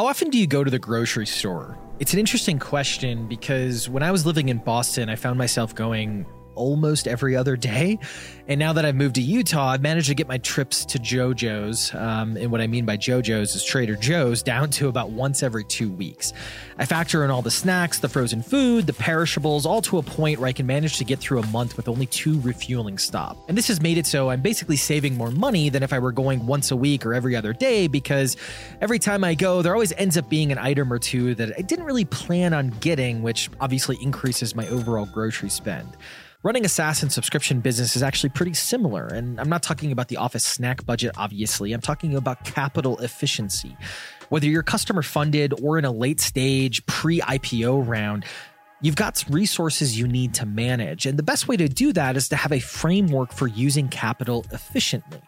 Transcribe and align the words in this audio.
How 0.00 0.06
often 0.06 0.30
do 0.30 0.38
you 0.38 0.46
go 0.46 0.64
to 0.64 0.70
the 0.70 0.78
grocery 0.78 1.26
store? 1.26 1.76
It's 1.98 2.14
an 2.14 2.18
interesting 2.18 2.58
question 2.58 3.28
because 3.28 3.86
when 3.86 4.02
I 4.02 4.10
was 4.10 4.24
living 4.24 4.48
in 4.48 4.56
Boston, 4.56 5.10
I 5.10 5.14
found 5.14 5.36
myself 5.36 5.74
going 5.74 6.24
almost 6.54 7.08
every 7.08 7.36
other 7.36 7.56
day. 7.56 7.98
And 8.48 8.58
now 8.58 8.72
that 8.72 8.84
I've 8.84 8.96
moved 8.96 9.14
to 9.14 9.22
Utah, 9.22 9.68
I've 9.68 9.82
managed 9.82 10.08
to 10.08 10.14
get 10.14 10.26
my 10.26 10.38
trips 10.38 10.84
to 10.86 10.98
JoJo's. 10.98 11.94
Um, 11.94 12.36
and 12.36 12.50
what 12.50 12.60
I 12.60 12.66
mean 12.66 12.84
by 12.84 12.96
JoJo's 12.96 13.54
is 13.54 13.64
Trader 13.64 13.94
Joe's 13.94 14.42
down 14.42 14.70
to 14.70 14.88
about 14.88 15.10
once 15.10 15.42
every 15.42 15.64
two 15.64 15.90
weeks. 15.90 16.32
I 16.78 16.86
factor 16.86 17.24
in 17.24 17.30
all 17.30 17.42
the 17.42 17.50
snacks, 17.50 18.00
the 18.00 18.08
frozen 18.08 18.42
food, 18.42 18.86
the 18.86 18.92
perishables, 18.92 19.66
all 19.66 19.82
to 19.82 19.98
a 19.98 20.02
point 20.02 20.40
where 20.40 20.48
I 20.48 20.52
can 20.52 20.66
manage 20.66 20.98
to 20.98 21.04
get 21.04 21.20
through 21.20 21.40
a 21.40 21.46
month 21.46 21.76
with 21.76 21.88
only 21.88 22.06
two 22.06 22.40
refueling 22.40 22.98
stops. 22.98 23.40
And 23.48 23.56
this 23.56 23.68
has 23.68 23.80
made 23.80 23.98
it 23.98 24.06
so 24.06 24.30
I'm 24.30 24.40
basically 24.40 24.76
saving 24.76 25.16
more 25.16 25.30
money 25.30 25.68
than 25.68 25.82
if 25.82 25.92
I 25.92 25.98
were 25.98 26.12
going 26.12 26.46
once 26.46 26.70
a 26.70 26.76
week 26.76 27.06
or 27.06 27.14
every 27.14 27.36
other 27.36 27.52
day 27.52 27.86
because 27.86 28.36
every 28.80 28.98
time 28.98 29.22
I 29.22 29.34
go, 29.34 29.62
there 29.62 29.74
always 29.74 29.92
ends 29.92 30.16
up 30.16 30.28
being 30.28 30.50
an 30.50 30.58
item 30.58 30.92
or 30.92 30.98
two 30.98 31.34
that 31.36 31.52
I 31.56 31.62
didn't 31.62 31.84
really 31.84 32.04
plan 32.04 32.52
on 32.52 32.70
getting, 32.80 33.22
which 33.22 33.50
obviously 33.60 33.96
increases 34.02 34.54
my 34.54 34.66
overall 34.68 35.06
grocery 35.06 35.50
spend. 35.50 35.96
Running 36.42 36.64
a 36.64 36.70
SaaS 36.70 37.02
and 37.02 37.12
subscription 37.12 37.60
business 37.60 37.96
is 37.96 38.02
actually 38.02 38.30
pretty 38.30 38.54
similar. 38.54 39.06
And 39.06 39.38
I'm 39.38 39.50
not 39.50 39.62
talking 39.62 39.92
about 39.92 40.08
the 40.08 40.16
office 40.16 40.42
snack 40.42 40.86
budget, 40.86 41.12
obviously. 41.18 41.74
I'm 41.74 41.82
talking 41.82 42.16
about 42.16 42.44
capital 42.44 42.96
efficiency. 43.00 43.76
Whether 44.30 44.46
you're 44.46 44.62
customer 44.62 45.02
funded 45.02 45.52
or 45.60 45.78
in 45.78 45.84
a 45.84 45.90
late 45.90 46.18
stage 46.18 46.84
pre 46.86 47.20
IPO 47.20 47.86
round, 47.86 48.24
You've 48.82 48.96
got 48.96 49.22
resources 49.28 49.98
you 49.98 50.08
need 50.08 50.32
to 50.34 50.46
manage. 50.46 51.04
And 51.04 51.18
the 51.18 51.22
best 51.22 51.46
way 51.46 51.58
to 51.58 51.68
do 51.68 51.92
that 51.92 52.16
is 52.16 52.30
to 52.30 52.36
have 52.36 52.50
a 52.50 52.60
framework 52.60 53.30
for 53.30 53.46
using 53.46 53.88
capital 53.88 54.46
efficiently. 54.52 55.20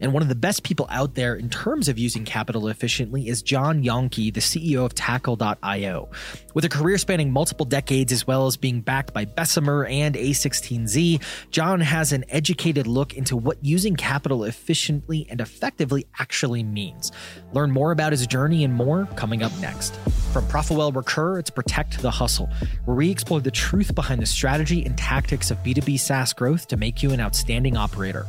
And 0.00 0.12
one 0.12 0.22
of 0.22 0.28
the 0.28 0.34
best 0.34 0.62
people 0.62 0.86
out 0.90 1.14
there 1.14 1.34
in 1.34 1.50
terms 1.50 1.88
of 1.88 1.98
using 1.98 2.24
capital 2.24 2.68
efficiently 2.68 3.28
is 3.28 3.42
John 3.42 3.82
Jahnke, 3.82 4.32
the 4.32 4.40
CEO 4.40 4.84
of 4.84 4.94
Tackle.io. 4.94 6.08
With 6.54 6.64
a 6.64 6.68
career 6.68 6.98
spanning 6.98 7.32
multiple 7.32 7.66
decades 7.66 8.12
as 8.12 8.26
well 8.26 8.46
as 8.46 8.56
being 8.56 8.80
backed 8.80 9.12
by 9.12 9.24
Bessemer 9.24 9.84
and 9.86 10.14
A16Z, 10.14 11.22
John 11.50 11.80
has 11.80 12.12
an 12.12 12.24
educated 12.28 12.86
look 12.86 13.14
into 13.14 13.36
what 13.36 13.64
using 13.64 13.96
capital 13.96 14.44
efficiently 14.44 15.26
and 15.28 15.40
effectively 15.40 16.06
actually 16.18 16.62
means. 16.62 17.10
Learn 17.52 17.70
more 17.70 17.90
about 17.90 18.12
his 18.12 18.26
journey 18.26 18.62
and 18.64 18.74
more 18.74 19.06
coming 19.16 19.42
up 19.42 19.52
next. 19.60 19.96
From 20.32 20.44
ProfitWell 20.46 20.94
Recur, 20.94 21.38
it's 21.38 21.50
Protect 21.50 22.00
the 22.00 22.10
Hustle, 22.10 22.48
where 22.84 22.96
we 22.96 23.10
explore 23.10 23.40
the 23.40 23.50
truth 23.50 23.94
behind 23.94 24.22
the 24.22 24.26
strategy 24.26 24.84
and 24.84 24.96
tactics 24.96 25.50
of 25.50 25.58
B2B 25.58 25.98
SaaS 25.98 26.32
growth 26.32 26.68
to 26.68 26.76
make 26.76 27.02
you 27.02 27.10
an 27.10 27.20
outstanding 27.20 27.76
operator. 27.76 28.26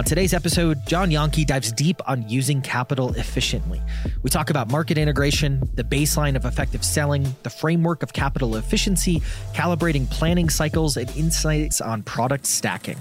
On 0.00 0.04
today's 0.04 0.32
episode, 0.32 0.78
John 0.86 1.10
Jahnke 1.10 1.44
dives 1.44 1.70
deep 1.72 2.00
on 2.08 2.26
using 2.26 2.62
capital 2.62 3.12
efficiently. 3.16 3.82
We 4.22 4.30
talk 4.30 4.48
about 4.48 4.70
market 4.70 4.96
integration, 4.96 5.68
the 5.74 5.84
baseline 5.84 6.36
of 6.36 6.46
effective 6.46 6.82
selling, 6.82 7.36
the 7.42 7.50
framework 7.50 8.02
of 8.02 8.14
capital 8.14 8.56
efficiency, 8.56 9.20
calibrating 9.52 10.08
planning 10.08 10.48
cycles, 10.48 10.96
and 10.96 11.14
insights 11.18 11.82
on 11.82 12.02
product 12.02 12.46
stacking. 12.46 12.96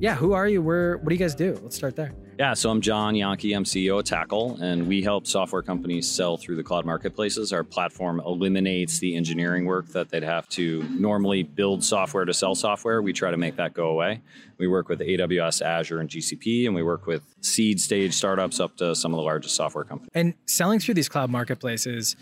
Yeah, 0.00 0.16
who 0.16 0.32
are 0.32 0.48
you? 0.48 0.60
Where 0.60 0.96
what 0.96 1.10
do 1.10 1.14
you 1.14 1.20
guys 1.20 1.36
do? 1.36 1.60
Let's 1.62 1.76
start 1.76 1.94
there. 1.94 2.12
Yeah, 2.38 2.54
so 2.54 2.70
I'm 2.70 2.80
John 2.80 3.14
Jahnke. 3.14 3.56
I'm 3.56 3.64
CEO 3.64 3.98
of 3.98 4.04
Tackle, 4.04 4.58
and 4.62 4.86
we 4.86 5.02
help 5.02 5.26
software 5.26 5.60
companies 5.60 6.08
sell 6.08 6.36
through 6.36 6.54
the 6.54 6.62
cloud 6.62 6.86
marketplaces. 6.86 7.52
Our 7.52 7.64
platform 7.64 8.22
eliminates 8.24 9.00
the 9.00 9.16
engineering 9.16 9.64
work 9.64 9.88
that 9.88 10.08
they'd 10.08 10.22
have 10.22 10.48
to 10.50 10.84
normally 10.88 11.42
build 11.42 11.82
software 11.82 12.24
to 12.24 12.32
sell 12.32 12.54
software. 12.54 13.02
We 13.02 13.12
try 13.12 13.32
to 13.32 13.36
make 13.36 13.56
that 13.56 13.74
go 13.74 13.88
away. 13.88 14.20
We 14.56 14.68
work 14.68 14.88
with 14.88 15.00
AWS, 15.00 15.62
Azure, 15.62 15.98
and 15.98 16.08
GCP, 16.08 16.66
and 16.66 16.76
we 16.76 16.84
work 16.84 17.08
with 17.08 17.22
seed 17.40 17.80
stage 17.80 18.14
startups 18.14 18.60
up 18.60 18.76
to 18.76 18.94
some 18.94 19.12
of 19.12 19.16
the 19.16 19.24
largest 19.24 19.56
software 19.56 19.82
companies. 19.82 20.10
And 20.14 20.34
selling 20.46 20.78
through 20.78 20.94
these 20.94 21.08
cloud 21.08 21.30
marketplaces, 21.30 22.14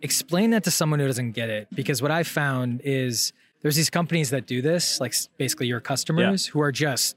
explain 0.00 0.52
that 0.52 0.64
to 0.64 0.70
someone 0.70 1.00
who 1.00 1.06
doesn't 1.06 1.32
get 1.32 1.50
it, 1.50 1.68
because 1.74 2.00
what 2.00 2.10
I 2.10 2.22
found 2.22 2.80
is 2.82 3.34
there's 3.60 3.76
these 3.76 3.90
companies 3.90 4.30
that 4.30 4.46
do 4.46 4.62
this, 4.62 5.00
like 5.00 5.12
basically 5.36 5.66
your 5.66 5.80
customers, 5.80 6.46
yeah. 6.46 6.52
who 6.52 6.62
are 6.62 6.72
just 6.72 7.16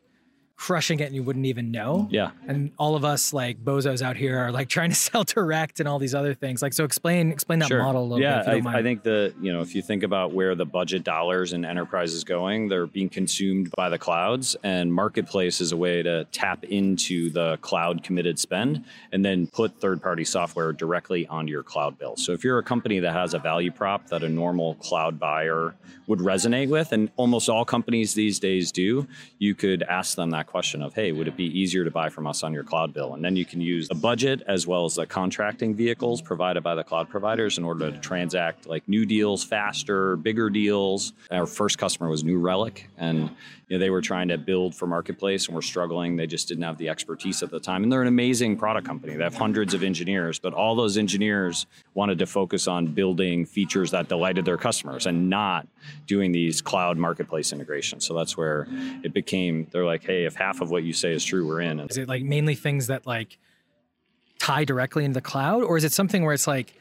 crushing 0.64 1.02
it 1.02 1.08
and 1.08 1.14
you 1.14 1.22
wouldn't 1.22 1.46
even 1.46 1.72
know. 1.72 2.08
Yeah. 2.10 2.32
And 2.48 2.72
all 2.78 2.96
of 2.96 3.04
us 3.04 3.34
like 3.34 3.62
bozos 3.62 4.02
out 4.02 4.16
here 4.16 4.38
are 4.40 4.50
like 4.50 4.70
trying 4.78 4.92
to 4.92 4.96
sell 4.96 5.26
direct 5.26 5.82
and 5.82 5.90
all 5.90 6.00
these 6.00 6.16
other 6.16 6.34
things. 6.34 6.62
Like, 6.62 6.72
so 6.72 6.86
explain 6.86 7.34
explain 7.34 7.60
that 7.60 7.68
sure. 7.68 7.84
model 7.84 8.02
a 8.02 8.06
little 8.06 8.22
yeah, 8.22 8.44
bit. 8.44 8.66
I, 8.66 8.80
I, 8.80 8.82
think 8.82 9.04
the 9.04 9.34
you 9.42 9.52
know 9.52 9.60
if 9.60 9.76
you 9.76 9.82
think 9.82 10.04
about 10.04 10.32
where 10.32 10.56
the 10.56 10.66
budget 10.66 11.04
dollars 11.04 11.52
in 11.52 11.66
enterprise 11.66 12.14
is 12.14 12.24
going, 12.24 12.70
they're 12.70 12.88
being 12.88 13.10
consumed 13.10 13.72
by 13.76 13.90
the 13.90 13.98
clouds, 13.98 14.56
and 14.64 14.94
marketplace 14.94 15.60
is 15.60 15.74
a 15.74 15.78
way 15.78 16.02
to 16.02 16.24
tap 16.32 16.64
into 16.64 17.30
the 17.32 17.58
cloud 17.58 18.02
committed 18.02 18.40
spend 18.40 18.86
and 19.12 19.26
then 19.26 19.48
put 19.48 19.82
third 19.82 20.02
party 20.02 20.24
software 20.24 20.72
directly 20.72 21.28
onto 21.28 21.52
your 21.52 21.64
cloud 21.64 22.00
bill. 22.00 22.16
So 22.16 22.32
if 22.32 22.44
you're 22.44 22.60
a 22.60 22.64
company 22.64 23.00
that 23.00 23.12
has 23.12 23.34
a 23.34 23.40
value 23.40 23.72
prop 23.72 24.08
that 24.08 24.24
a 24.24 24.30
normal 24.30 24.76
cloud 24.76 25.20
buyer 25.20 25.76
would 26.08 26.20
resonate 26.20 26.70
with, 26.70 26.94
and 26.94 27.12
almost 27.18 27.50
all 27.50 27.66
companies 27.66 28.14
these 28.14 28.40
days 28.40 28.72
do, 28.72 29.08
you 29.40 29.56
could 29.56 29.84
ask 29.84 30.16
them 30.16 30.30
that 30.30 30.44
that 30.44 30.52
question 30.54 30.84
of, 30.84 30.94
hey, 30.94 31.12
would 31.12 31.28
it 31.28 31.36
be 31.36 31.46
easier 31.60 31.84
to 31.84 31.90
buy 31.90 32.10
from 32.10 32.28
us 32.28 32.44
on 32.44 32.54
your 32.54 32.64
cloud 32.64 32.94
bill? 32.94 33.16
And 33.16 33.26
then 33.26 33.36
you 33.36 33.44
can 33.44 33.60
use 33.60 33.88
the 33.88 33.96
budget 33.96 34.44
as 34.48 34.68
well 34.68 34.86
as 34.86 34.94
the 34.94 35.08
contracting 35.08 35.74
vehicles 35.74 36.22
provided 36.22 36.62
by 36.62 36.76
the 36.76 36.84
cloud 36.84 37.10
providers 37.10 37.58
in 37.58 37.64
order 37.64 37.90
to 37.90 37.98
transact 37.98 38.68
like 38.68 38.88
new 38.88 39.04
deals 39.04 39.44
faster, 39.44 40.16
bigger 40.16 40.52
deals. 40.52 41.14
Our 41.32 41.48
first 41.48 41.80
customer 41.80 42.08
was 42.08 42.24
New 42.24 42.38
Relic, 42.38 42.88
and 43.00 43.32
you 43.68 43.80
know, 43.80 43.80
they 43.80 43.90
were 43.90 44.02
trying 44.02 44.28
to 44.28 44.38
build 44.38 44.76
for 44.76 44.86
marketplace 44.86 45.48
and 45.48 45.56
were 45.56 45.64
struggling. 45.64 46.16
They 46.16 46.28
just 46.28 46.48
didn't 46.48 46.64
have 46.64 46.78
the 46.78 46.90
expertise 46.90 47.42
at 47.42 47.50
the 47.50 47.60
time. 47.60 47.82
And 47.82 47.92
they're 47.92 48.04
an 48.04 48.08
amazing 48.08 48.58
product 48.58 48.86
company. 48.86 49.16
They 49.16 49.24
have 49.24 49.34
hundreds 49.34 49.74
of 49.74 49.82
engineers, 49.82 50.38
but 50.38 50.54
all 50.54 50.76
those 50.76 50.98
engineers 50.98 51.66
wanted 51.96 52.20
to 52.20 52.28
focus 52.28 52.68
on 52.68 52.88
building 52.88 53.48
features 53.48 53.90
that 53.90 54.10
delighted 54.10 54.46
their 54.46 54.58
customers 54.58 55.08
and 55.08 55.30
not 55.30 55.68
doing 56.06 56.32
these 56.32 56.62
cloud 56.62 56.98
marketplace 56.98 57.52
integrations. 57.52 58.06
So 58.06 58.14
that's 58.14 58.38
where 58.38 58.68
it 59.04 59.14
became 59.14 59.68
they're 59.72 59.86
like, 59.86 60.04
hey, 60.04 60.26
if 60.26 60.36
half 60.44 60.62
of 60.62 60.70
what 60.70 60.84
you 60.84 60.94
say 60.94 61.14
is 61.14 61.24
true, 61.24 61.48
we're 61.48 61.62
in. 61.62 61.80
Is 61.80 61.98
it 61.98 62.08
like 62.08 62.24
mainly 62.24 62.56
things 62.56 62.88
that 62.88 63.08
like 63.08 63.38
tie 64.40 64.66
directly 64.66 65.06
into 65.06 65.14
the 65.14 65.22
cloud? 65.22 65.64
Or 65.64 65.78
is 65.78 65.84
it 65.84 65.94
something 65.94 66.24
where 66.24 66.34
it's 66.34 66.48
like 66.48 66.74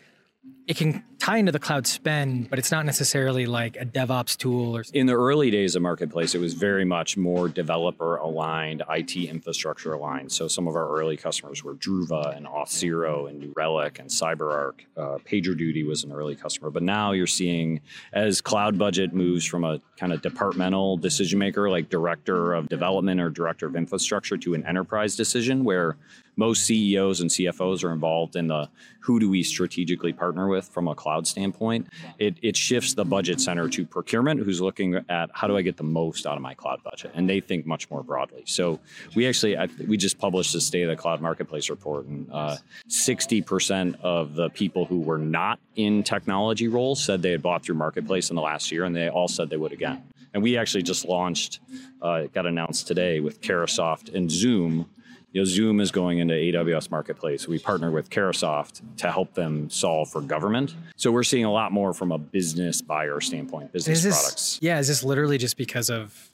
it 0.66 0.76
can 0.76 1.02
tie 1.18 1.36
into 1.36 1.52
the 1.52 1.58
cloud 1.58 1.86
spend, 1.86 2.48
but 2.50 2.58
it's 2.58 2.70
not 2.70 2.86
necessarily 2.86 3.46
like 3.46 3.76
a 3.76 3.84
DevOps 3.84 4.36
tool 4.36 4.76
or 4.76 4.84
in 4.92 5.06
the 5.06 5.14
early 5.14 5.50
days 5.50 5.76
of 5.76 5.82
marketplace, 5.82 6.34
it 6.34 6.40
was 6.40 6.54
very 6.54 6.84
much 6.84 7.16
more 7.16 7.48
developer 7.48 8.16
aligned, 8.16 8.82
IT 8.88 9.16
infrastructure 9.16 9.92
aligned. 9.92 10.32
So 10.32 10.48
some 10.48 10.66
of 10.66 10.74
our 10.74 10.88
early 10.88 11.16
customers 11.16 11.62
were 11.62 11.74
Druva 11.74 12.36
and 12.36 12.46
Auth0 12.46 13.28
and 13.28 13.38
New 13.38 13.52
Relic 13.56 13.98
and 13.98 14.08
CyberArk. 14.08 14.74
Uh, 14.96 15.18
PagerDuty 15.24 15.86
was 15.86 16.04
an 16.04 16.12
early 16.12 16.34
customer, 16.34 16.70
but 16.70 16.82
now 16.82 17.12
you're 17.12 17.26
seeing 17.26 17.80
as 18.12 18.40
cloud 18.40 18.78
budget 18.78 19.12
moves 19.12 19.44
from 19.44 19.64
a 19.64 19.80
kind 19.96 20.12
of 20.12 20.22
departmental 20.22 20.96
decision 20.96 21.38
maker 21.38 21.70
like 21.70 21.88
director 21.88 22.54
of 22.54 22.68
development 22.68 23.20
or 23.20 23.30
director 23.30 23.66
of 23.66 23.76
infrastructure 23.76 24.36
to 24.36 24.54
an 24.54 24.66
enterprise 24.66 25.16
decision 25.16 25.64
where 25.64 25.96
most 26.36 26.64
CEOs 26.64 27.20
and 27.20 27.30
CFOs 27.30 27.84
are 27.84 27.92
involved 27.92 28.36
in 28.36 28.46
the 28.46 28.68
who 29.00 29.18
do 29.18 29.28
we 29.28 29.42
strategically 29.42 30.12
partner 30.12 30.48
with 30.48 30.68
from 30.68 30.86
a 30.86 30.94
cloud 30.94 31.26
standpoint. 31.26 31.88
It, 32.18 32.36
it 32.40 32.56
shifts 32.56 32.94
the 32.94 33.04
budget 33.04 33.40
center 33.40 33.68
to 33.68 33.84
procurement, 33.84 34.40
who's 34.40 34.60
looking 34.60 34.94
at 35.08 35.30
how 35.34 35.48
do 35.48 35.56
I 35.56 35.62
get 35.62 35.76
the 35.76 35.82
most 35.82 36.24
out 36.24 36.36
of 36.36 36.42
my 36.42 36.54
cloud 36.54 36.82
budget, 36.84 37.10
and 37.14 37.28
they 37.28 37.40
think 37.40 37.66
much 37.66 37.90
more 37.90 38.02
broadly. 38.02 38.44
So 38.46 38.78
we 39.14 39.26
actually 39.26 39.56
I, 39.56 39.68
we 39.86 39.96
just 39.96 40.18
published 40.18 40.52
the 40.52 40.60
state 40.60 40.82
of 40.82 40.90
the 40.90 40.96
cloud 40.96 41.20
marketplace 41.20 41.68
report, 41.68 42.06
and 42.06 42.28
uh, 42.32 42.56
sixty 42.88 43.42
percent 43.42 43.96
of 44.02 44.34
the 44.34 44.50
people 44.50 44.84
who 44.84 45.00
were 45.00 45.18
not 45.18 45.58
in 45.74 46.02
technology 46.02 46.68
roles 46.68 47.02
said 47.02 47.22
they 47.22 47.32
had 47.32 47.42
bought 47.42 47.64
through 47.64 47.74
marketplace 47.74 48.30
in 48.30 48.36
the 48.36 48.42
last 48.42 48.70
year, 48.70 48.84
and 48.84 48.94
they 48.94 49.08
all 49.08 49.28
said 49.28 49.50
they 49.50 49.56
would 49.56 49.72
again. 49.72 50.02
And 50.34 50.42
we 50.42 50.56
actually 50.56 50.82
just 50.82 51.04
launched, 51.04 51.60
uh, 52.00 52.22
got 52.32 52.46
announced 52.46 52.86
today 52.86 53.20
with 53.20 53.40
Carahsoft 53.40 54.14
and 54.14 54.30
Zoom 54.30 54.88
you 55.32 55.40
know, 55.40 55.44
Zoom 55.46 55.80
is 55.80 55.90
going 55.90 56.18
into 56.18 56.34
AWS 56.34 56.90
Marketplace. 56.90 57.48
We 57.48 57.58
partner 57.58 57.90
with 57.90 58.10
Carahsoft 58.10 58.82
to 58.98 59.10
help 59.10 59.32
them 59.32 59.70
solve 59.70 60.10
for 60.10 60.20
government. 60.20 60.74
So 60.96 61.10
we're 61.10 61.22
seeing 61.22 61.46
a 61.46 61.52
lot 61.52 61.72
more 61.72 61.94
from 61.94 62.12
a 62.12 62.18
business 62.18 62.82
buyer 62.82 63.18
standpoint, 63.20 63.72
business 63.72 64.02
this, 64.02 64.20
products. 64.20 64.58
Yeah, 64.60 64.78
is 64.78 64.88
this 64.88 65.02
literally 65.02 65.38
just 65.38 65.56
because 65.56 65.88
of 65.88 66.30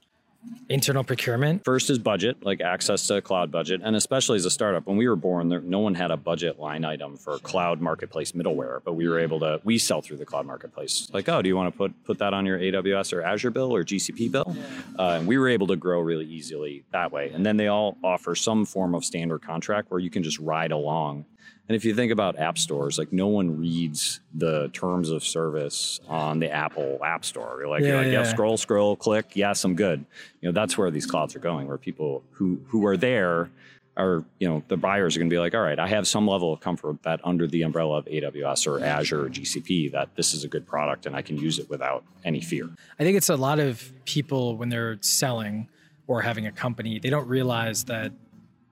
internal 0.69 1.05
procurement? 1.05 1.65
First 1.65 1.91
is 1.91 1.99
budget 1.99 2.45
like 2.45 2.61
access 2.61 3.07
to 3.07 3.21
cloud 3.23 3.51
budget 3.51 3.81
and 3.85 3.97
especially 3.97 4.37
as 4.37 4.45
a 4.45 4.51
startup 4.51 4.87
when 4.87 4.97
we 4.97 5.09
were 5.09 5.17
born 5.17 5.49
there, 5.49 5.61
no 5.61 5.81
one 5.81 5.95
had 5.95 6.11
a 6.11 6.17
budget 6.17 6.59
line 6.59 6.85
item 6.85 7.17
for 7.17 7.39
cloud 7.39 7.81
marketplace 7.81 8.33
middleware 8.33 8.81
but 8.85 8.95
we 8.95 9.09
were 9.09 9.19
able 9.19 9.41
to 9.41 9.61
we 9.65 9.79
sell 9.79 10.03
through 10.03 10.17
the 10.17 10.27
cloud 10.27 10.47
marketplace. 10.47 11.09
Like 11.13 11.29
oh 11.29 11.43
do 11.43 11.49
you 11.49 11.57
want 11.57 11.73
to 11.73 11.77
put 11.77 12.05
put 12.05 12.19
that 12.19 12.35
on 12.35 12.47
your 12.47 12.59
aws 12.59 13.13
or 13.13 13.23
azure 13.23 13.51
bill 13.51 13.75
or 13.75 13.85
gcp 13.85 14.31
bill? 14.31 14.57
Uh, 14.99 15.17
and 15.19 15.27
we 15.27 15.39
were 15.39 15.49
able 15.49 15.67
to 15.69 15.77
grow 15.77 16.01
really 16.01 16.27
easily 16.27 16.85
that 16.93 17.13
way. 17.13 17.31
And 17.31 17.45
then 17.45 17.57
they 17.57 17.69
all 17.69 17.97
offer 18.03 18.35
some 18.35 18.65
form 18.65 18.95
of 18.95 19.05
standard 19.05 19.43
contract 19.43 19.91
where 19.91 20.01
you 20.01 20.11
can 20.11 20.23
just 20.23 20.39
ride 20.39 20.73
along 20.73 21.25
and 21.69 21.77
if 21.77 21.85
you 21.85 21.95
think 21.95 22.11
about 22.11 22.39
app 22.39 22.57
stores, 22.57 22.99
like 22.99 23.13
no 23.13 23.27
one 23.27 23.59
reads 23.59 24.21
the 24.35 24.69
terms 24.73 25.11
of 25.11 25.23
service 25.23 26.01
on 26.09 26.39
the 26.39 26.51
Apple 26.51 26.99
App 27.05 27.27
Store. 27.27 27.57
You're 27.59 27.69
like, 27.69 27.83
yeah, 27.83 27.89
you're 27.89 27.97
like 27.99 28.07
yeah. 28.07 28.13
yeah, 28.13 28.25
scroll, 28.25 28.57
scroll, 28.57 28.97
click. 28.97 29.33
Yes, 29.35 29.65
I'm 29.65 29.75
good. 29.75 30.05
You 30.41 30.49
know, 30.49 30.53
that's 30.53 30.79
where 30.79 30.91
these 30.91 31.05
clouds 31.05 31.37
are 31.37 31.41
going, 31.41 31.67
where 31.69 31.77
people 31.77 32.23
who 32.33 32.61
who 32.69 32.87
are 32.87 32.97
there 32.97 33.51
are 33.99 34.25
you 34.39 34.49
know 34.49 34.63
the 34.69 34.79
buyers 34.79 35.15
are 35.15 35.19
going 35.19 35.29
to 35.29 35.35
be 35.35 35.39
like, 35.39 35.55
all 35.55 35.61
right, 35.61 35.79
I 35.79 35.89
have 35.89 36.09
some 36.09 36.27
level 36.27 36.53
of 36.55 36.61
comfort 36.61 37.03
that 37.03 37.21
under 37.23 37.47
the 37.47 37.63
umbrella 37.63 37.99
of 37.99 38.07
AWS 38.07 38.67
or 38.67 38.83
Azure 38.83 39.27
or 39.27 39.29
GCP 39.29 39.93
that 39.93 40.15
this 40.17 40.33
is 40.33 40.45
a 40.45 40.49
good 40.49 40.67
product 40.67 41.05
and 41.05 41.15
I 41.15 41.21
can 41.21 41.37
use 41.37 41.59
it 41.59 41.69
without 41.69 42.03
any 42.25 42.41
fear. 42.41 42.71
I 42.99 43.05
think 43.05 43.19
it's 43.19 43.29
a 43.29 43.37
lot 43.37 43.59
of 43.59 43.93
people 44.07 44.57
when 44.57 44.71
they're 44.71 44.97
selling 45.03 45.69
or 46.07 46.23
having 46.23 46.47
a 46.47 46.53
company, 46.53 46.99
they 46.99 47.11
don't 47.11 47.29
realize 47.29 47.85
that 47.85 48.13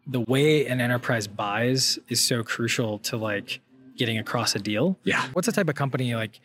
the 0.07 0.21
way 0.21 0.67
an 0.67 0.81
enterprise 0.81 1.27
buys 1.27 1.99
is 2.09 2.23
so 2.23 2.43
crucial 2.43 2.99
to 3.01 3.17
like 3.17 3.61
getting 3.97 4.19
across 4.19 4.55
a 4.55 4.59
deal. 4.59 4.99
Yeah. 5.05 5.27
What's 5.33 5.47
the 5.47 5.53
type 5.53 5.69
of 5.69 5.75
company 5.75 6.15
like 6.15 6.41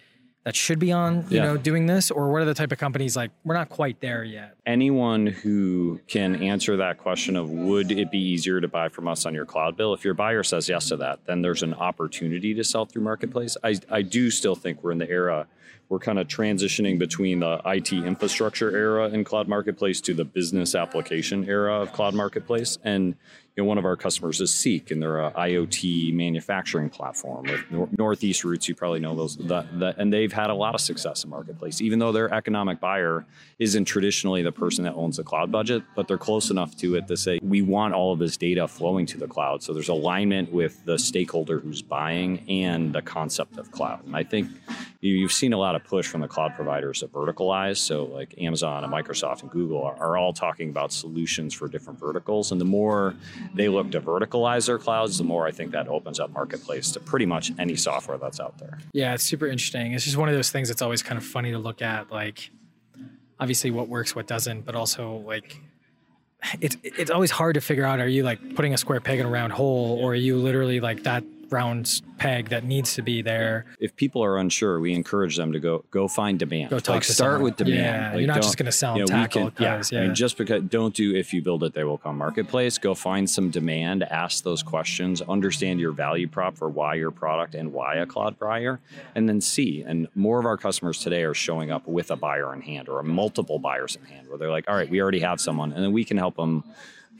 that 0.46 0.56
should 0.56 0.80
be 0.80 0.92
on, 0.92 1.26
you 1.30 1.38
Yeah. 1.38 1.44
know, 1.44 1.58
doing 1.58 1.86
this? 1.86 2.10
Or 2.10 2.32
what 2.32 2.42
are 2.42 2.46
the 2.46 2.56
type 2.56 2.72
of 2.72 2.80
companies 2.80 3.16
like 3.16 3.30
we're 3.44 3.54
not 3.54 3.70
quite 3.70 4.00
there 4.02 4.24
yet? 4.24 4.56
anyone 4.66 5.28
who 5.28 6.00
can 6.08 6.42
answer 6.42 6.78
that 6.78 6.98
question 6.98 7.36
of 7.36 7.50
would 7.50 7.92
it 7.92 8.10
be 8.12 8.20
easier 8.20 8.62
to 8.62 8.68
buy 8.68 8.88
from 8.90 9.08
us 9.08 9.26
on 9.26 9.34
your 9.34 9.46
cloud 9.46 9.76
bill 9.76 9.94
if 9.94 10.04
your 10.06 10.14
buyer 10.14 10.44
says 10.44 10.70
yes 10.70 10.88
to 10.90 10.96
that 10.98 11.20
then 11.26 11.42
there's 11.42 11.64
an 11.64 11.74
opportunity 11.74 12.54
to 12.54 12.64
sell 12.64 12.86
through 12.86 13.02
marketplace 13.02 13.58
i, 13.64 13.76
I 13.90 14.04
do 14.04 14.30
still 14.30 14.54
think 14.56 14.84
we're 14.84 14.92
in 14.92 15.00
the 15.00 15.10
era 15.10 15.48
we're 15.92 16.00
kind 16.00 16.18
of 16.18 16.26
transitioning 16.30 16.98
between 16.98 17.42
the 17.42 17.58
it 17.66 17.92
infrastructure 17.92 18.74
era 18.74 19.10
in 19.10 19.26
cloud 19.26 19.50
marketplace 19.50 20.00
to 20.00 20.14
the 20.14 20.24
business 20.24 20.74
application 20.74 21.44
era 21.50 21.82
of 21.82 21.92
cloud 21.92 22.14
marketplace 22.14 22.78
and 22.86 23.14
you 23.58 23.64
know, 23.64 23.68
one 23.68 23.78
of 23.78 23.84
our 23.84 23.98
customers 23.98 24.40
is 24.40 24.54
Seek, 24.54 24.92
and 24.92 25.02
they're 25.02 25.20
a 25.20 25.32
IoT 25.32 26.14
manufacturing 26.14 26.90
platform 26.90 27.44
with 27.48 27.60
nor- 27.70 27.90
Northeast 27.98 28.46
roots. 28.46 28.70
You 28.70 28.76
probably 28.76 29.02
know 29.02 29.14
those, 29.14 29.36
and 29.36 30.14
they've 30.14 30.32
had 30.32 30.50
a 30.50 30.54
lot 30.54 30.74
of 30.74 30.80
success 30.80 31.26
in 31.26 31.30
marketplace. 31.32 31.82
Even 31.82 32.00
though 32.00 32.14
their 32.14 32.34
economic 32.34 32.80
buyer 32.80 33.26
isn't 33.60 33.84
traditionally 33.84 34.42
the 34.42 34.54
person 34.54 34.86
that 34.86 34.94
owns 34.94 35.18
the 35.18 35.24
cloud 35.26 35.52
budget, 35.52 35.84
but 35.98 36.08
they're 36.08 36.18
close 36.18 36.50
enough 36.50 36.78
to 36.78 36.96
it 36.96 37.10
to 37.10 37.18
say 37.18 37.40
we 37.44 37.62
want 37.62 37.94
all 37.94 38.14
of 38.14 38.20
this 38.20 38.38
data 38.38 38.70
flowing 38.70 39.06
to 39.08 39.18
the 39.18 39.28
cloud. 39.28 39.62
So 39.62 39.74
there's 39.74 39.90
alignment 39.90 40.50
with 40.54 40.86
the 40.86 40.98
stakeholder 40.98 41.60
who's 41.60 41.82
buying 41.82 42.50
and 42.50 42.94
the 42.96 43.02
concept 43.02 43.58
of 43.58 43.70
cloud. 43.72 44.06
And 44.06 44.16
I 44.16 44.24
think 44.24 44.48
you- 45.02 45.16
you've 45.16 45.34
seen 45.34 45.52
a 45.52 45.58
lot 45.58 45.76
of 45.76 45.81
push 45.84 46.08
from 46.08 46.22
the 46.22 46.28
cloud 46.28 46.56
providers 46.56 47.00
to 47.00 47.08
verticalize. 47.08 47.78
So 47.78 48.06
like 48.06 48.34
Amazon 48.40 48.84
and 48.84 48.92
Microsoft 48.92 49.42
and 49.42 49.52
Google 49.52 49.84
are, 49.84 49.96
are 49.98 50.18
all 50.18 50.34
talking 50.34 50.70
about 50.70 50.92
solutions 50.92 51.54
for 51.54 51.68
different 51.68 52.00
verticals. 52.00 52.52
And 52.52 52.60
the 52.60 52.66
more 52.66 53.16
they 53.54 53.70
look 53.70 53.92
to 53.92 54.02
verticalize 54.02 54.68
their 54.68 54.78
clouds, 54.78 55.18
the 55.18 55.24
more 55.24 55.48
I 55.48 55.52
think 55.52 55.72
that 55.72 55.88
opens 55.88 56.20
up 56.20 56.32
marketplace 56.32 56.92
to 56.92 57.00
pretty 57.00 57.26
much 57.26 57.52
any 57.60 57.76
software 57.76 58.18
that's 58.18 58.40
out 58.40 58.58
there. 58.58 58.80
Yeah, 58.94 59.14
it's 59.14 59.24
super 59.24 59.48
interesting. 59.48 59.94
It's 59.94 60.06
just 60.06 60.18
one 60.18 60.30
of 60.30 60.36
those 60.36 60.50
things 60.52 60.68
that's 60.68 60.82
always 60.82 61.04
kind 61.04 61.18
of 61.18 61.26
funny 61.26 61.52
to 61.52 61.60
look 61.60 61.82
at. 61.82 62.12
Like, 62.12 62.50
obviously, 63.40 63.72
what 63.72 63.88
works, 63.88 64.16
what 64.16 64.28
doesn't, 64.28 64.66
but 64.66 64.76
also 64.76 65.18
like, 65.26 65.58
it's 66.60 66.76
it's 66.84 67.12
always 67.12 67.30
hard 67.32 67.54
to 67.54 67.62
figure 67.62 67.86
out. 67.86 68.00
Are 68.00 68.08
you 68.08 68.24
like 68.24 68.56
putting 68.56 68.74
a 68.74 68.78
square 68.78 69.00
peg 69.00 69.20
in 69.20 69.26
a 69.26 69.30
round 69.30 69.54
hole, 69.54 70.00
or 70.02 70.14
are 70.14 70.16
you 70.16 70.38
literally 70.38 70.80
like 70.80 71.04
that 71.04 71.24
round 71.62 72.02
peg 72.18 72.50
that 72.50 72.64
needs 72.64 72.94
to 72.96 73.02
be 73.02 73.22
there? 73.22 73.66
If 73.80 73.96
people 73.96 74.24
are 74.24 74.38
unsure, 74.38 74.80
we 74.80 74.94
encourage 74.94 75.36
them 75.38 75.52
to 75.52 75.60
go 75.60 75.84
go 75.92 76.08
find 76.08 76.40
demand. 76.40 76.70
Go 76.70 76.80
talk 76.80 76.96
like 76.96 77.04
to 77.04 77.14
start 77.14 77.34
someone. 77.36 77.44
with 77.44 77.56
demand. 77.58 77.76
Yeah, 77.78 78.10
Like, 78.12 78.20
you're 78.20 78.28
not 78.28 78.42
just 78.42 78.58
gonna 78.58 78.72
sell 78.72 78.96
you 78.96 79.02
know, 79.02 79.06
tackle 79.08 79.42
can- 79.42 79.48
it, 79.50 79.56
guys, 79.56 79.92
I 79.94 79.98
yeah. 79.98 80.02
mean, 80.06 80.16
just 80.16 80.38
because 80.38 80.64
don't 80.64 80.94
do 80.96 81.16
if 81.16 81.34
you 81.34 81.42
build 81.42 81.64
it, 81.64 81.74
they 81.74 81.84
will 81.84 81.98
come 81.98 82.18
marketplace. 82.18 82.78
Go 82.78 82.96
find 82.96 83.30
some 83.30 83.50
demand, 83.50 84.04
ask 84.04 84.44
those 84.44 84.64
questions, 84.64 85.22
understand 85.22 85.80
your 85.80 85.92
value 85.92 86.28
prop 86.28 86.58
for 86.58 86.70
why 86.70 86.96
your 86.96 87.12
product 87.12 87.56
and 87.56 87.74
why 87.74 87.96
a 87.96 88.06
cloud 88.06 88.40
buyer, 88.40 88.80
and 89.16 89.28
then 89.28 89.42
see. 89.42 89.84
And 89.86 90.08
more 90.16 90.40
of 90.40 90.46
our 90.46 90.58
customers 90.58 91.00
today 91.00 91.24
are 91.24 91.34
showing 91.34 91.72
up 91.72 91.88
with 91.88 92.12
a 92.12 92.16
buyer 92.16 92.54
in 92.54 92.62
hand 92.62 92.88
or 92.90 93.04
multiple 93.04 93.60
buyers 93.60 93.96
in 93.98 94.06
hand, 94.06 94.30
where 94.30 94.38
they're 94.38 94.52
like, 94.52 94.70
all 94.70 94.76
right, 94.76 94.90
we 94.90 95.02
already 95.02 95.20
have 95.20 95.42
someone, 95.42 95.74
and 95.74 95.84
then 95.84 95.92
we 95.92 96.06
can 96.06 96.18
help 96.18 96.36
them 96.36 96.64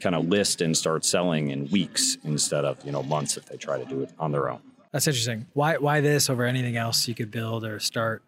kind 0.02 0.14
of 0.14 0.26
list 0.26 0.60
and 0.60 0.76
start 0.76 1.04
selling 1.04 1.50
in 1.50 1.68
weeks 1.70 2.18
instead 2.24 2.64
of 2.64 2.84
you 2.84 2.92
know 2.92 3.02
months 3.02 3.36
if 3.36 3.46
they 3.46 3.56
try 3.56 3.78
to 3.78 3.84
do 3.84 4.02
it 4.02 4.10
on 4.18 4.32
their 4.32 4.50
own. 4.50 4.60
That's 4.90 5.06
interesting. 5.06 5.46
Why 5.54 5.76
why 5.78 6.00
this 6.00 6.28
over 6.28 6.44
anything 6.44 6.76
else 6.76 7.08
you 7.08 7.14
could 7.14 7.30
build 7.30 7.64
or 7.64 7.78
start? 7.78 8.22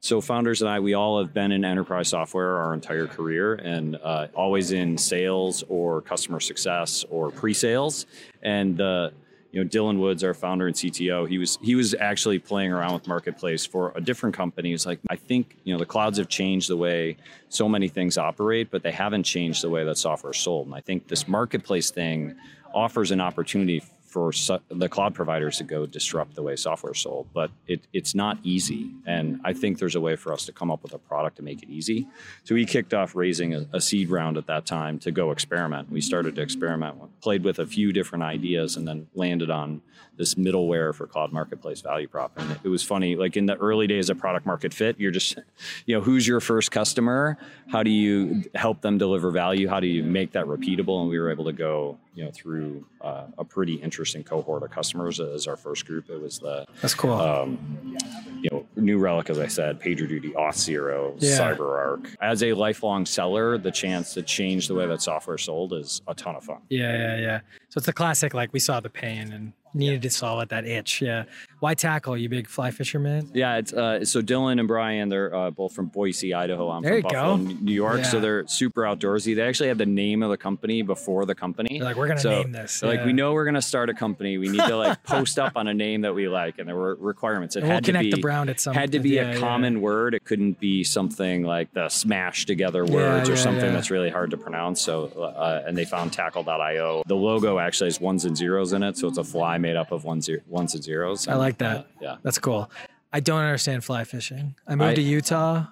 So 0.00 0.20
founders 0.20 0.60
and 0.60 0.70
I, 0.70 0.78
we 0.78 0.94
all 0.94 1.18
have 1.18 1.32
been 1.32 1.52
in 1.52 1.64
enterprise 1.64 2.08
software 2.08 2.58
our 2.58 2.74
entire 2.74 3.06
career, 3.06 3.54
and 3.54 3.96
uh, 4.02 4.28
always 4.34 4.72
in 4.72 4.98
sales 4.98 5.64
or 5.68 6.02
customer 6.02 6.38
success 6.38 7.04
or 7.10 7.30
pre-sales. 7.30 8.06
And 8.42 8.80
uh, 8.80 9.10
you 9.56 9.64
know, 9.64 9.70
Dylan 9.70 9.98
Woods, 9.98 10.22
our 10.22 10.34
founder 10.34 10.66
and 10.66 10.76
CTO, 10.76 11.26
he 11.26 11.38
was 11.38 11.58
he 11.62 11.74
was 11.74 11.94
actually 11.94 12.38
playing 12.38 12.72
around 12.72 12.92
with 12.92 13.08
marketplace 13.08 13.64
for 13.64 13.90
a 13.96 14.02
different 14.02 14.36
company. 14.36 14.72
He's 14.72 14.84
like, 14.84 14.98
I 15.08 15.16
think 15.16 15.56
you 15.64 15.72
know 15.72 15.78
the 15.78 15.86
clouds 15.86 16.18
have 16.18 16.28
changed 16.28 16.68
the 16.68 16.76
way 16.76 17.16
so 17.48 17.66
many 17.66 17.88
things 17.88 18.18
operate, 18.18 18.70
but 18.70 18.82
they 18.82 18.92
haven't 18.92 19.22
changed 19.22 19.62
the 19.62 19.70
way 19.70 19.82
that 19.82 19.96
software 19.96 20.32
is 20.32 20.38
sold. 20.38 20.66
And 20.66 20.74
I 20.74 20.82
think 20.82 21.08
this 21.08 21.26
marketplace 21.26 21.90
thing 21.90 22.34
offers 22.74 23.12
an 23.12 23.22
opportunity 23.22 23.82
for 24.06 24.32
su- 24.32 24.58
the 24.68 24.88
cloud 24.88 25.14
providers 25.14 25.58
to 25.58 25.64
go 25.64 25.86
disrupt 25.86 26.34
the 26.34 26.42
way 26.42 26.56
software 26.56 26.92
is 26.92 27.00
sold, 27.00 27.28
but 27.34 27.50
it, 27.66 27.80
it's 27.92 28.14
not 28.14 28.38
easy. 28.42 28.90
And 29.06 29.40
I 29.44 29.52
think 29.52 29.78
there's 29.78 29.94
a 29.94 30.00
way 30.00 30.16
for 30.16 30.32
us 30.32 30.46
to 30.46 30.52
come 30.52 30.70
up 30.70 30.82
with 30.82 30.94
a 30.94 30.98
product 30.98 31.36
to 31.36 31.42
make 31.42 31.62
it 31.62 31.68
easy. 31.68 32.06
So 32.44 32.54
we 32.54 32.64
kicked 32.64 32.94
off 32.94 33.14
raising 33.14 33.54
a, 33.54 33.66
a 33.72 33.80
seed 33.80 34.08
round 34.08 34.36
at 34.36 34.46
that 34.46 34.66
time 34.66 34.98
to 35.00 35.10
go 35.10 35.30
experiment. 35.30 35.90
We 35.90 36.00
started 36.00 36.36
to 36.36 36.42
experiment, 36.42 37.20
played 37.20 37.44
with 37.44 37.58
a 37.58 37.66
few 37.66 37.92
different 37.92 38.24
ideas, 38.24 38.76
and 38.76 38.86
then 38.86 39.08
landed 39.14 39.50
on 39.50 39.82
this 40.16 40.34
middleware 40.34 40.94
for 40.94 41.06
cloud 41.06 41.32
marketplace 41.32 41.80
value 41.80 42.08
prop. 42.08 42.32
And 42.36 42.58
it 42.64 42.68
was 42.68 42.82
funny, 42.82 43.16
like 43.16 43.36
in 43.36 43.46
the 43.46 43.56
early 43.56 43.86
days 43.86 44.08
of 44.10 44.18
product 44.18 44.46
market 44.46 44.72
fit, 44.74 44.98
you're 44.98 45.10
just, 45.10 45.36
you 45.86 45.94
know, 45.96 46.00
who's 46.02 46.26
your 46.26 46.40
first 46.40 46.70
customer? 46.70 47.36
How 47.70 47.82
do 47.82 47.90
you 47.90 48.44
help 48.54 48.80
them 48.80 48.98
deliver 48.98 49.30
value? 49.30 49.68
How 49.68 49.80
do 49.80 49.86
you 49.86 50.02
make 50.02 50.32
that 50.32 50.46
repeatable? 50.46 51.00
And 51.00 51.10
we 51.10 51.18
were 51.18 51.30
able 51.30 51.44
to 51.44 51.52
go, 51.52 51.98
you 52.14 52.24
know, 52.24 52.30
through 52.32 52.84
uh, 53.00 53.26
a 53.38 53.44
pretty 53.44 53.74
interesting 53.74 54.22
cohort 54.24 54.62
of 54.62 54.70
customers 54.70 55.20
as 55.20 55.46
our 55.46 55.56
first 55.56 55.84
group. 55.86 56.08
It 56.08 56.20
was 56.20 56.38
the, 56.38 56.64
That's 56.80 56.94
cool. 56.94 57.12
um, 57.12 57.96
you 58.40 58.48
know, 58.50 58.66
New 58.76 58.98
Relic, 58.98 59.28
as 59.30 59.38
I 59.38 59.46
said, 59.48 59.80
PagerDuty, 59.80 60.32
Auth0, 60.34 61.16
Yeah. 61.18 61.38
CyberArk. 61.54 62.16
As 62.20 62.42
a 62.42 62.52
lifelong 62.54 63.04
seller, 63.06 63.58
the 63.58 63.70
chance 63.70 64.14
to 64.14 64.22
change 64.22 64.68
the 64.68 64.74
way 64.74 64.86
that 64.86 65.02
software 65.02 65.36
is 65.36 65.42
sold 65.42 65.72
is 65.72 66.00
a 66.08 66.14
ton 66.14 66.36
of 66.36 66.44
fun. 66.44 66.58
yeah, 66.70 66.96
yeah, 66.96 67.16
yeah. 67.20 67.40
So 67.68 67.78
it's 67.78 67.86
the 67.86 67.92
classic 67.92 68.32
like 68.32 68.52
we 68.52 68.60
saw 68.60 68.80
the 68.80 68.88
pain 68.90 69.32
and 69.32 69.52
needed 69.74 70.02
to 70.02 70.10
solve 70.10 70.42
it, 70.42 70.48
that 70.50 70.66
itch. 70.66 71.02
Yeah. 71.02 71.24
Why 71.60 71.74
tackle? 71.74 72.16
You 72.16 72.28
big 72.28 72.48
fly 72.48 72.70
fisherman? 72.70 73.30
Yeah, 73.32 73.56
it's 73.56 73.72
uh, 73.72 74.04
so 74.04 74.20
Dylan 74.20 74.58
and 74.58 74.68
Brian, 74.68 75.08
they're 75.08 75.34
uh, 75.34 75.50
both 75.50 75.72
from 75.72 75.86
Boise, 75.86 76.34
Idaho. 76.34 76.70
I'm 76.70 76.82
There 76.82 76.92
from 76.92 76.96
you 76.96 77.02
Buffalo, 77.02 77.36
go. 77.36 77.42
New 77.64 77.72
York. 77.72 78.04
So 78.04 78.20
they're 78.20 78.46
super 78.46 78.82
outdoorsy. 78.82 79.34
They 79.34 79.42
actually 79.42 79.68
have 79.68 79.78
the 79.78 79.86
name 79.86 80.22
of 80.22 80.30
the 80.30 80.36
company 80.36 80.82
before 80.82 81.24
the 81.24 81.34
company. 81.34 81.78
They're 81.78 81.88
like, 81.88 81.96
we're 81.96 82.08
gonna 82.08 82.20
So, 82.20 82.30
name 82.30 82.52
this. 82.52 82.80
they're 82.80 82.90
Like 82.96 83.06
we 83.06 83.12
know 83.14 83.32
we're 83.32 83.46
gonna 83.46 83.62
start 83.62 83.88
a 83.88 83.94
company. 83.94 84.36
We 84.36 84.48
need 84.48 84.60
to 84.60 84.76
like 84.76 85.02
post 85.04 85.38
up 85.38 85.52
on 85.56 85.66
a 85.66 85.74
name 85.74 86.02
that 86.02 86.14
we 86.14 86.28
like, 86.28 86.58
and 86.58 86.68
there 86.68 86.76
were 86.76 86.94
requirements. 86.96 87.56
It 87.56 87.60
And 87.60 87.68
we'll 87.68 87.76
had 87.76 87.84
to 87.84 87.92
connect 87.92 88.04
be 88.04 88.10
the 88.10 88.20
brand 88.20 88.50
at 88.50 88.60
some 88.60 88.74
had 88.74 88.92
to 88.92 89.00
be 89.00 89.10
yeah, 89.10 89.30
a 89.30 89.32
yeah. 89.34 89.40
common 89.40 89.80
word. 89.80 90.14
It 90.14 90.24
couldn't 90.24 90.60
be 90.60 90.84
something 90.84 91.42
like 91.42 91.72
the 91.72 91.88
smash 91.88 92.44
together 92.44 92.84
words 92.84 93.28
yeah, 93.28 93.34
or 93.34 93.36
something 93.36 93.64
yeah. 93.64 93.72
that's 93.72 93.90
really 93.90 94.10
hard 94.10 94.30
to 94.32 94.36
pronounce. 94.36 94.82
So 94.82 95.06
uh, 95.06 95.62
and 95.66 95.76
they 95.76 95.86
found 95.86 96.12
tackle.io. 96.12 97.02
The 97.06 97.16
logo 97.16 97.58
actually 97.58 97.86
has 97.88 98.00
ones 98.00 98.26
and 98.26 98.36
zeros 98.36 98.74
in 98.74 98.82
it, 98.82 98.98
so 98.98 99.08
it's 99.08 99.18
a 99.18 99.24
fly 99.24 99.56
made 99.56 99.76
up 99.76 99.90
of 99.90 100.04
ones, 100.04 100.28
ones 100.46 100.74
and 100.74 100.84
zeros. 100.84 101.26
And, 101.26 101.45
like 101.46 101.58
that. 101.58 101.86
yeah. 102.00 102.16
That's 102.22 102.38
cool. 102.38 102.70
I 103.12 103.20
don't 103.20 103.40
understand 103.40 103.84
fly 103.84 104.04
fishing. 104.04 104.54
I 104.66 104.74
moved 104.74 104.90
I- 104.92 104.94
to 104.96 105.02
Utah. 105.02 105.66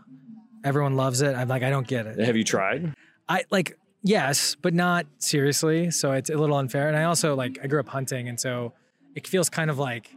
Everyone 0.65 0.97
loves 0.97 1.21
it. 1.21 1.35
I'm 1.37 1.49
like, 1.49 1.63
I 1.63 1.69
don't 1.69 1.87
get 1.87 2.07
it. 2.07 2.19
Have 2.19 2.37
you 2.37 2.45
tried? 2.45 2.95
I 3.29 3.45
like 3.51 3.77
yes, 4.03 4.55
but 4.61 4.73
not 4.73 5.05
seriously. 5.19 5.91
So 5.91 6.13
it's 6.13 6.31
a 6.31 6.37
little 6.37 6.57
unfair. 6.57 6.89
And 6.89 6.97
I 6.97 7.05
also 7.05 7.35
like 7.35 7.59
I 7.63 7.67
grew 7.67 7.81
up 7.81 7.89
hunting, 7.89 8.29
and 8.31 8.41
so 8.41 8.73
it 9.15 9.27
feels 9.27 9.51
kind 9.51 9.69
of 9.71 9.79
like 9.79 10.17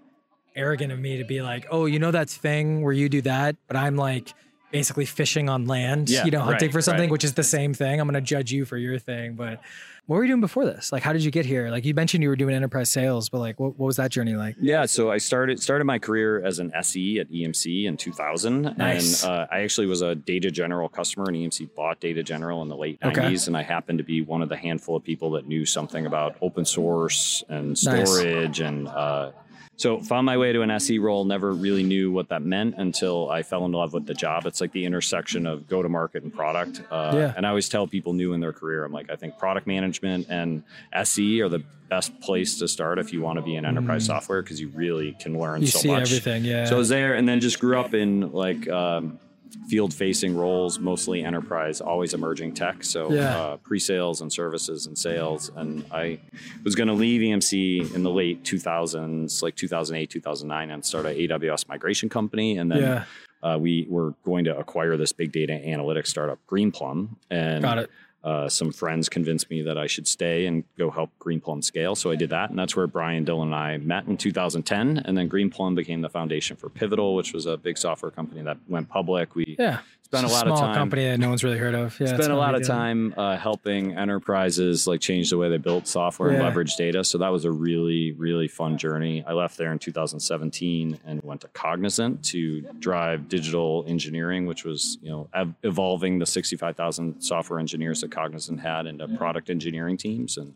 arrogant 0.56 0.92
of 0.94 1.00
me 1.00 1.18
to 1.18 1.24
be 1.26 1.42
like, 1.42 1.68
oh, 1.70 1.86
you 1.86 2.00
know 2.00 2.12
that 2.12 2.30
thing 2.30 2.82
where 2.82 2.94
you 2.94 3.10
do 3.10 3.22
that, 3.22 3.56
but 3.68 3.76
I'm 3.76 3.96
like 3.98 4.34
basically 4.72 5.06
fishing 5.06 5.50
on 5.50 5.66
land, 5.66 6.10
Yeah, 6.10 6.26
you 6.26 6.32
know, 6.32 6.40
hunting 6.42 6.68
right, 6.68 6.74
for 6.74 6.82
something, 6.82 7.04
right. 7.04 7.12
which 7.12 7.24
is 7.24 7.34
the 7.34 7.44
same 7.44 7.74
thing. 7.74 8.00
I'm 8.00 8.08
gonna 8.08 8.22
judge 8.22 8.52
you 8.52 8.64
for 8.66 8.78
your 8.78 8.98
thing, 9.00 9.34
but 9.36 9.60
what 10.08 10.16
were 10.18 10.24
you 10.24 10.30
doing 10.30 10.42
before 10.42 10.64
this? 10.66 10.92
Like, 10.94 11.04
how 11.04 11.12
did 11.14 11.24
you 11.24 11.32
get 11.32 11.46
here? 11.46 11.70
Like, 11.70 11.84
you 11.86 11.94
mentioned 11.94 12.24
you 12.24 12.30
were 12.30 12.36
doing 12.38 12.56
enterprise 12.56 12.90
sales, 12.90 13.28
but 13.30 13.40
like, 13.40 13.60
what, 13.60 13.78
what 13.78 13.86
was 13.88 13.98
that 13.98 14.10
journey 14.10 14.36
like? 14.36 14.56
Yeah, 14.60 14.86
so 14.86 15.12
I 15.12 15.18
started 15.18 15.62
started 15.62 15.84
my 15.84 16.00
career 16.00 16.44
as 16.46 16.60
an 16.60 16.72
SE 16.76 17.20
at 17.20 17.30
EMC 17.30 17.86
in 17.86 17.98
2000, 17.98 18.78
Nice. 18.78 19.24
and 19.24 19.32
uh, 19.32 19.48
I 19.52 19.60
actually 19.62 19.88
was 19.88 20.02
a 20.02 20.16
Data 20.16 20.50
General 20.50 20.88
customer, 20.88 21.26
and 21.28 21.36
EMC 21.36 21.76
bought 21.76 22.00
Data 22.00 22.24
General 22.24 22.62
in 22.62 22.70
the 22.70 22.78
late 22.78 23.00
Okay. 23.04 23.22
90s, 23.22 23.48
and 23.48 23.58
I 23.58 23.64
happened 23.64 23.98
to 23.98 24.04
be 24.06 24.22
one 24.22 24.42
of 24.42 24.48
the 24.50 24.58
handful 24.58 24.96
of 24.96 25.04
people 25.04 25.30
that 25.32 25.46
knew 25.46 25.66
something 25.66 26.06
about 26.06 26.38
open 26.42 26.64
source 26.64 27.44
and 27.50 27.70
Nice. 27.70 27.84
storage, 28.10 28.62
and 28.62 28.88
uh, 28.88 29.32
so 29.78 30.02
found 30.02 30.26
my 30.26 30.38
way 30.38 30.52
to 30.52 30.62
an 30.64 30.72
SE 30.72 31.00
role. 31.00 31.24
Never 31.24 31.54
really 31.54 31.84
knew 31.84 32.12
what 32.12 32.30
that 32.30 32.42
meant 32.42 32.76
until 32.78 33.30
I 33.30 33.44
fell 33.44 33.64
in 33.66 33.72
love 33.72 33.94
with 33.94 34.06
the 34.06 34.14
job. 34.14 34.46
It's 34.46 34.60
like 34.60 34.72
the 34.74 34.86
intersection 34.86 35.46
of 35.48 35.68
go 35.68 35.82
to 35.82 35.88
market 35.90 36.24
and 36.24 36.34
product. 36.34 36.82
Uh, 36.92 37.12
Yeah. 37.16 37.34
And 37.38 37.46
I 37.46 37.50
always 37.50 37.70
tell 37.70 37.88
people 37.88 38.14
new 38.14 38.34
in 38.34 38.42
their 38.42 38.54
career, 38.54 38.84
I'm 38.84 38.92
like, 38.92 39.10
I 39.10 39.16
think 39.16 39.38
product 39.38 39.68
management 39.68 40.28
and 40.30 40.64
SE 40.94 41.42
are 41.42 41.48
the 41.50 41.64
best 41.90 42.20
place 42.20 42.60
to 42.60 42.68
start 42.68 43.00
if 43.00 43.14
you 43.14 43.22
want 43.22 43.38
to 43.38 43.42
be 43.44 43.56
in 43.56 43.64
enterprise 43.66 44.06
software 44.06 44.42
because 44.42 44.60
you 44.60 44.68
really 44.76 45.14
can 45.22 45.40
learn 45.40 45.60
Mm. 45.62 45.62
You 45.62 45.68
so 45.68 45.80
see 45.80 45.88
much. 45.88 46.02
everything, 46.02 46.44
yeah. 46.44 46.66
So 46.66 46.76
I 46.76 46.78
was 46.80 46.90
there 46.90 47.14
and 47.14 47.30
then 47.30 47.40
just 47.40 47.60
grew 47.60 47.80
up 47.80 47.94
in 47.94 48.34
like 48.34 48.68
um, 48.68 49.20
field 49.68 49.94
facing 49.94 50.36
roles, 50.36 50.80
mostly 50.80 51.24
enterprise, 51.24 51.82
always 51.82 52.14
emerging 52.14 52.54
tech. 52.54 52.84
So 52.84 53.12
Yeah. 53.12 53.36
uh, 53.38 53.58
pre 53.58 53.80
sales 53.80 54.22
and 54.22 54.32
services 54.32 54.86
and 54.88 54.98
sales. 54.98 55.52
And 55.56 55.86
I 55.92 56.20
was 56.64 56.74
going 56.76 56.88
to 56.88 56.94
leave 56.94 57.22
EMC 57.22 57.94
in 57.94 58.04
the 58.04 58.10
late 58.12 58.44
2000s, 58.44 59.42
like 59.44 59.56
2008, 59.56 60.10
2009, 60.10 60.72
and 60.72 60.86
start 60.86 61.06
an 61.06 61.16
AWS 61.16 61.68
migration 61.68 62.08
company. 62.10 62.58
And 62.58 62.72
then 62.72 62.80
Yeah. 62.82 63.04
uh, 63.44 63.58
we 63.60 63.86
were 63.90 64.14
going 64.24 64.46
to 64.46 64.58
acquire 64.58 64.96
this 64.98 65.12
big 65.12 65.32
data 65.32 65.54
analytics 65.66 66.08
startup, 66.08 66.40
Greenplum. 66.50 67.10
And 67.30 67.62
Got 67.64 67.80
it. 67.80 67.90
Uh, 68.24 68.50
some 68.50 68.72
friends 68.72 69.08
convinced 69.10 69.50
me 69.50 69.62
that 69.62 69.78
I 69.78 69.88
should 69.88 70.08
stay 70.08 70.48
and 70.48 70.64
go 70.78 70.90
help 70.90 71.12
Greenplum 71.20 71.64
scale. 71.64 71.96
So 71.96 72.12
I 72.12 72.16
did 72.16 72.30
that. 72.32 72.50
And 72.50 72.60
that's 72.60 72.76
where 72.76 72.88
Brian, 72.88 73.26
Dylan, 73.26 73.44
and 73.44 73.56
I 73.56 73.78
met 73.78 74.06
in 74.08 74.18
2010. 74.18 75.04
And 75.06 75.18
then 75.18 75.30
Greenplum 75.30 75.76
became 75.76 76.02
the 76.02 76.10
foundation 76.10 76.58
for 76.58 76.70
Pivotal, 76.70 77.16
which 77.16 77.34
was 77.34 77.46
a 77.46 77.58
big 77.58 77.78
software 77.78 78.12
company 78.12 78.42
that 78.42 78.58
went 78.68 78.90
public. 78.90 79.36
We 79.36 79.56
Yeah. 79.58 79.80
Spent 80.08 80.24
a 80.24 80.28
It's 80.28 80.34
lot 80.36 80.46
small 80.46 80.58
of 80.58 80.60
time. 80.66 80.76
company 80.76 81.04
that 81.06 81.20
no 81.20 81.30
one's 81.30 81.44
really 81.44 81.58
heard 81.58 81.76
of. 81.76 82.00
Yeah. 82.00 82.08
Spent 82.16 82.32
a 82.32 82.36
lot 82.36 82.56
of 82.56 82.66
time 82.66 83.14
uh, 83.18 83.36
helping 83.38 83.96
enterprises 83.98 84.88
like 84.88 85.02
change 85.02 85.30
the 85.30 85.38
way 85.38 85.50
they 85.50 85.58
built 85.58 85.86
software 85.88 86.30
and 86.30 86.42
leverage 86.42 86.76
data. 86.78 87.04
So 87.04 87.18
that 87.18 87.30
was 87.30 87.44
a 87.46 87.52
really, 87.52 88.14
really 88.14 88.48
fun 88.48 88.78
journey. 88.78 89.24
I 89.28 89.34
left 89.34 89.58
there 89.58 89.72
in 89.72 89.80
2017 89.80 91.00
and 91.06 91.22
went 91.24 91.42
to 91.42 91.48
Cognizant 91.50 92.24
to 92.26 92.62
drive 92.80 93.28
digital 93.28 93.84
engineering, 93.88 94.46
which 94.46 94.64
was 94.64 94.98
you 95.02 95.10
know 95.10 95.30
ev- 95.34 95.54
evolving 95.64 96.20
the 96.20 96.26
65,000 96.26 97.22
software 97.22 97.60
engineers 97.60 98.02
that 98.02 98.12
Cognizant 98.12 98.60
had 98.62 98.86
into 98.86 99.08
product 99.10 99.50
engineering 99.50 99.98
teams. 99.98 100.38
And 100.38 100.54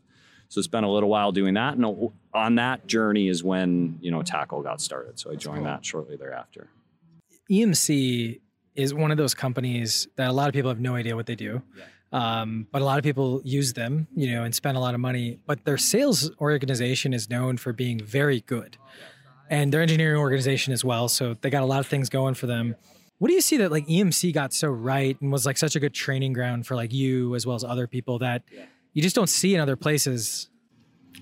so 0.48 0.62
spent 0.62 0.86
a 0.86 0.90
little 0.90 1.10
while 1.10 1.32
doing 1.32 1.54
that. 1.56 1.76
And 1.76 2.12
on 2.34 2.56
that 2.56 2.88
journey 2.88 3.28
is 3.28 3.44
when 3.44 3.98
you 4.02 4.12
know 4.12 4.22
Tackle 4.22 4.62
got 4.62 4.80
started. 4.80 5.20
So 5.20 5.32
I 5.32 5.36
joined 5.36 5.66
that 5.66 5.86
shortly 5.86 6.16
thereafter. 6.16 6.70
EMC 7.50 8.40
is 8.76 8.94
one 8.94 9.12
of 9.12 9.18
those 9.18 9.34
companies 9.34 10.08
that 10.16 10.30
a 10.30 10.34
lot 10.34 10.48
of 10.48 10.54
people 10.54 10.70
have 10.70 10.80
no 10.80 10.96
idea 10.96 11.16
what 11.16 11.26
they 11.26 11.36
do. 11.36 11.62
Um, 12.14 12.68
but 12.72 12.82
a 12.82 12.86
lot 12.86 12.98
of 12.98 13.04
people 13.04 13.42
use 13.46 13.74
them, 13.74 14.08
you 14.16 14.32
know, 14.32 14.44
and 14.44 14.54
spend 14.54 14.76
a 14.76 14.80
lot 14.80 14.94
of 14.94 15.00
money. 15.00 15.40
But 15.46 15.64
their 15.64 15.78
sales 15.78 16.30
organization 16.42 17.14
is 17.14 17.30
known 17.30 17.58
for 17.58 17.72
being 17.72 18.00
very 18.00 18.42
good, 18.42 18.78
and 19.50 19.72
their 19.74 19.82
engineering 19.82 20.20
organization 20.20 20.74
as 20.74 20.84
well. 20.84 21.08
So 21.08 21.36
they 21.40 21.50
got 21.50 21.64
a 21.64 21.66
lot 21.66 21.80
of 21.80 21.88
things 21.88 22.10
going 22.10 22.34
for 22.34 22.48
them. 22.48 22.76
What 23.20 23.30
do 23.30 23.34
you 23.34 23.42
see 23.42 23.58
that 23.58 23.72
like 23.72 23.88
EMC 23.88 24.34
got 24.34 24.52
so 24.52 24.68
right 24.68 25.20
and 25.22 25.32
was 25.32 25.46
like 25.46 25.58
such 25.58 25.76
a 25.76 25.80
good 25.80 25.94
training 25.94 26.34
ground 26.34 26.68
for 26.68 26.76
like 26.76 26.92
you 26.92 27.36
as 27.36 27.46
well 27.46 27.56
as 27.56 27.64
other 27.64 27.88
people 27.88 28.20
that 28.20 28.44
you 28.94 29.02
just 29.02 29.16
don't 29.16 29.30
see 29.30 29.56
in 29.56 29.62
other 29.62 29.76
places? 29.76 30.50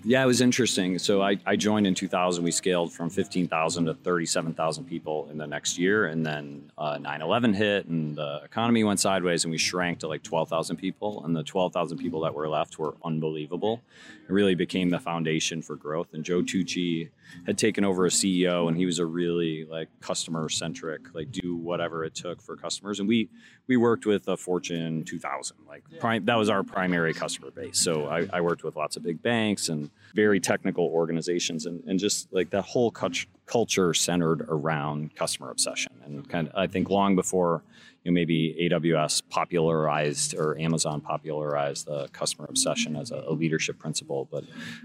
Yeah, 0.04 0.24
it 0.24 0.28
was 0.28 0.40
interesting. 0.40 0.98
So 0.98 1.22
I, 1.22 1.38
I 1.46 1.58
joined 1.58 1.86
in 1.86 1.94
2000. 1.94 2.44
We 2.44 2.52
scaled 2.52 2.94
from 2.94 3.10
15,000 3.10 3.86
to 3.86 3.94
37,000 3.96 4.86
people 4.86 5.28
in 5.30 5.38
the 5.38 5.46
next 5.46 5.78
year. 5.78 6.06
And 6.06 6.26
then 6.26 6.72
uh, 6.78 6.98
9 6.98 7.22
11 7.22 7.54
hit 7.54 7.86
and 7.88 8.16
the 8.16 8.42
economy 8.44 8.84
went 8.84 9.02
sideways 9.02 9.44
and 9.44 9.52
we 9.52 9.58
shrank 9.58 10.00
to 10.00 10.08
like 10.08 10.24
12,000 10.24 10.78
people. 10.78 11.26
And 11.26 11.36
the 11.36 11.44
12,000 11.44 11.98
people 11.98 12.22
that 12.22 12.34
were 12.34 12.48
left 12.48 12.80
were 12.80 12.96
unbelievable. 13.04 13.82
It 14.28 14.32
really 14.32 14.56
became 14.56 14.90
the 14.90 15.00
foundation 15.00 15.62
for 15.62 15.76
growth. 15.76 16.14
And 16.14 16.24
Joe 16.24 16.44
Tucci 16.44 17.10
had 17.46 17.58
taken 17.58 17.84
over 17.84 18.06
as 18.06 18.14
CEO 18.14 18.68
and 18.68 18.78
he 18.78 18.86
was 18.86 19.00
a 19.00 19.06
really 19.06 19.66
like 19.66 19.88
customer 20.02 20.50
centric, 20.50 21.14
like 21.14 21.32
do 21.32 21.56
whatever 21.56 22.04
it 22.04 22.16
took 22.16 22.42
for 22.42 22.56
customers. 22.56 23.00
And 23.00 23.08
we, 23.08 23.30
we 23.68 23.78
worked 23.78 24.06
with 24.06 24.28
a 24.28 24.38
Fortune 24.38 25.04
2000, 25.04 25.58
like 25.68 25.84
prime, 26.00 26.26
that 26.26 26.36
was 26.36 26.50
our 26.50 26.64
primary 26.64 27.14
customer 27.14 27.52
base. 27.52 27.80
So 27.80 28.08
I, 28.08 28.28
I 28.32 28.42
worked 28.42 28.64
with 28.64 28.76
lots 28.76 28.98
of 28.98 29.04
big 29.04 29.22
banks 29.22 29.70
and 29.70 29.90
very 30.14 30.40
technical 30.40 30.86
organizations 30.86 31.66
and, 31.66 31.84
and 31.86 32.00
just 32.00 32.32
like 32.34 32.50
that 32.52 32.64
whole 32.64 32.92
cult- 32.92 33.26
culture 33.46 33.94
centered 33.94 34.42
around 34.50 35.16
customer 35.16 35.52
obsession. 35.52 35.94
And 36.06 36.28
kind 36.28 36.48
of, 36.48 36.56
I 36.56 36.68
think 36.68 36.90
long 36.90 37.16
before 37.16 37.64
you 38.04 38.12
know, 38.12 38.14
maybe 38.16 38.56
AWS 38.72 39.22
popularized 39.30 40.36
or 40.36 40.58
Amazon 40.60 41.02
popularized 41.02 41.86
the 41.86 42.08
customer 42.10 42.48
obsession 42.50 42.96
as 42.96 43.12
a, 43.12 43.24
a 43.28 43.34
leadership 43.34 43.78
principle, 43.78 44.28
but 44.32 44.44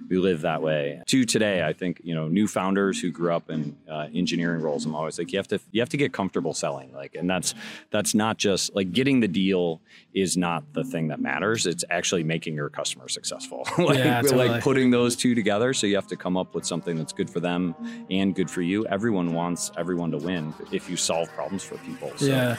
we 0.09 0.19
live 0.19 0.41
that 0.43 0.63
way. 0.63 1.03
To 1.07 1.25
today, 1.25 1.65
I 1.65 1.73
think 1.73 2.01
you 2.03 2.15
know 2.15 2.29
new 2.29 2.47
founders 2.49 3.01
who 3.01 3.11
grew 3.11 3.33
up 3.33 3.51
in 3.51 3.77
uh, 3.91 4.09
engineering 4.15 4.63
roles. 4.63 4.85
I'm 4.85 4.95
always 4.95 5.19
like 5.19 5.33
you 5.33 5.39
have 5.39 5.49
to 5.49 5.61
you 5.71 5.81
have 5.81 5.89
to 5.91 5.97
get 5.97 6.13
comfortable 6.13 6.55
selling, 6.55 6.93
like, 6.93 7.15
and 7.15 7.29
that's 7.29 7.55
that's 7.91 8.15
not 8.15 8.37
just 8.37 8.75
like 8.75 8.93
getting 8.93 9.21
the 9.21 9.29
deal 9.29 9.81
is 10.13 10.37
not 10.37 10.73
the 10.73 10.85
thing 10.85 11.09
that 11.09 11.21
matters. 11.21 11.67
It's 11.67 11.85
actually 11.91 12.25
making 12.25 12.55
your 12.55 12.69
customer 12.69 13.09
successful. 13.09 13.67
like, 13.79 13.99
Yeah, 13.99 14.23
totally. 14.23 14.49
like 14.49 14.63
putting 14.63 14.91
those 14.91 15.17
two 15.17 15.35
together. 15.35 15.75
So 15.75 15.87
you 15.87 15.97
have 15.97 16.07
to 16.09 16.17
come 16.17 16.37
up 16.37 16.55
with 16.55 16.65
something 16.65 16.97
that's 16.97 17.13
good 17.13 17.29
for 17.29 17.41
them 17.41 17.75
and 18.11 18.35
good 18.35 18.51
for 18.51 18.63
you. 18.63 18.87
Everyone 18.87 19.33
wants 19.33 19.71
everyone 19.77 20.11
to 20.13 20.19
win 20.19 20.55
if 20.73 20.89
you 20.89 20.97
solve 20.97 21.29
problems 21.33 21.63
for 21.65 21.77
people. 21.79 22.13
So. 22.17 22.27
Yeah. 22.27 22.57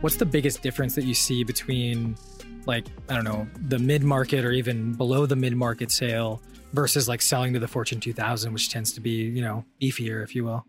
What's 0.00 0.14
the 0.14 0.26
biggest 0.26 0.62
difference 0.62 0.94
that 0.94 1.04
you 1.04 1.14
see 1.14 1.42
between, 1.42 2.16
like, 2.66 2.86
I 3.08 3.14
don't 3.14 3.24
know, 3.24 3.48
the 3.66 3.80
mid 3.80 4.04
market 4.04 4.44
or 4.44 4.52
even 4.52 4.92
below 4.92 5.26
the 5.26 5.34
mid 5.34 5.56
market 5.56 5.90
sale 5.90 6.40
versus 6.72 7.08
like 7.08 7.20
selling 7.20 7.52
to 7.54 7.58
the 7.58 7.66
Fortune 7.66 7.98
2000, 7.98 8.52
which 8.52 8.70
tends 8.70 8.92
to 8.92 9.00
be, 9.00 9.10
you 9.10 9.42
know, 9.42 9.64
beefier, 9.82 10.22
if 10.22 10.36
you 10.36 10.44
will? 10.44 10.64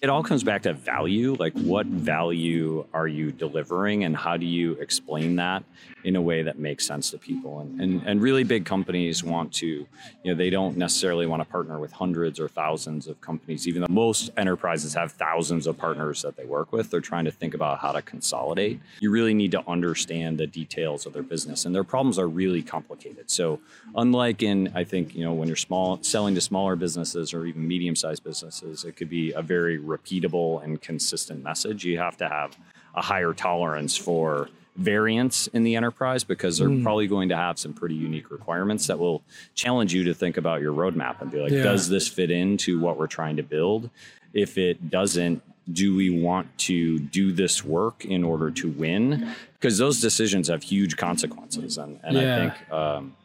It 0.00 0.08
all 0.08 0.22
comes 0.22 0.42
back 0.42 0.62
to 0.62 0.72
value. 0.72 1.36
Like 1.38 1.52
what 1.54 1.86
value 1.86 2.86
are 2.94 3.06
you 3.06 3.32
delivering 3.32 4.04
and 4.04 4.16
how 4.16 4.36
do 4.36 4.46
you 4.46 4.72
explain 4.74 5.36
that 5.36 5.62
in 6.04 6.16
a 6.16 6.22
way 6.22 6.42
that 6.42 6.58
makes 6.58 6.86
sense 6.86 7.10
to 7.10 7.18
people? 7.18 7.60
And, 7.60 7.80
and, 7.80 8.02
and 8.06 8.22
really 8.22 8.42
big 8.44 8.64
companies 8.64 9.22
want 9.22 9.52
to 9.54 9.66
you 9.66 9.86
know 10.24 10.34
they 10.34 10.50
don't 10.50 10.76
necessarily 10.76 11.26
want 11.26 11.42
to 11.42 11.48
partner 11.48 11.78
with 11.78 11.92
hundreds 11.92 12.40
or 12.40 12.48
thousands 12.48 13.06
of 13.06 13.20
companies 13.20 13.68
even 13.68 13.82
though 13.82 13.88
most 13.90 14.30
enterprises 14.36 14.94
have 14.94 15.12
thousands 15.12 15.66
of 15.66 15.76
partners 15.76 16.22
that 16.22 16.36
they 16.36 16.44
work 16.44 16.72
with. 16.72 16.90
They're 16.90 17.00
trying 17.00 17.26
to 17.26 17.32
think 17.32 17.54
about 17.54 17.78
how 17.78 17.92
to 17.92 18.02
consolidate. 18.02 18.80
You 19.00 19.10
really 19.10 19.34
need 19.34 19.50
to 19.52 19.68
understand 19.68 20.38
the 20.38 20.46
details 20.46 21.06
of 21.06 21.12
their 21.12 21.22
business 21.22 21.64
and 21.64 21.74
their 21.74 21.84
problems 21.84 22.18
are 22.18 22.28
really 22.28 22.62
complicated. 22.62 23.30
So 23.30 23.60
unlike 23.94 24.42
in 24.42 24.72
i 24.74 24.84
think 24.84 25.14
you 25.14 25.24
know 25.24 25.32
when 25.32 25.48
you're 25.48 25.56
small 25.56 25.98
selling 26.02 26.34
to 26.34 26.40
smaller 26.40 26.76
businesses 26.76 27.34
or 27.34 27.46
even 27.46 27.66
medium-sized 27.66 28.22
businesses 28.22 28.84
it 28.84 28.96
could 28.96 29.08
be 29.08 29.32
a 29.32 29.42
very 29.42 29.59
repeatable 29.78 30.62
and 30.64 30.80
consistent 30.80 31.42
message. 31.44 31.84
You 31.84 31.98
have 31.98 32.16
to 32.18 32.28
have 32.28 32.56
a 32.94 33.02
higher 33.02 33.32
tolerance 33.32 33.96
for 33.96 34.48
variance 34.76 35.46
in 35.48 35.62
the 35.64 35.76
enterprise 35.76 36.24
because 36.24 36.58
they're 36.58 36.82
probably 36.82 37.06
going 37.06 37.28
to 37.28 37.36
have 37.36 37.58
some 37.58 37.72
pretty 37.74 37.94
unique 37.94 38.30
requirements 38.30 38.86
that 38.86 38.98
will 38.98 39.22
challenge 39.54 39.92
you 39.92 40.04
to 40.04 40.14
think 40.14 40.36
about 40.36 40.60
your 40.60 40.72
roadmap 40.72 41.20
and 41.20 41.30
be 41.30 41.38
like 41.40 41.52
Yeah. 41.52 41.62
does 41.64 41.88
this 41.88 42.08
fit 42.08 42.30
into 42.30 42.80
what 42.80 42.96
we're 42.98 43.06
trying 43.06 43.36
to 43.36 43.42
build? 43.42 43.90
If 44.32 44.56
it 44.56 44.88
doesn't 44.90 45.42
do 45.70 45.94
we 45.94 46.10
want 46.10 46.56
to 46.58 46.98
do 46.98 47.30
this 47.30 47.64
work 47.64 48.04
in 48.04 48.24
order 48.24 48.50
to 48.50 48.70
win? 48.70 49.30
Because 49.54 49.78
those 49.78 50.00
decisions 50.00 50.48
have 50.48 50.62
huge 50.62 50.96
consequences. 50.96 51.78
And, 51.78 52.00
and 52.02 52.16
Yeah. 52.16 52.34
i 52.36 52.38
think 52.50 52.72
um, 52.72 53.16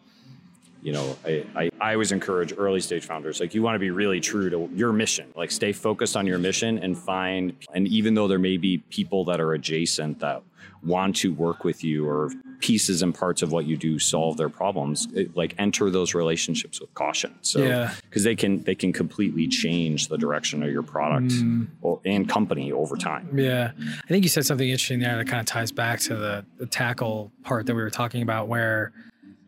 you 0.86 0.94
know 0.94 1.18
I, 1.26 1.46
I, 1.56 1.70
I 1.82 1.94
always 1.94 2.12
encourage 2.12 2.54
early 2.56 2.80
stage 2.80 3.06
founders 3.06 3.40
like 3.40 3.56
you 3.56 3.64
want 3.64 3.76
to 3.76 3.80
be 3.80 3.90
really 3.90 4.20
true 4.20 4.50
to 4.52 4.70
your 4.74 4.94
mission 4.94 5.34
like 5.36 5.50
stay 5.50 5.74
focused 5.74 6.16
on 6.16 6.28
your 6.28 6.38
mission 6.38 6.78
and 6.78 6.96
find 6.98 7.56
and 7.74 7.88
even 7.88 8.14
though 8.14 8.28
there 8.28 8.40
may 8.40 8.58
be 8.58 8.78
people 8.90 9.26
that 9.26 9.42
are 9.42 9.54
adjacent 9.54 10.20
that 10.20 10.44
want 10.84 11.16
to 11.16 11.34
work 11.34 11.64
with 11.64 11.84
you 11.84 12.08
or 12.08 12.32
pieces 12.60 13.02
and 13.02 13.16
parts 13.16 13.42
of 13.42 13.52
what 13.52 13.66
you 13.66 13.76
do 13.76 13.98
solve 13.98 14.38
their 14.38 14.50
problems 14.50 15.08
it, 15.14 15.36
like 15.36 15.56
enter 15.58 15.90
those 15.90 16.14
relationships 16.14 16.80
with 16.80 16.94
caution 16.94 17.34
so 17.42 17.64
Yeah. 17.64 17.94
because 18.04 18.24
they 18.24 18.36
can 18.36 18.62
they 18.64 18.76
can 18.76 18.94
completely 18.94 19.48
change 19.48 20.08
the 20.08 20.18
direction 20.18 20.62
of 20.62 20.72
your 20.72 20.84
product 20.84 21.30
mm. 21.30 21.68
or, 21.82 22.00
and 22.06 22.30
company 22.30 22.72
over 22.72 22.96
time 22.96 23.38
Yeah. 23.38 23.72
I 24.04 24.08
think 24.08 24.24
you 24.24 24.30
said 24.30 24.46
something 24.46 24.70
interesting 24.70 25.00
there 25.00 25.18
that 25.18 25.28
kind 25.28 25.40
of 25.40 25.48
ties 25.48 25.72
back 25.72 26.00
to 26.02 26.16
the, 26.16 26.46
the 26.58 26.68
tackle 26.68 27.32
part 27.44 27.66
that 27.66 27.76
we 27.76 27.82
were 27.82 27.90
talking 27.90 28.22
about, 28.22 28.48
where 28.48 28.94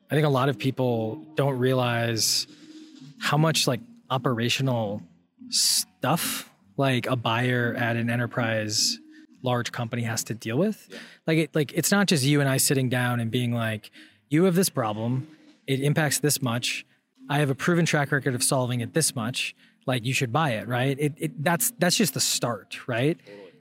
I 0.09 0.15
think 0.15 0.25
a 0.25 0.29
lot 0.29 0.49
of 0.49 0.57
people 0.57 1.25
don't 1.35 1.57
realize 1.57 2.47
how 3.19 3.37
much 3.37 3.67
like 3.67 3.81
operational 4.09 5.01
stuff 5.49 6.49
like 6.77 7.07
a 7.07 7.15
buyer 7.15 7.75
at 7.77 7.95
an 7.97 8.09
enterprise 8.09 8.99
large 9.41 9.71
company 9.71 10.03
has 10.03 10.23
to 10.25 10.33
deal 10.33 10.57
with. 10.57 10.87
Like 11.25 11.37
it 11.37 11.55
like 11.55 11.73
it's 11.73 11.91
not 11.91 12.07
just 12.07 12.23
you 12.23 12.39
and 12.39 12.49
I 12.49 12.57
sitting 12.57 12.89
down 12.89 13.19
and 13.19 13.29
being 13.29 13.53
like, 13.53 13.91
you 14.29 14.45
have 14.45 14.55
this 14.55 14.69
problem, 14.69 15.27
it 15.65 15.81
impacts 15.81 16.19
this 16.19 16.41
much. 16.41 16.85
I 17.29 17.39
have 17.39 17.49
a 17.49 17.55
proven 17.55 17.85
track 17.85 18.11
record 18.11 18.35
of 18.35 18.43
solving 18.43 18.79
it 18.81 18.93
this 18.93 19.15
much. 19.15 19.55
Like 19.85 20.05
you 20.05 20.13
should 20.13 20.31
buy 20.31 20.51
it, 20.51 20.67
right? 20.67 20.97
It, 20.99 21.13
it 21.17 21.43
that's 21.43 21.71
that's 21.79 21.97
just 21.97 22.13
the 22.13 22.19
start, 22.19 22.87
right? 22.87 23.17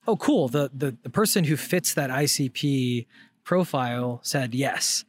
Oh, 0.07 0.15
cool. 0.15 0.47
The, 0.47 0.71
the 0.73 0.95
the 1.03 1.09
person 1.09 1.43
who 1.43 1.57
fits 1.57 1.93
that 1.95 2.09
ICP 2.09 3.05
profile 3.43 4.19
said 4.23 4.53
yes, 4.53 5.05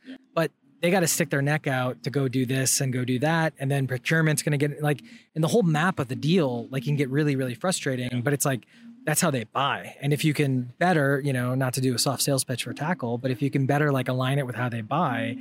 they 0.80 0.90
got 0.90 1.00
to 1.00 1.08
stick 1.08 1.30
their 1.30 1.42
neck 1.42 1.66
out 1.66 2.02
to 2.04 2.10
go 2.10 2.28
do 2.28 2.46
this 2.46 2.80
and 2.80 2.92
go 2.92 3.04
do 3.04 3.18
that, 3.20 3.52
and 3.58 3.70
then 3.70 3.86
procurement's 3.86 4.42
going 4.42 4.58
to 4.58 4.68
get 4.68 4.82
like, 4.82 5.02
and 5.34 5.42
the 5.42 5.48
whole 5.48 5.62
map 5.62 5.98
of 5.98 6.08
the 6.08 6.16
deal 6.16 6.68
like 6.70 6.84
can 6.84 6.96
get 6.96 7.08
really 7.10 7.36
really 7.36 7.54
frustrating. 7.54 8.22
But 8.22 8.32
it's 8.32 8.44
like 8.44 8.66
that's 9.04 9.20
how 9.20 9.30
they 9.30 9.44
buy, 9.44 9.96
and 10.00 10.12
if 10.12 10.24
you 10.24 10.34
can 10.34 10.72
better, 10.78 11.20
you 11.24 11.32
know, 11.32 11.54
not 11.54 11.74
to 11.74 11.80
do 11.80 11.94
a 11.94 11.98
soft 11.98 12.22
sales 12.22 12.44
pitch 12.44 12.64
for 12.64 12.72
tackle, 12.72 13.18
but 13.18 13.30
if 13.30 13.42
you 13.42 13.50
can 13.50 13.66
better 13.66 13.90
like 13.92 14.08
align 14.08 14.38
it 14.38 14.46
with 14.46 14.56
how 14.56 14.68
they 14.68 14.80
buy, 14.80 15.36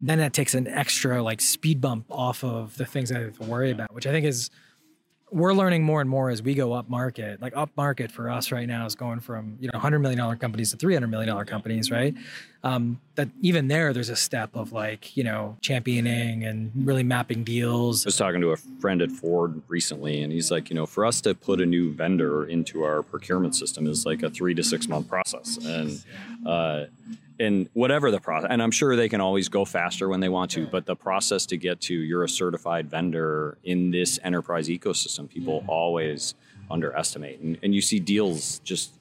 then 0.00 0.18
that 0.18 0.32
takes 0.32 0.54
an 0.54 0.66
extra 0.66 1.22
like 1.22 1.40
speed 1.40 1.80
bump 1.80 2.06
off 2.10 2.44
of 2.44 2.76
the 2.76 2.84
things 2.84 3.08
that 3.08 3.18
they 3.18 3.24
have 3.24 3.38
to 3.38 3.44
worry 3.44 3.70
about, 3.70 3.94
which 3.94 4.06
I 4.06 4.10
think 4.10 4.26
is 4.26 4.50
we're 5.34 5.52
learning 5.52 5.82
more 5.82 6.00
and 6.00 6.08
more 6.08 6.30
as 6.30 6.40
we 6.42 6.54
go 6.54 6.72
up 6.72 6.88
market. 6.88 7.42
Like 7.42 7.56
up 7.56 7.70
market 7.76 8.12
for 8.12 8.30
us 8.30 8.52
right 8.52 8.68
now 8.68 8.86
is 8.86 8.94
going 8.94 9.18
from 9.18 9.56
you 9.58 9.66
know 9.66 9.72
100 9.74 9.98
million 9.98 10.16
dollar 10.16 10.36
companies 10.36 10.70
to 10.70 10.76
300 10.76 11.08
million 11.08 11.28
dollar 11.28 11.44
companies, 11.44 11.90
right? 11.90 12.14
Um, 12.62 13.00
that 13.16 13.28
even 13.42 13.66
there, 13.66 13.92
there's 13.92 14.10
a 14.10 14.16
step 14.16 14.50
of 14.54 14.72
like 14.72 15.16
you 15.16 15.24
know 15.24 15.56
championing 15.60 16.44
and 16.44 16.70
really 16.76 17.02
mapping 17.02 17.42
deals. 17.42 18.06
I 18.06 18.08
was 18.08 18.16
talking 18.16 18.40
to 18.42 18.52
a 18.52 18.56
friend 18.56 19.02
at 19.02 19.10
Ford 19.10 19.60
recently, 19.66 20.22
and 20.22 20.32
he's 20.32 20.52
like, 20.52 20.70
you 20.70 20.76
know, 20.76 20.86
for 20.86 21.04
us 21.04 21.20
to 21.22 21.34
put 21.34 21.60
a 21.60 21.66
new 21.66 21.92
vendor 21.92 22.44
into 22.44 22.84
our 22.84 23.02
procurement 23.02 23.56
system 23.56 23.88
is 23.88 24.06
like 24.06 24.22
a 24.22 24.30
three 24.30 24.54
to 24.54 24.62
six 24.62 24.86
month 24.86 25.08
process, 25.08 25.58
and 25.66 26.00
uh, 26.46 26.84
and 27.38 27.68
whatever 27.72 28.10
the 28.10 28.20
process, 28.20 28.48
and 28.50 28.62
I'm 28.62 28.70
sure 28.70 28.96
they 28.96 29.08
can 29.08 29.20
always 29.20 29.48
go 29.48 29.64
faster 29.64 30.08
when 30.08 30.20
they 30.20 30.28
want 30.28 30.52
to, 30.52 30.66
but 30.66 30.86
the 30.86 30.96
process 30.96 31.46
to 31.46 31.56
get 31.56 31.80
to 31.82 31.94
you're 31.94 32.24
a 32.24 32.28
certified 32.28 32.88
vendor 32.88 33.58
in 33.64 33.90
this 33.90 34.18
enterprise 34.22 34.68
ecosystem, 34.68 35.28
people 35.28 35.64
always 35.66 36.34
underestimate, 36.70 37.40
and, 37.40 37.58
and 37.62 37.74
you 37.74 37.80
see 37.80 37.98
deals 37.98 38.60
just 38.60 38.92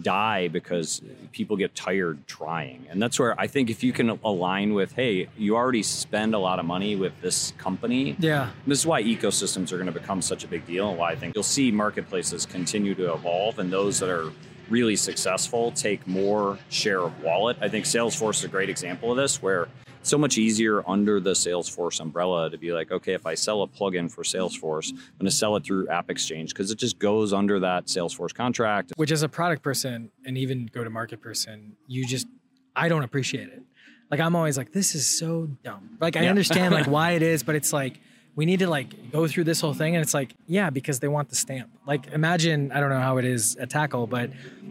die 0.00 0.48
because 0.48 1.02
people 1.32 1.56
get 1.56 1.74
tired 1.74 2.26
trying. 2.26 2.86
And 2.88 3.02
that's 3.02 3.18
where 3.18 3.38
I 3.38 3.46
think 3.46 3.70
if 3.70 3.82
you 3.82 3.92
can 3.92 4.18
align 4.24 4.74
with, 4.74 4.92
hey, 4.92 5.28
you 5.36 5.56
already 5.56 5.82
spend 5.82 6.34
a 6.34 6.38
lot 6.38 6.58
of 6.58 6.64
money 6.64 6.96
with 6.96 7.20
this 7.20 7.52
company. 7.58 8.16
Yeah. 8.18 8.50
This 8.66 8.78
is 8.78 8.86
why 8.86 9.02
ecosystems 9.02 9.72
are 9.72 9.76
going 9.76 9.86
to 9.86 9.92
become 9.92 10.22
such 10.22 10.44
a 10.44 10.48
big 10.48 10.66
deal 10.66 10.90
and 10.90 10.98
why 10.98 11.12
I 11.12 11.16
think 11.16 11.34
you'll 11.34 11.42
see 11.42 11.70
marketplaces 11.70 12.46
continue 12.46 12.94
to 12.94 13.12
evolve 13.12 13.58
and 13.58 13.72
those 13.72 13.98
that 14.00 14.08
are 14.08 14.30
really 14.70 14.96
successful 14.96 15.72
take 15.72 16.06
more 16.06 16.58
share 16.68 17.00
of 17.00 17.22
wallet. 17.22 17.56
I 17.60 17.68
think 17.68 17.84
Salesforce 17.84 18.38
is 18.38 18.44
a 18.44 18.48
great 18.48 18.68
example 18.70 19.10
of 19.10 19.16
this 19.16 19.42
where 19.42 19.68
it's 20.00 20.08
so 20.10 20.18
much 20.18 20.36
easier 20.38 20.82
under 20.88 21.20
the 21.20 21.30
Salesforce 21.32 22.00
umbrella 22.00 22.50
to 22.50 22.58
be 22.58 22.72
like, 22.72 22.90
okay, 22.90 23.12
if 23.12 23.24
I 23.26 23.34
sell 23.34 23.62
a 23.62 23.68
plugin 23.68 24.10
for 24.10 24.24
Salesforce, 24.24 24.90
I'm 24.90 24.96
going 25.18 25.26
to 25.26 25.30
sell 25.30 25.54
it 25.56 25.64
through 25.64 25.88
App 25.88 26.10
Exchange 26.10 26.52
because 26.52 26.70
it 26.70 26.78
just 26.78 26.98
goes 26.98 27.32
under 27.32 27.60
that 27.60 27.86
Salesforce 27.86 28.34
contract. 28.34 28.92
Which, 28.96 29.12
as 29.12 29.22
a 29.22 29.28
product 29.28 29.62
person 29.62 30.10
and 30.24 30.36
even 30.36 30.66
go 30.72 30.82
to 30.82 30.90
market 30.90 31.20
person, 31.20 31.76
you 31.86 32.04
just, 32.06 32.26
I 32.74 32.88
don't 32.88 33.04
appreciate 33.04 33.48
it. 33.48 33.62
Like, 34.10 34.18
I'm 34.20 34.34
always 34.34 34.56
like, 34.58 34.72
this 34.72 34.94
is 34.94 35.18
so 35.18 35.48
dumb. 35.62 35.96
Like, 36.00 36.16
I 36.16 36.24
Yeah. 36.24 36.30
understand 36.30 36.74
like 36.74 36.86
why 36.88 37.12
it 37.12 37.22
is, 37.22 37.42
but 37.44 37.54
it's 37.54 37.72
like, 37.72 38.00
we 38.34 38.46
need 38.46 38.60
to 38.60 38.66
like 38.68 39.12
go 39.12 39.26
through 39.28 39.44
this 39.44 39.60
whole 39.60 39.74
thing. 39.74 39.94
And 39.94 40.02
it's 40.02 40.14
like, 40.14 40.34
yeah, 40.46 40.70
because 40.70 41.00
they 41.00 41.08
want 41.08 41.28
the 41.28 41.36
stamp. 41.36 41.70
Like, 41.86 42.06
imagine, 42.12 42.72
I 42.72 42.80
don't 42.80 42.90
know 42.90 43.00
how 43.00 43.18
it 43.18 43.24
is 43.24 43.56
at 43.56 43.70
Tackle, 43.70 44.06
but 44.06 44.30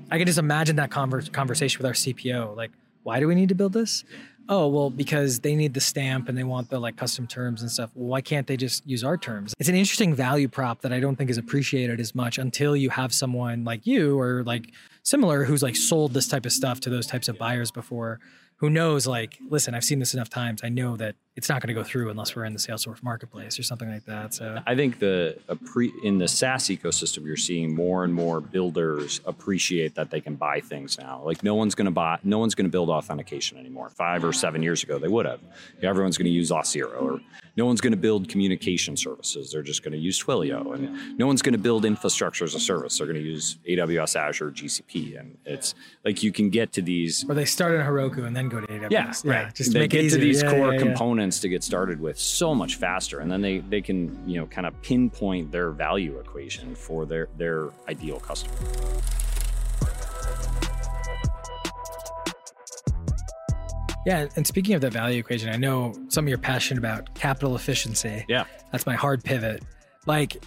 I 0.10 0.18
can 0.18 0.26
just 0.26 0.40
imagine 0.40 0.78
that 0.78 0.90
conver- 0.90 1.32
conversation 1.32 1.80
with 1.80 1.86
our 1.86 1.94
CPO. 1.94 2.56
Like, 2.56 2.72
why 3.04 3.20
do 3.20 3.28
we 3.28 3.36
need 3.36 3.50
to 3.50 3.56
build 3.56 3.74
this? 3.74 4.04
Oh, 4.50 4.68
well, 4.68 4.90
because 4.90 5.40
they 5.40 5.56
need 5.56 5.74
the 5.76 5.80
stamp 5.80 6.28
and 6.28 6.38
they 6.38 6.44
want 6.44 6.70
the 6.70 6.80
like 6.80 6.98
custom 6.98 7.28
terms 7.28 7.62
and 7.62 7.72
stuff. 7.72 7.92
Why 7.94 8.22
can't 8.22 8.48
they 8.48 8.58
just 8.58 8.86
use 8.88 9.04
our 9.04 9.16
terms? 9.16 9.54
It's 9.60 9.70
an 9.70 9.76
interesting 9.76 10.14
value 10.16 10.48
prop 10.48 10.82
that 10.82 10.92
I 10.92 11.00
don't 11.00 11.16
think 11.16 11.30
is 11.30 11.38
appreciated 11.38 12.00
as 12.00 12.16
much 12.16 12.38
until 12.38 12.76
you 12.76 12.90
have 12.90 13.14
someone 13.14 13.64
like 13.64 13.86
you 13.86 14.20
or 14.20 14.44
like 14.44 14.72
similar 15.04 15.46
who's 15.46 15.64
like 15.64 15.76
sold 15.76 16.14
this 16.14 16.28
type 16.28 16.46
of 16.46 16.52
stuff 16.52 16.80
to 16.82 16.90
those 16.90 17.08
types 17.08 17.28
of 17.28 17.38
buyers 17.38 17.72
before 17.72 18.20
who 18.58 18.70
knows 18.70 19.08
like 19.08 19.40
listen 19.50 19.74
i've 19.74 19.84
seen 19.84 20.00
this 20.00 20.14
enough 20.14 20.30
times 20.30 20.62
i 20.64 20.70
know 20.70 20.96
that 20.96 21.16
it's 21.36 21.50
not 21.50 21.62
going 21.62 21.68
to 21.68 21.74
go 21.74 21.84
through 21.84 22.10
unless 22.10 22.36
we're 22.36 22.46
in 22.46 22.54
the 22.54 22.60
salesforce 22.60 23.02
marketplace 23.04 23.58
or 23.58 23.64
something 23.64 23.90
like 23.90 24.06
that 24.06 24.34
so 24.34 24.62
I 24.66 24.76
think 24.76 25.00
the 25.00 25.38
pre, 25.66 25.92
in 26.04 26.18
the 26.18 26.28
SaaS 26.28 26.66
ecosystem, 26.66 27.26
you're 27.26 27.38
seeing 27.38 27.76
more 27.76 28.04
and 28.04 28.14
more 28.14 28.42
builders 28.42 29.22
appreciate 29.26 29.96
that 29.96 30.10
they 30.10 30.22
can 30.22 30.36
buy 30.36 30.60
things 30.60 30.98
now. 30.98 31.22
Like 31.24 31.44
no 31.44 31.56
one's 31.56 31.76
going 31.76 31.86
to 31.86 31.92
buy, 31.92 32.20
no 32.24 32.40
one's 32.40 32.56
going 32.56 32.66
to 32.66 32.72
build 32.72 32.90
authentication 32.90 33.58
anymore. 33.58 33.90
Five 33.90 34.24
or 34.24 34.34
seven 34.34 34.64
years 34.64 34.84
ago, 34.84 35.00
they 35.00 35.08
would 35.08 35.26
have. 35.26 35.40
Everyone's 35.82 36.18
going 36.18 36.26
to 36.26 36.32
use 36.32 36.52
Auth0, 36.52 37.02
or 37.02 37.20
no 37.58 37.66
one's 37.66 37.82
going 37.82 37.92
to 37.92 37.98
build 37.98 38.30
communication 38.30 38.96
services. 38.96 39.52
They're 39.52 39.62
just 39.62 39.84
going 39.84 39.92
to 39.94 39.98
use 39.98 40.22
Twilio, 40.24 40.74
and 40.74 41.18
no 41.18 41.28
one's 41.28 41.42
going 41.42 41.54
to 41.54 41.60
build 41.60 41.86
infrastructure 41.86 42.46
as 42.46 42.56
a 42.56 42.60
service. 42.60 42.98
They're 42.98 43.08
going 43.08 43.22
to 43.22 43.28
use 43.28 43.58
AWS, 43.68 44.16
Azure, 44.16 44.52
GCP, 44.52 45.20
and 45.20 45.38
it's 45.46 45.76
like 46.06 46.24
you 46.24 46.32
can 46.32 46.50
get 46.50 46.72
to 46.74 46.82
these 46.82 47.26
or 47.28 47.36
they 47.36 47.46
start 47.46 47.74
in 47.74 47.82
heroku 47.82 48.26
and 48.26 48.36
then 48.36 48.50
go 48.50 48.62
to 48.62 48.68
aws 48.68 48.92
yeah, 48.92 49.14
right. 49.24 49.54
just 49.54 49.74
they 49.74 49.80
make 49.80 49.92
get 49.92 50.02
it 50.02 50.06
easier. 50.06 50.20
to 50.20 50.26
these 50.26 50.44
Yeah, 50.44 50.50
core 50.50 50.74
yeah, 50.74 50.80
yeah. 50.80 50.80
Components 51.22 51.40
to 51.40 51.50
get 51.50 51.64
started 51.64 52.00
with 52.00 52.18
so 52.18 52.56
much 52.56 52.76
faster, 52.78 53.20
and 53.20 53.32
then 53.32 53.42
they 53.42 53.60
they 53.60 53.82
can 53.82 54.18
you 54.28 54.40
know 54.40 54.48
kind 54.48 54.66
of 54.66 54.74
pinpoint 54.82 55.52
their 55.52 55.70
value 55.72 56.18
equation 56.18 56.74
for 56.76 57.06
their 57.06 57.28
their 57.38 57.70
ideal 57.88 58.20
customer. 58.20 58.56
yeah 64.04 64.28
and 64.36 64.48
speaking 64.48 64.74
of 64.74 64.82
that 64.82 64.92
value 64.92 65.20
equation 65.20 65.48
i 65.50 65.56
know 65.56 65.94
some 66.10 66.26
of 66.26 66.30
you're 66.30 66.40
passionate 66.40 66.80
about 66.80 67.14
capital 67.14 67.56
efficiency 67.56 68.26
Yeah, 68.28 68.46
That's 68.72 68.88
my 68.88 68.96
hard 68.96 69.24
pivot. 69.24 69.62
Like, 70.08 70.44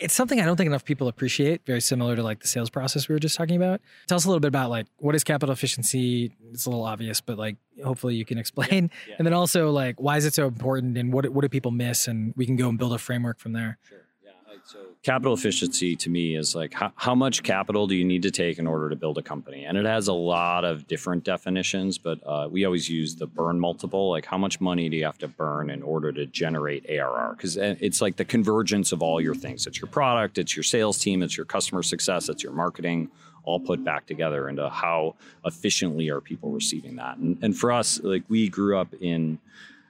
it's 0.00 0.14
something 0.14 0.40
I 0.40 0.44
don't 0.44 0.56
think 0.56 0.68
enough 0.68 0.84
people 0.84 1.08
appreciate. 1.08 1.64
Very 1.66 1.80
similar 1.80 2.16
to 2.16 2.22
like 2.22 2.40
the 2.40 2.48
sales 2.48 2.70
process 2.70 3.08
we 3.08 3.14
were 3.14 3.18
just 3.18 3.36
talking 3.36 3.56
about. 3.56 3.80
Tell 4.06 4.16
us 4.16 4.24
a 4.24 4.28
little 4.28 4.40
bit 4.40 4.48
about 4.48 4.70
like 4.70 4.86
what 4.98 5.14
is 5.14 5.24
capital 5.24 5.52
efficiency. 5.52 6.32
It's 6.52 6.66
a 6.66 6.70
little 6.70 6.84
obvious, 6.84 7.20
but 7.20 7.38
like 7.38 7.56
hopefully 7.84 8.14
you 8.14 8.24
can 8.24 8.38
explain. 8.38 8.90
yeah. 9.08 9.16
And 9.18 9.26
then 9.26 9.34
also 9.34 9.70
like 9.70 10.00
why 10.00 10.16
is 10.16 10.24
it 10.24 10.34
so 10.34 10.46
important 10.46 10.96
and 10.96 11.12
what 11.12 11.28
what 11.30 11.42
do 11.42 11.48
people 11.48 11.70
miss? 11.70 12.08
And 12.08 12.32
we 12.36 12.46
can 12.46 12.56
go 12.56 12.68
and 12.68 12.78
build 12.78 12.92
a 12.92 12.98
framework 12.98 13.38
from 13.38 13.52
there. 13.52 13.78
Sure. 13.88 13.98
Yeah. 14.24 14.32
So 14.64 14.78
capital 15.02 15.32
efficiency 15.32 15.94
to 15.96 16.10
me 16.10 16.34
is 16.34 16.54
like 16.54 16.74
how, 16.74 16.92
how 16.96 17.14
much 17.14 17.42
capital 17.42 17.86
do 17.86 17.94
you 17.94 18.04
need 18.04 18.22
to 18.22 18.30
take 18.30 18.58
in 18.58 18.66
order 18.66 18.88
to 18.90 18.96
build 18.96 19.16
a 19.18 19.22
company? 19.22 19.64
And 19.64 19.78
it 19.78 19.86
has 19.86 20.08
a 20.08 20.12
lot 20.12 20.64
of 20.64 20.86
different 20.86 21.24
definitions, 21.24 21.98
but 21.98 22.18
uh, 22.26 22.48
we 22.50 22.64
always 22.64 22.88
use 22.88 23.14
the 23.14 23.26
burn 23.26 23.60
multiple. 23.60 24.10
Like 24.10 24.26
how 24.26 24.38
much 24.38 24.60
money 24.60 24.88
do 24.88 24.96
you 24.96 25.04
have 25.04 25.18
to 25.18 25.28
burn 25.28 25.70
in 25.70 25.82
order 25.82 26.12
to 26.12 26.26
generate 26.26 26.88
ARR? 26.88 27.34
Because 27.36 27.56
it's 27.56 28.00
like 28.00 28.16
the 28.16 28.24
convergence 28.24 28.92
of 28.92 29.02
all 29.02 29.20
your 29.20 29.34
things. 29.34 29.66
It's 29.66 29.80
your 29.80 29.88
product, 29.88 30.38
it's 30.38 30.56
your 30.56 30.64
sales 30.64 30.98
team, 30.98 31.22
it's 31.22 31.36
your 31.36 31.46
customer 31.46 31.82
success, 31.82 32.28
it's 32.28 32.42
your 32.42 32.52
marketing. 32.52 33.10
All 33.44 33.60
put 33.60 33.82
back 33.82 34.04
together 34.04 34.48
into 34.48 34.68
how 34.68 35.14
efficiently 35.46 36.10
are 36.10 36.20
people 36.20 36.50
receiving 36.50 36.96
that. 36.96 37.16
And, 37.16 37.38
and 37.40 37.56
for 37.56 37.72
us, 37.72 37.98
like 38.02 38.24
we 38.28 38.48
grew 38.48 38.76
up 38.76 38.92
in 39.00 39.38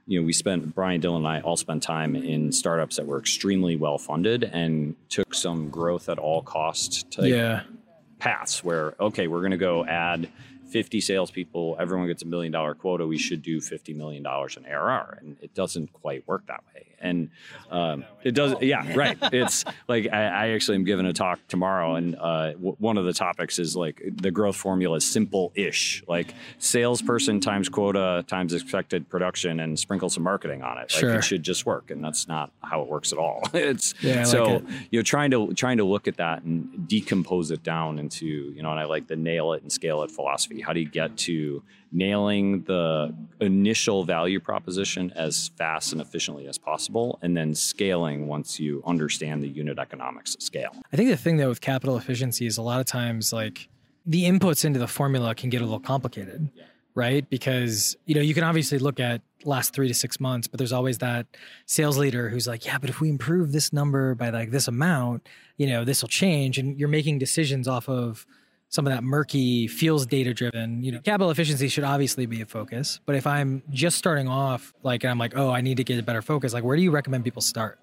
you 0.09 0.18
know, 0.21 0.27
we 0.27 0.33
spent 0.33 0.75
Brian 0.75 1.01
Dylan 1.03 1.18
and 1.18 1.29
I 1.29 1.40
all 1.42 1.57
spent 1.57 1.83
time 1.83 2.16
in 2.16 2.51
startups 2.51 2.97
that 2.97 3.07
were 3.07 3.18
extremely 3.18 3.77
well 3.77 3.99
funded 3.99 4.42
and 4.42 4.97
took 5.11 5.35
some 5.35 5.68
growth 5.68 6.09
at 6.09 6.18
all 6.18 6.40
cost 6.42 7.11
type 7.12 7.27
Yeah. 7.27 7.62
paths 8.18 8.64
where 8.64 8.94
okay, 8.99 9.29
we're 9.29 9.40
going 9.40 9.51
to 9.53 9.59
go 9.59 9.85
add 9.85 10.29
50 10.68 11.00
salespeople, 11.00 11.76
everyone 11.81 12.07
gets 12.07 12.22
a 12.22 12.26
million 12.26 12.52
dollar 12.52 12.74
quota, 12.74 13.07
we 13.07 13.18
should 13.18 13.42
do 13.42 13.61
50 13.61 13.94
million 13.94 14.22
dollars 14.22 14.57
in 14.57 14.64
ARR, 14.66 15.18
and 15.20 15.37
it 15.40 15.54
doesn't 15.54 15.92
quite 15.92 16.26
work 16.28 16.46
that 16.46 16.62
way. 16.74 16.85
And 17.00 17.31
um, 17.70 18.04
it 18.24 18.33
does, 18.35 18.54
yeah, 18.61 18.92
right. 18.94 19.16
It's 19.33 19.64
like 19.87 20.09
I, 20.12 20.24
I 20.24 20.48
actually 20.48 20.74
am 20.76 20.85
giving 20.85 21.07
a 21.07 21.12
talk 21.12 21.38
tomorrow, 21.46 21.94
and 21.94 22.16
uh, 22.16 22.52
w- 22.52 22.74
one 22.81 22.98
of 22.98 23.04
the 23.04 23.12
topics 23.12 23.61
is 23.61 23.76
like 23.76 24.02
the 24.20 24.33
growth 24.33 24.57
formula 24.57 24.96
is 24.96 25.09
simple-ish, 25.09 26.02
like 26.09 26.35
salesperson 26.59 27.40
times 27.40 27.68
quota 27.68 28.24
times 28.26 28.52
expected 28.52 29.09
production, 29.09 29.61
and 29.61 29.78
sprinkle 29.78 30.09
some 30.09 30.22
marketing 30.24 30.62
on 30.62 30.76
it. 30.78 30.90
Like 30.92 31.00
Sure. 31.00 31.14
it 31.14 31.22
should 31.24 31.42
just 31.44 31.64
work, 31.66 31.90
and 31.92 32.02
that's 32.04 32.26
not 32.28 32.50
how 32.62 32.83
it 32.83 32.88
works 32.88 33.12
at 33.12 33.18
all. 33.18 33.42
It's 33.54 33.94
Yeah, 34.02 34.14
I 34.14 34.16
like 34.18 34.26
so 34.26 34.54
it. 34.57 34.64
you 34.90 34.98
know 34.98 35.02
trying 35.02 35.31
to 35.31 35.52
trying 35.54 35.76
to 35.78 35.85
look 35.85 36.09
at 36.09 36.16
that 36.16 36.42
and 36.42 36.88
decompose 36.88 37.50
it 37.52 37.62
down 37.62 37.98
into 37.98 38.26
you 38.26 38.62
know 38.62 38.70
and 38.70 38.81
i 38.81 38.85
like 38.85 39.07
the 39.09 39.16
nail 39.16 39.52
it 39.52 39.62
and 39.62 39.70
scale 39.70 40.02
it 40.02 40.11
philosophy 40.11 40.58
how 40.61 40.73
do 40.73 40.81
you 40.81 40.88
get 40.88 41.16
to 41.16 41.62
nailing 41.90 42.62
the 42.64 43.14
initial 43.40 44.05
value 44.05 44.38
proposition 44.38 45.11
as 45.16 45.49
fast 45.57 45.92
and 45.92 46.01
efficiently 46.01 46.47
as 46.47 46.59
possible 46.59 47.18
and 47.23 47.37
then 47.37 47.55
scaling 47.55 48.27
once 48.29 48.61
you 48.61 48.83
understand 48.87 49.42
the 49.42 49.49
unit 49.49 49.79
economics 49.79 50.35
of 50.35 50.42
scale 50.42 50.73
I 50.92 50.97
think 50.97 51.09
the 51.11 51.16
thing 51.16 51.38
though 51.38 51.49
with 51.49 51.61
capital 51.61 51.97
efficiency 51.97 52.47
is 52.47 52.59
a 52.59 52.62
lot 52.62 52.81
of 52.81 52.87
times 52.87 53.33
like 53.33 53.68
the 54.09 54.25
inputs 54.25 54.64
into 54.64 54.79
the 54.79 54.88
formula 54.88 55.35
can 55.35 55.51
get 55.51 55.61
a 55.61 55.64
little 55.64 55.79
complicated, 55.79 56.51
right? 56.94 57.29
Because 57.29 57.94
you 58.07 58.14
know 58.14 58.23
you 58.23 58.33
can 58.35 58.42
obviously 58.42 58.79
look 58.79 58.99
at 58.99 59.21
last 59.44 59.75
three 59.75 59.87
to 59.87 59.94
six 59.94 60.18
months, 60.18 60.49
but 60.49 60.57
there's 60.59 60.73
always 60.73 60.99
that 60.99 61.27
sales 61.66 61.99
leader 61.99 62.31
who's 62.31 62.49
like, 62.49 62.64
yeah, 62.64 62.79
but 62.79 62.88
if 62.88 63.01
we 63.01 63.11
improve 63.11 63.53
this 63.53 63.73
number 63.73 64.14
by 64.14 64.31
like 64.31 64.51
this 64.51 64.66
amount, 64.66 65.29
you 65.59 65.66
know, 65.66 65.85
this 65.85 66.03
will 66.03 66.09
change, 66.09 66.59
and 66.59 66.79
you're 66.79 66.88
making 66.88 67.18
decisions 67.18 67.68
off 67.68 67.87
of 67.88 68.27
some 68.68 68.87
of 68.87 68.92
that 68.92 69.02
murky 69.02 69.66
feels 69.66 70.07
data 70.07 70.35
driven 70.35 70.83
you 70.83 70.92
know 70.92 71.00
capital 71.00 71.31
efficiency 71.31 71.68
should 71.68 71.85
obviously 71.85 72.26
be 72.26 72.40
a 72.40 72.46
focus 72.46 73.00
but 73.07 73.14
if 73.14 73.26
i'm 73.26 73.62
just 73.70 73.98
starting 73.98 74.28
off 74.28 74.72
like 74.83 75.04
and 75.04 75.11
i'm 75.11 75.18
like 75.18 75.37
oh 75.37 75.50
i 75.50 75.61
need 75.61 75.76
to 75.76 75.85
get 75.85 75.98
a 75.98 76.02
better 76.02 76.22
focus 76.22 76.52
like 76.52 76.64
where 76.64 76.76
do 76.76 76.83
you 76.83 76.90
recommend 76.90 77.24
people 77.24 77.42
start 77.42 77.78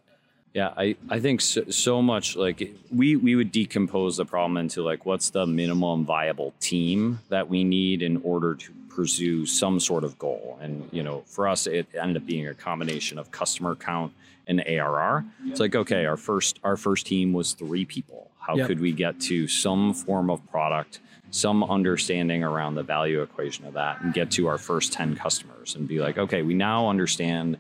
Yeah, 0.56 0.72
I, 0.78 0.96
I 1.10 1.20
think 1.20 1.42
so, 1.42 1.66
so 1.70 2.02
much 2.02 2.38
like 2.38 2.74
we 2.90 3.18
we 3.18 3.36
would 3.36 3.52
decompose 3.52 4.16
the 4.16 4.24
problem 4.24 4.56
into 4.56 4.82
like 4.84 5.06
what's 5.06 5.30
the 5.30 5.46
minimum 5.46 6.06
viable 6.06 6.54
team 6.62 7.20
that 7.28 7.50
we 7.50 7.66
need 7.66 8.02
in 8.02 8.22
order 8.24 8.56
to 8.56 8.72
pursue 8.90 9.46
some 9.46 9.82
sort 9.82 10.06
of 10.06 10.18
goal. 10.18 10.58
And 10.62 10.88
you 10.94 11.04
know, 11.04 11.24
for 11.26 11.50
us 11.50 11.68
it 11.68 11.88
ended 11.94 12.16
up 12.16 12.26
being 12.26 12.48
a 12.48 12.54
combination 12.54 13.18
of 13.20 13.32
customer 13.32 13.76
count 13.76 14.14
and 14.48 14.64
ARR. 14.66 15.26
It's 15.48 15.60
like 15.60 15.76
okay, 15.76 16.06
our 16.06 16.16
first 16.16 16.62
our 16.64 16.78
first 16.78 17.06
team 17.06 17.34
was 17.34 17.52
3 17.52 17.84
people. 17.84 18.32
How 18.40 18.56
Yep. 18.56 18.68
could 18.68 18.80
we 18.80 18.94
get 18.94 19.20
to 19.22 19.50
some 19.50 19.94
form 19.94 20.30
of 20.30 20.40
product, 20.50 21.02
some 21.32 21.66
understanding 21.66 22.46
around 22.46 22.76
the 22.76 22.84
value 22.84 23.22
equation 23.22 23.66
of 23.66 23.74
that 23.74 24.00
and 24.02 24.14
get 24.14 24.32
to 24.32 24.48
our 24.48 24.58
first 24.58 24.94
10 24.94 25.16
customers 25.18 25.76
and 25.76 25.86
be 25.86 26.00
like, 26.00 26.18
okay, 26.18 26.44
we 26.44 26.54
now 26.54 26.88
understand 26.88 27.58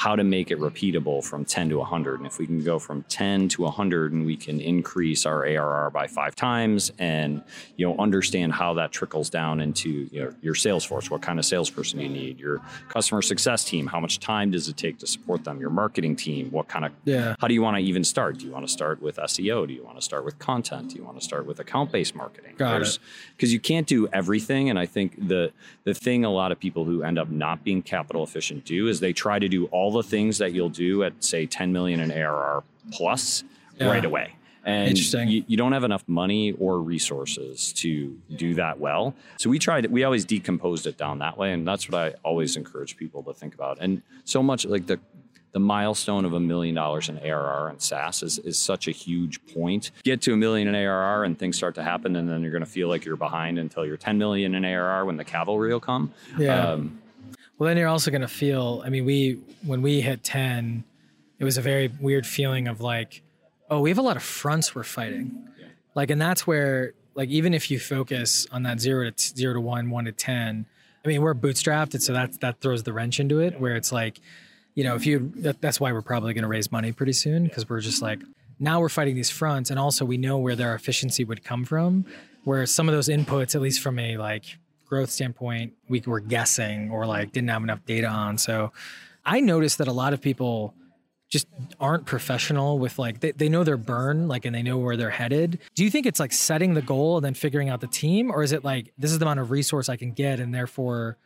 how 0.00 0.16
to 0.16 0.24
make 0.24 0.50
it 0.50 0.58
repeatable 0.58 1.22
from 1.22 1.44
10 1.44 1.68
to 1.68 1.76
100. 1.76 2.20
And 2.20 2.26
if 2.26 2.38
we 2.38 2.46
can 2.46 2.64
go 2.64 2.78
from 2.78 3.02
10 3.10 3.50
to 3.50 3.62
100 3.64 4.12
and 4.14 4.24
we 4.24 4.34
can 4.34 4.58
increase 4.58 5.26
our 5.26 5.44
ARR 5.44 5.90
by 5.90 6.06
five 6.06 6.34
times 6.34 6.90
and, 6.98 7.42
you 7.76 7.86
know, 7.86 7.94
understand 7.98 8.54
how 8.54 8.72
that 8.72 8.92
trickles 8.92 9.28
down 9.28 9.60
into 9.60 10.08
you 10.10 10.24
know, 10.24 10.34
your 10.40 10.54
sales 10.54 10.86
force, 10.86 11.10
what 11.10 11.20
kind 11.20 11.38
of 11.38 11.44
salesperson 11.44 12.00
you 12.00 12.08
need, 12.08 12.40
your 12.40 12.62
customer 12.88 13.20
success 13.20 13.62
team, 13.62 13.86
how 13.86 14.00
much 14.00 14.20
time 14.20 14.50
does 14.50 14.68
it 14.68 14.78
take 14.78 14.96
to 15.00 15.06
support 15.06 15.44
them, 15.44 15.60
your 15.60 15.68
marketing 15.68 16.16
team, 16.16 16.50
what 16.50 16.66
kind 16.66 16.86
of, 16.86 16.92
Yeah. 17.04 17.34
how 17.38 17.46
do 17.46 17.52
you 17.52 17.60
want 17.60 17.76
to 17.76 17.82
even 17.82 18.02
start? 18.02 18.38
Do 18.38 18.46
you 18.46 18.52
want 18.52 18.66
to 18.66 18.72
start 18.72 19.02
with 19.02 19.18
SEO? 19.18 19.68
Do 19.68 19.74
you 19.74 19.84
want 19.84 19.98
to 19.98 20.02
start 20.02 20.24
with 20.24 20.38
content? 20.38 20.92
Do 20.92 20.96
you 20.96 21.04
want 21.04 21.18
to 21.18 21.22
start 21.22 21.44
with 21.44 21.60
account-based 21.60 22.14
marketing? 22.16 22.54
Because 23.36 23.52
you 23.52 23.60
can't 23.60 23.86
do 23.86 24.08
everything. 24.14 24.70
And 24.70 24.78
I 24.78 24.86
think 24.86 25.28
the, 25.28 25.52
the 25.84 25.92
thing 25.92 26.24
a 26.24 26.30
lot 26.30 26.52
of 26.52 26.58
people 26.58 26.86
who 26.86 27.02
end 27.02 27.18
up 27.18 27.28
not 27.28 27.64
being 27.64 27.82
capital 27.82 28.22
efficient 28.24 28.64
do 28.64 28.88
is 28.88 29.00
they 29.00 29.12
try 29.12 29.38
to 29.38 29.46
do 29.46 29.66
all 29.66 29.89
the 29.92 30.02
things 30.02 30.38
that 30.38 30.52
you'll 30.52 30.68
do 30.68 31.02
at 31.04 31.22
say 31.22 31.46
10 31.46 31.72
million 31.72 32.00
in 32.00 32.10
ARR 32.10 32.62
plus 32.92 33.44
Yeah. 33.78 33.88
right 33.88 34.04
away. 34.04 34.34
And 34.64 34.88
Interesting. 34.90 35.28
You, 35.28 35.42
you 35.46 35.56
don't 35.56 35.72
have 35.72 35.84
enough 35.84 36.04
money 36.06 36.52
or 36.52 36.80
resources 36.80 37.72
to 37.74 38.18
do 38.36 38.54
that 38.54 38.78
well. 38.78 39.14
So 39.38 39.48
we 39.48 39.58
tried, 39.58 39.86
we 39.86 40.04
always 40.04 40.24
decomposed 40.26 40.86
it 40.86 40.98
down 40.98 41.18
that 41.20 41.38
way. 41.38 41.52
And 41.52 41.66
that's 41.66 41.88
what 41.88 41.98
I 41.98 42.14
always 42.22 42.56
encourage 42.56 42.96
people 42.98 43.22
to 43.22 43.32
think 43.32 43.54
about. 43.54 43.78
And 43.80 44.02
so 44.24 44.42
much 44.42 44.66
like 44.66 44.86
the, 44.86 45.00
the 45.52 45.58
milestone 45.60 46.24
of 46.26 46.34
a 46.34 46.38
million 46.40 46.74
dollars 46.74 47.08
in 47.08 47.18
ARR 47.18 47.68
and 47.68 47.80
SaaS 47.80 48.22
is, 48.22 48.38
is 48.38 48.58
such 48.58 48.86
a 48.86 48.92
huge 48.92 49.44
point. 49.46 49.90
Get 50.04 50.20
to 50.22 50.34
a 50.34 50.36
million 50.36 50.68
in 50.68 50.74
ARR 50.74 51.24
and 51.24 51.36
things 51.38 51.56
start 51.56 51.74
to 51.76 51.82
happen, 51.82 52.14
and 52.14 52.28
then 52.28 52.42
you're 52.42 52.52
going 52.52 52.64
to 52.64 52.70
feel 52.70 52.88
like 52.88 53.04
you're 53.04 53.16
behind 53.16 53.58
until 53.58 53.84
you're 53.84 53.96
10 53.96 54.16
million 54.18 54.54
in 54.54 54.64
ARR 54.64 55.06
when 55.06 55.16
the 55.16 55.24
cavalry 55.24 55.72
will 55.72 55.80
come. 55.80 56.12
Yeah. 56.38 56.68
Um, 56.72 56.99
Well, 57.60 57.68
then 57.68 57.76
you're 57.76 57.88
also 57.88 58.10
going 58.10 58.22
to 58.22 58.28
feel, 58.28 58.82
I 58.86 58.88
mean, 58.88 59.04
we, 59.04 59.38
when 59.66 59.82
we 59.82 60.00
hit 60.00 60.24
10, 60.24 60.82
it 61.38 61.44
was 61.44 61.58
a 61.58 61.60
very 61.60 61.88
weird 62.00 62.26
feeling 62.26 62.66
of 62.68 62.80
like, 62.80 63.20
oh, 63.68 63.80
we 63.80 63.90
have 63.90 63.98
a 63.98 64.02
lot 64.02 64.16
of 64.16 64.22
fronts 64.22 64.74
we're 64.74 64.82
fighting. 64.82 65.46
Like, 65.94 66.08
and 66.08 66.18
that's 66.18 66.46
where, 66.46 66.94
like, 67.14 67.28
even 67.28 67.52
if 67.52 67.70
you 67.70 67.78
focus 67.78 68.46
on 68.50 68.62
that 68.62 68.80
zero 68.80 69.04
to 69.04 69.10
t- 69.10 69.36
zero 69.36 69.52
to 69.52 69.60
one, 69.60 69.90
one 69.90 70.06
to 70.06 70.12
10, 70.12 70.64
I 71.04 71.08
mean, 71.08 71.20
we're 71.20 71.34
bootstrapped. 71.34 71.92
And 71.92 72.02
so 72.02 72.14
that's, 72.14 72.38
that 72.38 72.62
throws 72.62 72.84
the 72.84 72.94
wrench 72.94 73.20
into 73.20 73.40
it 73.40 73.60
where 73.60 73.76
it's 73.76 73.92
like, 73.92 74.20
you 74.74 74.82
know, 74.82 74.94
if 74.94 75.04
you, 75.04 75.30
that, 75.36 75.60
that's 75.60 75.78
why 75.78 75.92
we're 75.92 76.00
probably 76.00 76.32
going 76.32 76.44
to 76.44 76.48
raise 76.48 76.72
money 76.72 76.92
pretty 76.92 77.12
soon 77.12 77.44
because 77.44 77.68
we're 77.68 77.80
just 77.80 78.00
like, 78.00 78.20
now 78.58 78.80
we're 78.80 78.88
fighting 78.88 79.16
these 79.16 79.28
fronts. 79.28 79.68
And 79.68 79.78
also 79.78 80.06
we 80.06 80.16
know 80.16 80.38
where 80.38 80.56
their 80.56 80.74
efficiency 80.74 81.24
would 81.24 81.44
come 81.44 81.66
from, 81.66 82.06
where 82.44 82.64
some 82.64 82.88
of 82.88 82.94
those 82.94 83.10
inputs, 83.10 83.54
at 83.54 83.60
least 83.60 83.82
from 83.82 83.98
a 83.98 84.16
like 84.16 84.56
growth 84.90 85.10
standpoint, 85.10 85.72
we 85.88 86.02
were 86.04 86.20
guessing 86.20 86.90
or 86.90 87.06
like 87.06 87.32
didn't 87.32 87.48
have 87.48 87.62
enough 87.62 87.86
data 87.86 88.08
on. 88.08 88.36
So 88.36 88.72
I 89.24 89.40
noticed 89.40 89.78
that 89.78 89.88
a 89.88 89.92
lot 89.92 90.12
of 90.12 90.20
people 90.20 90.74
just 91.30 91.46
aren't 91.78 92.06
professional 92.06 92.80
with 92.80 92.98
like 92.98 93.20
they, 93.20 93.30
they 93.30 93.48
know 93.48 93.62
their 93.62 93.76
burn 93.76 94.26
like 94.26 94.44
and 94.44 94.54
they 94.54 94.64
know 94.64 94.76
where 94.78 94.96
they're 94.96 95.10
headed 95.10 95.60
do 95.76 95.84
you 95.84 95.90
think 95.90 96.04
it's 96.04 96.18
like 96.18 96.32
setting 96.32 96.74
the 96.74 96.82
goal 96.82 97.18
and 97.18 97.24
then 97.24 97.34
figuring 97.34 97.68
out 97.68 97.80
the 97.80 97.86
team 97.86 98.32
or 98.32 98.42
is 98.42 98.50
it 98.50 98.64
like 98.64 98.92
this 98.98 99.12
is 99.12 99.20
the 99.20 99.24
amount 99.24 99.38
of 99.38 99.52
resource 99.52 99.88
i 99.88 99.94
can 99.94 100.10
get 100.10 100.40
and 100.40 100.52
therefore 100.52 101.16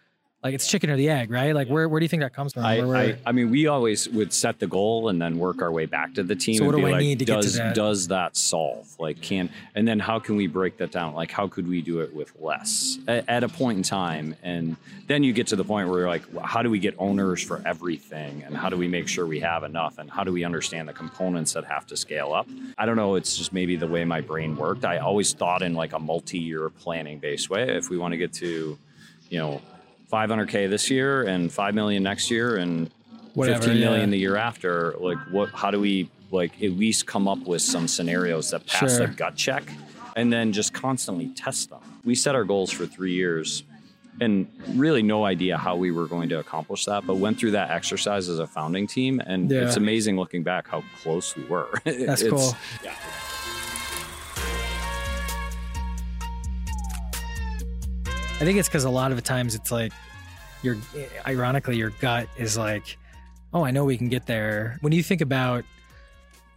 like 0.44 0.54
it's 0.54 0.68
chicken 0.68 0.90
or 0.90 0.96
the 0.96 1.08
egg 1.08 1.30
right 1.30 1.54
like 1.54 1.68
where, 1.68 1.88
where 1.88 1.98
do 1.98 2.04
you 2.04 2.08
think 2.08 2.22
that 2.22 2.34
comes 2.34 2.52
from 2.52 2.64
I, 2.64 2.78
Where 2.78 2.86
we're- 2.86 3.12
I, 3.14 3.30
I 3.30 3.32
mean, 3.32 3.50
we 3.50 3.66
always 3.66 4.08
would 4.10 4.32
set 4.32 4.58
the 4.58 4.66
goal 4.66 5.08
and 5.08 5.20
then 5.20 5.38
work 5.38 5.62
our 5.62 5.72
way 5.72 5.86
back 5.86 6.14
to 6.14 6.22
the 6.22 6.36
team. 6.36 6.58
So 6.58 6.66
what 6.66 6.74
and 6.74 6.82
do 6.82 6.86
be 6.86 6.92
I 6.92 6.96
like, 6.96 7.00
need 7.00 7.18
to 7.20 7.24
get 7.24 7.36
to 7.36 7.42
does, 7.42 7.56
that? 7.56 7.74
Does 7.74 8.08
that 8.08 8.36
solve? 8.36 8.94
Like, 8.98 9.20
can 9.22 9.48
and 9.74 9.88
then 9.88 9.98
how 9.98 10.18
can 10.18 10.36
we 10.36 10.46
break 10.46 10.76
that 10.76 10.92
down? 10.92 11.14
Like, 11.14 11.30
how 11.30 11.48
could 11.48 11.66
we 11.66 11.80
do 11.80 12.00
it 12.00 12.14
with 12.14 12.32
less 12.40 12.98
at, 13.08 13.28
at 13.28 13.42
a 13.44 13.48
point 13.48 13.78
in 13.78 13.82
time? 13.82 14.36
And 14.42 14.76
then 15.06 15.24
you 15.24 15.32
get 15.32 15.46
to 15.48 15.56
the 15.56 15.64
point 15.64 15.88
where 15.88 16.00
you're 16.00 16.08
like, 16.08 16.24
well, 16.32 16.44
how 16.44 16.62
do 16.62 16.68
we 16.70 16.78
get 16.78 16.94
owners 16.98 17.42
for 17.42 17.62
everything? 17.64 18.42
And 18.44 18.54
how 18.54 18.68
do 18.68 18.76
we 18.76 18.86
make 18.86 19.08
sure 19.08 19.26
we 19.26 19.40
have 19.40 19.64
enough? 19.64 19.98
And 19.98 20.10
how 20.10 20.24
do 20.24 20.32
we 20.32 20.44
understand 20.44 20.88
the 20.88 20.92
components 20.92 21.54
that 21.54 21.64
have 21.64 21.86
to 21.86 21.96
scale 21.96 22.32
up? 22.34 22.46
I 22.76 22.84
don't 22.84 22.96
know. 22.96 23.14
It's 23.14 23.36
just 23.38 23.52
maybe 23.54 23.76
the 23.76 23.88
way 23.88 24.04
my 24.04 24.20
brain 24.20 24.56
worked. 24.56 24.84
I 24.84 24.98
always 24.98 25.32
thought 25.32 25.62
in 25.62 25.74
like 25.74 25.94
a 25.94 25.98
multi-year 25.98 26.68
planning 26.68 27.18
based 27.18 27.48
way. 27.48 27.76
If 27.76 27.88
we 27.88 27.96
want 27.96 28.12
to 28.12 28.18
get 28.18 28.32
to, 28.34 28.78
you 29.30 29.38
know. 29.38 29.62
500k 30.12 30.68
this 30.70 30.90
year 30.90 31.22
and 31.22 31.52
5 31.52 31.74
million 31.74 32.02
next 32.02 32.30
year 32.30 32.56
and 32.56 32.90
Whatever, 33.34 33.62
fifteen 33.62 33.80
million 33.80 34.10
yeah. 34.10 34.12
the 34.12 34.18
year 34.18 34.36
after 34.36 34.94
like 35.00 35.18
what 35.32 35.50
how 35.50 35.70
do 35.72 35.80
we 35.80 36.08
like 36.30 36.52
at 36.62 36.70
least 36.72 37.06
come 37.06 37.26
up 37.26 37.40
with 37.46 37.62
some 37.62 37.88
scenarios 37.88 38.50
that 38.50 38.64
pass 38.66 38.96
Sure. 38.96 39.06
the 39.08 39.12
gut 39.12 39.34
check 39.34 39.64
and 40.14 40.32
then 40.32 40.52
just 40.52 40.72
constantly 40.72 41.28
test 41.30 41.70
them 41.70 41.80
we 42.04 42.14
set 42.14 42.36
our 42.36 42.44
goals 42.44 42.70
for 42.70 42.86
three 42.86 43.12
years 43.12 43.64
and 44.20 44.46
really 44.74 45.02
no 45.02 45.24
idea 45.24 45.58
how 45.58 45.74
we 45.74 45.90
were 45.90 46.06
going 46.06 46.28
to 46.28 46.38
accomplish 46.38 46.84
that 46.84 47.04
but 47.08 47.16
went 47.16 47.36
through 47.36 47.50
that 47.50 47.70
exercise 47.72 48.28
as 48.28 48.38
a 48.38 48.46
founding 48.46 48.86
team 48.86 49.20
and 49.26 49.50
Yeah. 49.50 49.62
it's 49.66 49.76
amazing 49.76 50.16
looking 50.16 50.44
back 50.44 50.68
how 50.68 50.84
close 51.02 51.34
we 51.36 51.42
were 51.46 51.68
That's 51.84 52.22
cool. 52.22 52.52
yeah 52.84 52.94
I 58.40 58.46
think 58.46 58.58
it's 58.58 58.68
because 58.68 58.84
a 58.84 58.90
lot 58.90 59.12
of 59.12 59.16
the 59.16 59.22
times 59.22 59.54
it's 59.54 59.70
like 59.70 59.92
your 60.62 60.76
ironically 61.26 61.76
your 61.76 61.90
gut 61.90 62.28
is 62.36 62.58
like, 62.58 62.98
oh, 63.52 63.64
I 63.64 63.70
know 63.70 63.84
we 63.84 63.96
can 63.96 64.08
get 64.08 64.26
there. 64.26 64.76
When 64.80 64.92
you 64.92 65.02
think 65.02 65.20
about 65.20 65.64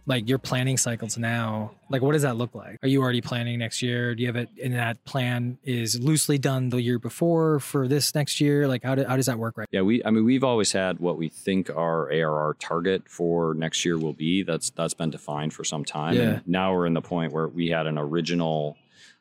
like 0.06 0.26
your 0.26 0.38
planning 0.38 0.76
cycles 0.78 1.18
now, 1.18 1.70
like 1.90 2.02
what 2.02 2.12
does 2.12 2.22
that 2.22 2.36
look 2.36 2.54
like? 2.54 2.78
Are 2.82 2.88
you 2.88 3.00
already 3.02 3.20
planning 3.20 3.58
next 3.58 3.82
year? 3.82 4.14
Do 4.14 4.22
you 4.22 4.26
have 4.26 4.36
it 4.36 4.48
in 4.56 4.72
that 4.72 5.04
plan 5.04 5.58
is 5.64 6.00
loosely 6.00 6.38
done 6.38 6.70
the 6.70 6.80
year 6.80 6.98
before 6.98 7.60
for 7.60 7.86
this 7.86 8.14
next 8.14 8.40
year? 8.40 8.66
Like 8.66 8.82
how, 8.82 8.94
do, 8.94 9.04
how 9.04 9.16
does 9.16 9.26
that 9.26 9.38
work 9.38 9.58
right? 9.58 9.68
Yeah, 9.70 9.82
we. 9.82 10.02
I 10.04 10.10
mean, 10.10 10.24
we've 10.24 10.44
always 10.44 10.72
had 10.72 10.98
what 10.98 11.18
we 11.18 11.28
think 11.28 11.70
our 11.70 12.10
ARR 12.10 12.56
target 12.58 13.06
for 13.06 13.52
next 13.54 13.84
year 13.84 13.98
will 13.98 14.14
be. 14.14 14.42
That's 14.42 14.70
that's 14.70 14.94
been 14.94 15.10
defined 15.10 15.52
for 15.52 15.62
some 15.62 15.84
time. 15.84 16.14
Yeah. 16.14 16.22
And 16.22 16.48
now 16.48 16.74
we're 16.74 16.86
in 16.86 16.94
the 16.94 17.02
point 17.02 17.32
where 17.32 17.46
we 17.46 17.68
had 17.68 17.86
an 17.86 17.98
original, 17.98 18.78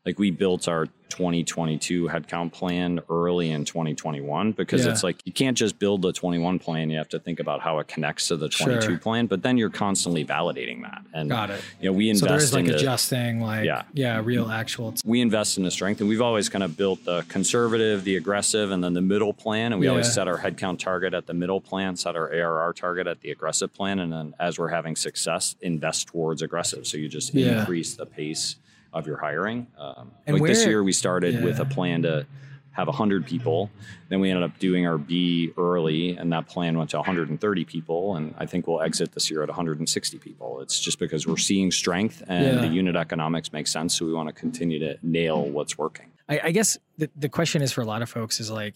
like 0.08 0.17
we 0.17 0.32
built 0.32 0.70
our 0.70 0.86
2022 1.10 2.08
headcount 2.08 2.52
plan 2.54 3.00
early 3.10 3.50
in 3.50 3.65
2021 3.65 4.52
because 4.54 4.86
Yeah. 4.86 4.91
it's 4.91 5.04
like 5.04 5.17
you 5.26 5.34
can't 5.34 5.58
just 5.58 5.80
build 5.80 6.02
the 6.02 6.13
21 6.13 6.60
plan. 6.60 6.89
You 6.89 6.98
have 6.98 7.10
to 7.10 7.20
think 7.20 7.39
about 7.41 7.60
how 7.62 7.80
it 7.80 7.88
connects 7.89 8.28
to 8.30 8.38
the 8.38 8.50
Sure. 8.50 8.67
22 8.80 8.98
plan. 9.00 9.26
But 9.28 9.41
then 9.43 9.58
you're 9.58 9.70
constantly 9.70 10.24
validating 10.24 10.82
that. 10.84 11.02
And 11.13 11.30
Got 11.30 11.50
it. 11.50 11.62
you 11.82 11.89
know, 11.89 11.93
we 11.93 12.06
So 12.13 12.26
invest 12.26 12.28
there 12.30 12.38
is 12.38 12.54
like 12.54 12.65
in 12.65 12.72
the- 12.72 12.78
adjusting 12.78 13.41
like 13.41 13.65
Yeah. 13.65 13.84
yeah, 13.93 14.22
real 14.24 14.50
actual. 14.50 14.93
we 15.06 15.20
invest 15.20 15.58
in 15.58 15.63
the 15.65 15.72
strength 15.72 16.00
and 16.00 16.10
we've 16.10 16.22
always 16.22 16.48
kind 16.48 16.63
of 16.63 16.78
built 16.78 17.04
the 17.04 17.24
conservative 17.28 18.06
the 18.06 18.15
aggressive 18.15 18.72
and 18.72 18.82
then 18.84 18.93
the 18.93 19.02
middle 19.02 19.34
plan 19.34 19.74
and 19.74 19.80
we 19.82 19.88
always 19.89 20.12
set 20.13 20.28
our 20.30 20.38
headcount 20.39 20.80
target 20.80 21.13
at 21.13 21.26
the 21.28 21.34
middle 21.34 21.60
plan 21.60 21.96
set 21.98 22.15
our 22.15 22.32
arr 22.32 22.72
target 22.74 23.08
at 23.08 23.20
the 23.22 23.32
aggressive 23.32 23.74
plan 23.74 24.00
and 24.00 24.13
then 24.13 24.34
as 24.39 24.58
we're 24.58 24.70
having 24.70 24.96
success 24.96 25.56
invest 25.62 26.08
towards 26.08 26.41
aggressive 26.41 26.86
so 26.88 26.96
you 26.98 27.10
just 27.10 27.34
Yeah. 27.34 27.60
increase 27.60 27.96
the 27.96 28.06
pace 28.06 28.56
of 28.98 29.08
your 29.08 29.18
hiring. 29.18 29.68
Um, 29.78 30.12
And 30.26 30.40
like 30.40 30.48
this 30.48 30.66
year 30.66 30.84
we 30.84 30.92
started 30.92 31.44
with 31.44 31.60
a 31.60 31.66
plan 31.66 32.02
to 32.04 32.26
have 32.72 32.88
100 32.88 33.26
people. 33.26 33.72
Then 34.10 34.20
we 34.20 34.30
ended 34.30 34.44
up 34.44 34.60
doing 34.60 34.86
our 34.86 34.98
b 35.00 35.52
early 35.58 36.16
and 36.16 36.32
that 36.32 36.48
plan 36.48 36.78
went 36.78 36.92
to 36.92 36.98
130 36.98 37.66
people 37.66 38.16
and 38.16 38.36
i 38.38 38.46
think 38.46 38.68
we'll 38.68 38.82
exit 38.82 39.14
this 39.14 39.32
year 39.32 39.42
at 39.42 39.50
160 39.50 40.18
people. 40.20 40.60
It's 40.62 40.80
just 40.80 41.00
because 41.00 41.26
we're 41.26 41.38
seeing 41.38 41.72
strength 41.72 42.24
and 42.28 42.46
Yeah. 42.46 42.62
the 42.62 42.68
unit 42.68 42.96
economics 42.96 43.52
make 43.52 43.68
sense 43.68 43.96
so 43.96 44.06
we 44.06 44.14
want 44.14 44.30
to 44.30 44.34
continue 44.34 44.78
to 44.80 44.98
nail 45.02 45.44
what's 45.50 45.78
working. 45.78 46.10
I, 46.30 46.40
I 46.46 46.52
guess 46.52 46.78
the, 46.98 47.10
the 47.16 47.30
question 47.30 47.62
is 47.62 47.72
for 47.72 47.82
a 47.82 47.86
lot 47.86 48.02
of 48.02 48.10
folks 48.10 48.40
is 48.40 48.52
like, 48.52 48.76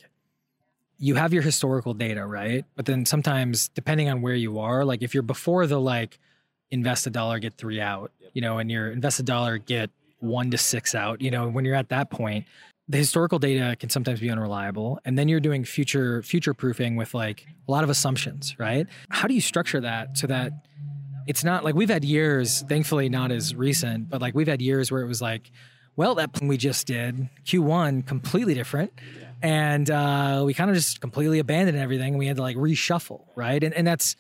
you 0.98 1.16
have 1.16 1.34
your 1.34 1.42
historical 1.44 1.94
data, 1.94 2.26
right? 2.26 2.64
But 2.76 2.86
then 2.86 3.06
sometimes, 3.06 3.70
depending 3.70 4.08
on 4.10 4.22
where 4.22 4.36
you 4.36 4.60
are, 4.60 4.86
like 4.86 5.02
if 5.02 5.14
you're 5.14 5.24
before 5.24 5.66
the 5.68 5.80
like 5.80 6.18
invest 6.70 7.08
a 7.08 7.10
dollar, 7.10 7.40
get 7.40 7.56
three 7.56 7.82
out, 7.82 8.12
you 8.34 8.42
know, 8.42 8.60
and 8.60 8.70
your 8.72 8.92
invest 8.92 9.20
a 9.20 9.24
dollar, 9.24 9.58
get 9.58 9.90
one 10.22 10.52
to 10.52 10.58
six 10.58 10.96
out, 10.96 11.22
you 11.22 11.32
know, 11.32 11.50
when 11.50 11.66
you're 11.66 11.76
at 11.76 11.90
that 11.90 12.10
point, 12.10 12.46
the 12.88 12.98
historical 12.98 13.40
data 13.40 13.76
can 13.80 13.90
sometimes 13.90 14.20
be 14.20 14.30
unreliable. 14.30 15.00
And 15.06 15.18
then 15.18 15.28
you're 15.28 15.40
doing 15.40 15.64
future 15.64 16.22
future 16.24 16.54
proofing 16.54 16.96
with 16.96 17.14
like 17.14 17.46
a 17.68 17.72
lot 17.72 17.84
of 17.84 17.90
assumptions, 17.90 18.56
right? 18.60 18.88
How 19.10 19.28
do 19.28 19.34
you 19.34 19.42
structure 19.42 19.82
that 19.82 20.18
so 20.18 20.28
that 20.28 20.52
it's 21.28 21.44
not 21.44 21.64
like 21.64 21.76
we've 21.76 21.90
had 21.90 22.04
years, 22.04 22.64
thankfully 22.68 23.08
not 23.08 23.32
as 23.32 23.56
recent, 23.56 24.10
but 24.10 24.22
like 24.22 24.36
we've 24.36 24.48
had 24.48 24.62
years 24.62 24.92
where 24.92 25.02
it 25.02 25.08
was 25.08 25.22
like, 25.22 25.52
well, 25.96 26.16
that 26.16 26.34
plan 26.34 26.48
we 26.48 26.58
just 26.58 26.88
did, 26.88 27.30
Q1, 27.46 28.06
completely 28.08 28.54
different. 28.54 28.92
And 29.42 29.90
uh, 29.90 30.44
we 30.46 30.54
kind 30.54 30.70
of 30.70 30.76
just 30.76 31.02
completely 31.02 31.40
abandoned 31.40 31.78
everything. 31.78 32.18
We 32.18 32.28
had 32.28 32.38
to 32.38 32.42
like 32.42 32.58
reshuffle, 32.58 33.26
right? 33.36 33.64
And, 33.64 33.74
and 33.74 33.86
that's 33.86 34.16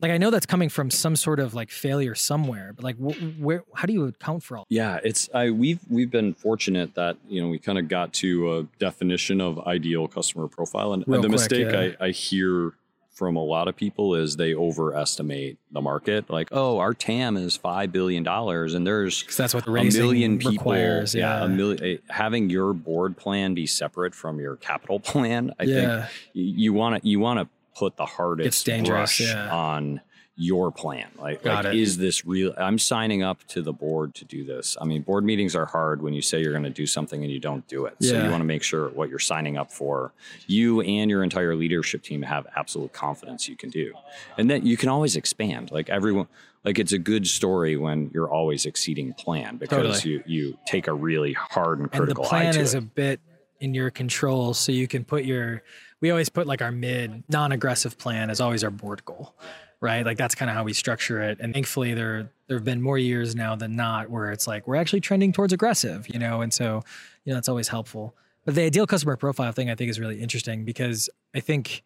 like, 0.00 0.10
I 0.10 0.18
know 0.18 0.30
that's 0.30 0.46
coming 0.46 0.68
from 0.68 0.90
some 0.90 1.16
sort 1.16 1.38
of 1.40 1.54
like 1.54 1.70
failure 1.70 2.14
somewhere, 2.14 2.72
but 2.74 2.84
like, 2.84 2.96
wh- 2.96 3.40
where, 3.40 3.64
how 3.74 3.86
do 3.86 3.92
you 3.92 4.04
account 4.06 4.42
for 4.42 4.58
all 4.58 4.66
Yeah, 4.68 4.98
it's 5.04 5.28
I 5.32 5.50
we've 5.50 5.80
we've 5.88 6.10
been 6.10 6.34
fortunate 6.34 6.94
that 6.94 7.16
you 7.28 7.40
know 7.40 7.48
we 7.48 7.58
kind 7.58 7.78
of 7.78 7.88
got 7.88 8.12
to 8.14 8.58
a 8.58 8.62
definition 8.78 9.40
of 9.40 9.58
ideal 9.66 10.08
customer 10.08 10.48
profile, 10.48 10.92
and 10.92 11.04
Real 11.06 11.22
the 11.22 11.28
quick, 11.28 11.40
mistake 11.40 11.72
yeah. 11.72 11.92
I, 12.00 12.06
I 12.06 12.10
hear 12.10 12.72
from 13.12 13.36
a 13.36 13.44
lot 13.44 13.68
of 13.68 13.76
people 13.76 14.16
is 14.16 14.34
they 14.34 14.54
overestimate 14.56 15.56
the 15.70 15.80
market. 15.80 16.28
Like, 16.28 16.48
oh, 16.50 16.78
our 16.78 16.92
TAM 16.92 17.36
is 17.36 17.56
five 17.56 17.92
billion 17.92 18.24
dollars, 18.24 18.74
and 18.74 18.84
there's 18.84 19.24
that's 19.36 19.54
what 19.54 19.64
the 19.64 19.70
a 19.72 19.84
million 19.84 20.38
people. 20.38 20.50
requires. 20.54 21.14
Yeah. 21.14 21.44
a 21.44 21.48
million. 21.48 21.82
Eh, 21.84 21.96
having 22.10 22.50
your 22.50 22.72
board 22.74 23.16
plan 23.16 23.54
be 23.54 23.66
separate 23.66 24.14
from 24.16 24.40
your 24.40 24.56
capital 24.56 24.98
plan, 25.12 25.52
I 25.60 25.64
Yeah. 25.64 26.00
think 26.06 26.10
you 26.34 26.72
want 26.72 27.00
to 27.00 27.08
you 27.08 27.20
want 27.20 27.38
to 27.38 27.48
put 27.74 27.96
the 27.96 28.06
hardest 28.06 28.66
brush 28.84 29.20
yeah. 29.20 29.54
on 29.54 30.00
your 30.36 30.72
plan. 30.72 31.06
Like, 31.18 31.44
like 31.44 31.66
is 31.74 31.96
this 31.96 32.24
real? 32.24 32.54
I'm 32.56 32.78
signing 32.78 33.22
up 33.22 33.44
to 33.48 33.62
the 33.62 33.72
board 33.72 34.14
to 34.16 34.24
do 34.24 34.44
this. 34.44 34.76
I 34.80 34.84
mean, 34.84 35.02
board 35.02 35.24
meetings 35.24 35.54
are 35.54 35.66
hard 35.66 36.02
when 36.02 36.12
you 36.12 36.22
say 36.22 36.40
you're 36.40 36.52
going 36.52 36.64
to 36.64 36.70
do 36.70 36.86
something 36.86 37.22
and 37.22 37.30
you 37.30 37.38
don't 37.38 37.66
do 37.68 37.86
it. 37.86 37.96
So 38.00 38.22
you 38.22 38.30
want 38.30 38.40
to 38.40 38.46
make 38.46 38.62
sure 38.62 38.88
what 38.88 39.08
you're 39.08 39.18
signing 39.18 39.56
up 39.56 39.70
for, 39.70 40.12
you 40.46 40.80
and 40.80 41.08
your 41.08 41.22
entire 41.22 41.54
leadership 41.54 42.02
team 42.02 42.22
have 42.22 42.46
absolute 42.56 42.92
confidence 42.92 43.48
you 43.48 43.56
can 43.56 43.70
do, 43.70 43.92
and 44.36 44.50
then 44.50 44.66
you 44.66 44.76
can 44.76 44.88
always 44.88 45.14
expand. 45.14 45.70
Like 45.70 45.88
everyone, 45.88 46.26
like 46.64 46.78
it's 46.78 46.92
a 46.92 46.98
good 46.98 47.26
story 47.26 47.76
when 47.76 48.10
you're 48.12 48.30
always 48.30 48.66
exceeding 48.66 49.12
plan 49.12 49.56
because 49.56 50.02
Totally. 50.02 50.14
you 50.14 50.22
you 50.26 50.58
take 50.66 50.88
a 50.88 50.94
really 50.94 51.34
hard 51.34 51.78
and 51.78 51.84
and 51.84 51.92
the 51.92 51.98
critical 51.98 52.24
eye 52.24 52.28
plan 52.28 52.54
to 52.54 52.60
is 52.60 52.74
it. 52.74 52.78
a 52.78 52.82
bit 52.82 53.20
in 53.60 53.74
your 53.74 53.90
control 53.90 54.54
so 54.54 54.72
you 54.72 54.88
can 54.88 55.04
put 55.04 55.24
your 55.24 55.62
we 56.00 56.10
always 56.10 56.28
put 56.28 56.46
like 56.46 56.60
our 56.60 56.72
mid 56.72 57.24
non-aggressive 57.28 57.96
plan 57.98 58.30
is 58.30 58.40
always 58.40 58.64
our 58.64 58.70
board 58.70 59.04
goal 59.04 59.34
right? 59.80 60.06
Like 60.06 60.16
that's 60.16 60.34
kind 60.34 60.50
of 60.50 60.56
how 60.56 60.64
we 60.64 60.72
structure 60.72 61.20
it 61.20 61.38
and 61.40 61.52
thankfully 61.52 61.92
there 61.92 62.30
there 62.46 62.56
have 62.56 62.64
been 62.64 62.80
more 62.80 62.96
years 62.96 63.34
now 63.34 63.54
than 63.54 63.76
not 63.76 64.08
where 64.08 64.32
it's 64.32 64.46
like 64.46 64.66
we're 64.66 64.76
actually 64.76 65.00
trending 65.00 65.30
towards 65.30 65.52
aggressive 65.52 66.08
you 66.08 66.18
know 66.18 66.40
and 66.40 66.54
so 66.54 66.82
you 67.24 67.30
know 67.30 67.36
that's 67.36 67.48
always 67.48 67.68
helpful. 67.68 68.14
But 68.46 68.54
the 68.54 68.62
ideal 68.62 68.86
customer 68.86 69.16
profile 69.16 69.52
thing 69.52 69.70
i 69.70 69.74
think 69.74 69.90
is 69.90 70.00
really 70.00 70.20
interesting 70.20 70.64
because 70.64 71.10
i 71.34 71.40
think 71.40 71.82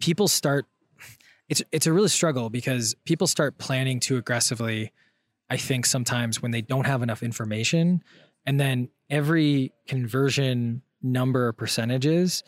people 0.00 0.28
start 0.28 0.66
it's 1.48 1.62
it's 1.72 1.86
a 1.86 1.92
really 1.92 2.08
struggle 2.08 2.50
because 2.50 2.94
people 3.04 3.26
start 3.26 3.58
planning 3.58 4.00
too 4.00 4.16
aggressively 4.16 4.92
i 5.50 5.56
think 5.56 5.86
sometimes 5.86 6.42
when 6.42 6.50
they 6.50 6.60
don't 6.60 6.86
have 6.86 7.02
enough 7.02 7.22
information 7.22 8.02
and 8.46 8.60
then 8.60 8.88
every 9.10 9.72
conversion 9.86 10.82
number 11.02 11.48
or 11.48 11.52
percentages 11.52 12.42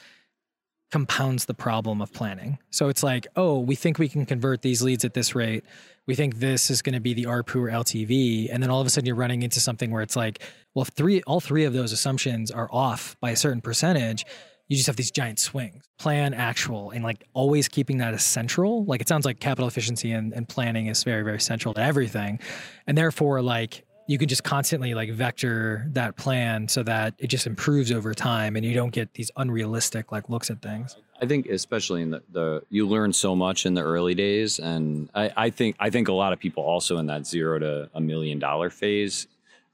compounds 0.90 1.46
the 1.46 1.54
problem 1.54 2.00
of 2.00 2.12
planning. 2.12 2.58
So 2.70 2.88
it's 2.88 3.02
like, 3.02 3.26
oh, 3.36 3.58
we 3.58 3.74
think 3.74 3.98
we 3.98 4.08
can 4.08 4.24
convert 4.24 4.62
these 4.62 4.82
leads 4.82 5.04
at 5.04 5.14
this 5.14 5.34
rate. 5.34 5.64
We 6.06 6.14
think 6.14 6.36
this 6.36 6.70
is 6.70 6.80
going 6.80 6.94
to 6.94 7.00
be 7.00 7.12
the 7.12 7.24
ARPU 7.24 7.56
or 7.56 7.68
LTV, 7.68 8.48
and 8.52 8.62
then 8.62 8.70
all 8.70 8.80
of 8.80 8.86
a 8.86 8.90
sudden 8.90 9.06
you're 9.06 9.16
running 9.16 9.42
into 9.42 9.58
something 9.58 9.90
where 9.90 10.02
it's 10.02 10.14
like, 10.14 10.40
well, 10.74 10.82
if 10.84 10.88
three, 10.88 11.22
all 11.22 11.40
three 11.40 11.64
of 11.64 11.72
those 11.72 11.92
assumptions 11.92 12.52
are 12.52 12.68
off 12.70 13.16
by 13.20 13.30
a 13.30 13.36
certain 13.36 13.60
percentage, 13.60 14.24
you 14.68 14.76
just 14.76 14.86
have 14.86 14.96
these 14.96 15.10
giant 15.10 15.38
swings. 15.38 15.84
Plan, 15.98 16.34
actual, 16.34 16.90
and 16.90 17.02
like 17.02 17.24
always 17.32 17.68
keeping 17.68 17.98
that 17.98 18.14
as 18.14 18.24
central. 18.24 18.84
Like 18.84 19.00
it 19.00 19.08
sounds 19.08 19.24
like 19.24 19.40
capital 19.40 19.66
efficiency 19.66 20.12
and, 20.12 20.32
and 20.32 20.48
planning 20.48 20.86
is 20.86 21.02
very, 21.04 21.22
very 21.22 21.40
central 21.40 21.74
to 21.74 21.80
everything, 21.80 22.38
and 22.86 22.96
therefore 22.96 23.42
like 23.42 23.85
you 24.06 24.18
can 24.18 24.28
just 24.28 24.44
constantly 24.44 24.94
like 24.94 25.10
vector 25.10 25.86
that 25.90 26.16
plan 26.16 26.68
so 26.68 26.82
that 26.82 27.14
it 27.18 27.26
just 27.26 27.46
improves 27.46 27.90
over 27.90 28.14
time 28.14 28.56
and 28.56 28.64
you 28.64 28.74
don't 28.74 28.92
get 28.92 29.14
these 29.14 29.30
unrealistic 29.36 30.12
like 30.12 30.28
looks 30.28 30.50
at 30.50 30.62
things. 30.62 30.96
I 31.20 31.26
think 31.26 31.46
especially 31.46 32.02
in 32.02 32.10
the, 32.10 32.22
the 32.30 32.62
you 32.68 32.86
learn 32.86 33.12
so 33.12 33.34
much 33.34 33.66
in 33.66 33.74
the 33.74 33.82
early 33.82 34.14
days, 34.14 34.58
and 34.58 35.08
I, 35.14 35.32
I 35.36 35.50
think 35.50 35.76
I 35.80 35.90
think 35.90 36.08
a 36.08 36.12
lot 36.12 36.32
of 36.32 36.38
people 36.38 36.62
also 36.62 36.98
in 36.98 37.06
that 37.06 37.26
zero 37.26 37.58
to 37.58 37.90
a 37.94 38.00
million 38.00 38.38
dollar 38.38 38.70
phase 38.70 39.26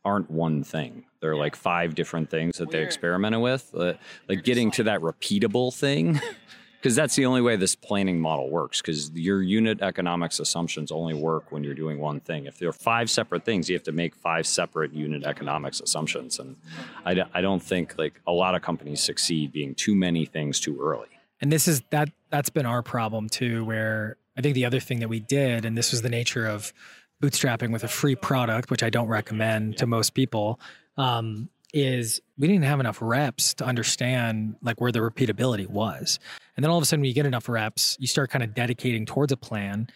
aren't 0.05 0.31
one 0.31 0.65
thing. 0.65 1.05
They're 1.21 1.37
like 1.37 1.55
five 1.57 1.95
different 1.95 2.31
things 2.31 2.59
that 2.59 2.71
they 2.71 2.83
experimented 2.83 3.41
with. 3.41 3.73
Uh, 3.75 3.95
like 4.29 4.43
getting 4.45 4.71
to 4.73 4.85
that 4.85 5.01
repeatable 5.01 5.75
thing, 5.75 6.21
because 6.83 6.97
that's 6.97 7.15
the 7.15 7.25
only 7.27 7.41
way 7.41 7.55
this 7.55 7.77
planning 7.77 8.21
model 8.21 8.51
works. 8.51 8.83
Because 8.83 9.13
your 9.13 9.41
unit 9.41 9.81
economics 9.83 10.41
assumptions 10.41 10.91
only 10.91 11.15
work 11.15 11.53
when 11.53 11.63
you're 11.63 11.75
doing 11.75 12.01
one 12.01 12.19
thing. 12.19 12.47
If 12.47 12.59
there 12.59 12.69
are 12.69 12.73
five 12.73 13.09
separate 13.09 13.45
things, 13.45 13.71
you 13.71 13.77
have 13.77 13.85
to 13.85 13.93
make 13.93 14.17
five 14.17 14.49
separate 14.49 14.93
unit 14.93 15.23
economics 15.23 15.81
assumptions, 15.81 16.41
and 16.41 16.57
I, 17.05 17.15
d- 17.15 17.23
I 17.33 17.41
don't 17.41 17.63
think 17.63 17.97
like 17.97 18.21
a 18.27 18.33
lot 18.33 18.57
of 18.57 18.63
companies 18.63 19.01
succeed 19.01 19.53
being 19.53 19.77
too 19.77 19.95
many 19.95 20.25
things 20.25 20.59
too 20.59 20.81
early. 20.83 21.07
And 21.41 21.53
this 21.53 21.69
is 21.69 21.83
that 21.91 22.11
that's 22.31 22.51
been 22.51 22.67
our 22.67 22.83
problem 22.83 23.29
too 23.29 23.65
where 23.65 24.17
I 24.37 24.41
think 24.41 24.55
the 24.55 24.65
other 24.65 24.81
thing 24.81 25.01
that 25.01 25.09
we 25.09 25.21
did 25.21 25.65
and 25.65 25.79
this 25.79 25.93
was 25.93 26.03
the 26.03 26.09
nature 26.09 26.47
of 26.47 26.73
bootstrapping 27.23 27.71
with 27.71 27.85
a 27.85 27.89
free 27.89 28.15
product 28.15 28.71
which 28.71 28.83
I 28.83 28.91
don't 28.91 29.09
recommend 29.09 29.77
to 29.79 29.87
most 29.87 30.15
people 30.15 30.61
um, 30.97 31.49
is 31.73 32.21
we 32.39 32.47
didn't 32.49 32.65
have 32.65 32.81
enough 32.81 32.99
reps 33.01 33.55
to 33.55 33.65
understand 33.65 34.57
like 34.63 34.81
where 34.81 34.93
the 34.93 34.99
repeatability 34.99 35.69
was. 35.69 36.19
And 36.57 36.65
then 36.65 36.71
all 36.71 36.77
of 36.77 36.83
a 36.83 36.87
sudden 36.87 37.01
when 37.01 37.09
you 37.09 37.15
get 37.15 37.27
enough 37.27 37.49
reps, 37.49 37.97
you 37.99 38.07
start 38.07 38.31
kind 38.31 38.43
of 38.43 38.55
dedicating 38.55 39.07
towards 39.07 39.33
a 39.33 39.37
plan. 39.37 39.89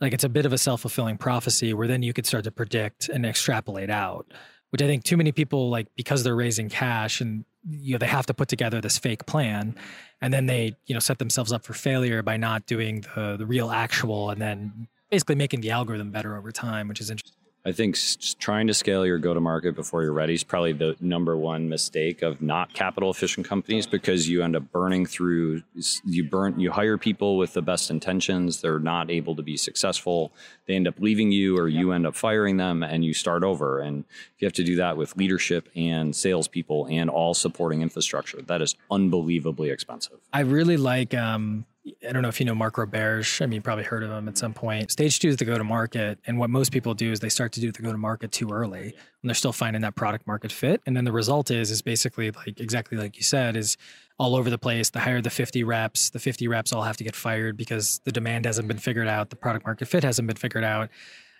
Like 0.00 0.12
it's 0.12 0.24
a 0.24 0.28
bit 0.28 0.46
of 0.46 0.52
a 0.52 0.58
self-fulfilling 0.58 1.18
prophecy 1.18 1.72
where 1.74 1.88
then 1.88 2.02
you 2.02 2.12
could 2.12 2.26
start 2.26 2.44
to 2.44 2.50
predict 2.50 3.08
and 3.08 3.24
extrapolate 3.24 3.90
out, 3.90 4.26
which 4.70 4.82
I 4.82 4.86
think 4.86 5.04
too 5.04 5.16
many 5.16 5.32
people 5.32 5.70
like 5.70 5.88
because 5.96 6.24
they're 6.24 6.36
raising 6.36 6.68
cash 6.68 7.20
and 7.20 7.44
you 7.68 7.92
know 7.92 7.98
they 7.98 8.06
have 8.06 8.26
to 8.26 8.34
put 8.34 8.48
together 8.48 8.80
this 8.80 8.98
fake 8.98 9.24
plan 9.24 9.76
and 10.20 10.34
then 10.34 10.46
they 10.46 10.74
you 10.86 10.94
know 10.94 10.98
set 10.98 11.20
themselves 11.20 11.52
up 11.52 11.64
for 11.64 11.74
failure 11.74 12.20
by 12.20 12.36
not 12.36 12.66
doing 12.66 13.04
the 13.14 13.36
the 13.38 13.46
real 13.46 13.70
actual 13.70 14.30
and 14.30 14.40
then 14.42 14.88
basically 15.12 15.34
making 15.36 15.60
the 15.60 15.70
algorithm 15.70 16.10
better 16.10 16.36
over 16.36 16.50
time, 16.50 16.88
which 16.88 17.00
is 17.00 17.10
interesting. 17.10 17.41
I 17.64 17.70
think 17.70 17.96
trying 18.40 18.66
to 18.66 18.74
scale 18.74 19.06
your 19.06 19.18
go 19.18 19.34
to 19.34 19.40
market 19.40 19.76
before 19.76 20.02
you're 20.02 20.12
ready 20.12 20.34
is 20.34 20.42
probably 20.42 20.72
the 20.72 20.96
number 21.00 21.36
one 21.36 21.68
mistake 21.68 22.22
of 22.22 22.42
not 22.42 22.72
capital 22.72 23.08
efficient 23.08 23.46
companies 23.46 23.86
because 23.86 24.28
you 24.28 24.42
end 24.42 24.56
up 24.56 24.72
burning 24.72 25.06
through 25.06 25.62
you 26.04 26.24
burn 26.24 26.58
you 26.58 26.72
hire 26.72 26.98
people 26.98 27.36
with 27.36 27.52
the 27.52 27.62
best 27.62 27.90
intentions 27.90 28.60
they're 28.60 28.80
not 28.80 29.10
able 29.10 29.36
to 29.36 29.42
be 29.42 29.56
successful 29.56 30.32
they 30.66 30.74
end 30.74 30.88
up 30.88 30.94
leaving 30.98 31.30
you 31.30 31.56
or 31.56 31.68
you 31.68 31.92
end 31.92 32.04
up 32.04 32.16
firing 32.16 32.56
them 32.56 32.82
and 32.82 33.04
you 33.04 33.14
start 33.14 33.44
over 33.44 33.78
and 33.78 34.04
you 34.38 34.46
have 34.46 34.52
to 34.52 34.64
do 34.64 34.74
that 34.74 34.96
with 34.96 35.16
leadership 35.16 35.68
and 35.76 36.16
salespeople 36.16 36.88
and 36.90 37.08
all 37.08 37.32
supporting 37.32 37.80
infrastructure 37.80 38.42
that 38.42 38.60
is 38.60 38.74
unbelievably 38.90 39.70
expensive 39.70 40.18
I 40.32 40.40
really 40.40 40.76
like. 40.76 41.14
Um, 41.14 41.66
I 41.84 42.12
don't 42.12 42.22
know 42.22 42.28
if 42.28 42.38
you 42.38 42.46
know 42.46 42.54
Mark 42.54 42.76
Roberge. 42.76 43.42
I 43.42 43.46
mean, 43.46 43.56
you 43.56 43.60
probably 43.60 43.82
heard 43.82 44.04
of 44.04 44.10
him 44.10 44.28
at 44.28 44.38
some 44.38 44.54
point. 44.54 44.92
Stage 44.92 45.18
two 45.18 45.28
is 45.28 45.36
the 45.36 45.44
go 45.44 45.58
to 45.58 45.64
market, 45.64 46.20
and 46.26 46.38
what 46.38 46.48
most 46.48 46.70
people 46.70 46.94
do 46.94 47.10
is 47.10 47.18
they 47.18 47.28
start 47.28 47.50
to 47.52 47.60
do 47.60 47.72
the 47.72 47.82
go 47.82 47.90
to 47.90 47.98
market 47.98 48.30
too 48.30 48.50
early, 48.50 48.84
and 48.84 49.28
they're 49.28 49.34
still 49.34 49.52
finding 49.52 49.82
that 49.82 49.96
product 49.96 50.26
market 50.26 50.52
fit. 50.52 50.80
And 50.86 50.96
then 50.96 51.04
the 51.04 51.12
result 51.12 51.50
is 51.50 51.72
is 51.72 51.82
basically 51.82 52.30
like 52.30 52.60
exactly 52.60 52.96
like 52.98 53.16
you 53.16 53.24
said 53.24 53.56
is 53.56 53.76
all 54.16 54.36
over 54.36 54.48
the 54.48 54.58
place. 54.58 54.90
The 54.90 55.00
hire 55.00 55.20
the 55.20 55.30
50 55.30 55.64
reps. 55.64 56.10
The 56.10 56.20
50 56.20 56.46
reps 56.46 56.72
all 56.72 56.82
have 56.82 56.96
to 56.98 57.04
get 57.04 57.16
fired 57.16 57.56
because 57.56 58.00
the 58.04 58.12
demand 58.12 58.44
hasn't 58.46 58.68
been 58.68 58.78
figured 58.78 59.08
out, 59.08 59.30
the 59.30 59.36
product 59.36 59.66
market 59.66 59.86
fit 59.86 60.04
hasn't 60.04 60.28
been 60.28 60.36
figured 60.36 60.64
out. 60.64 60.88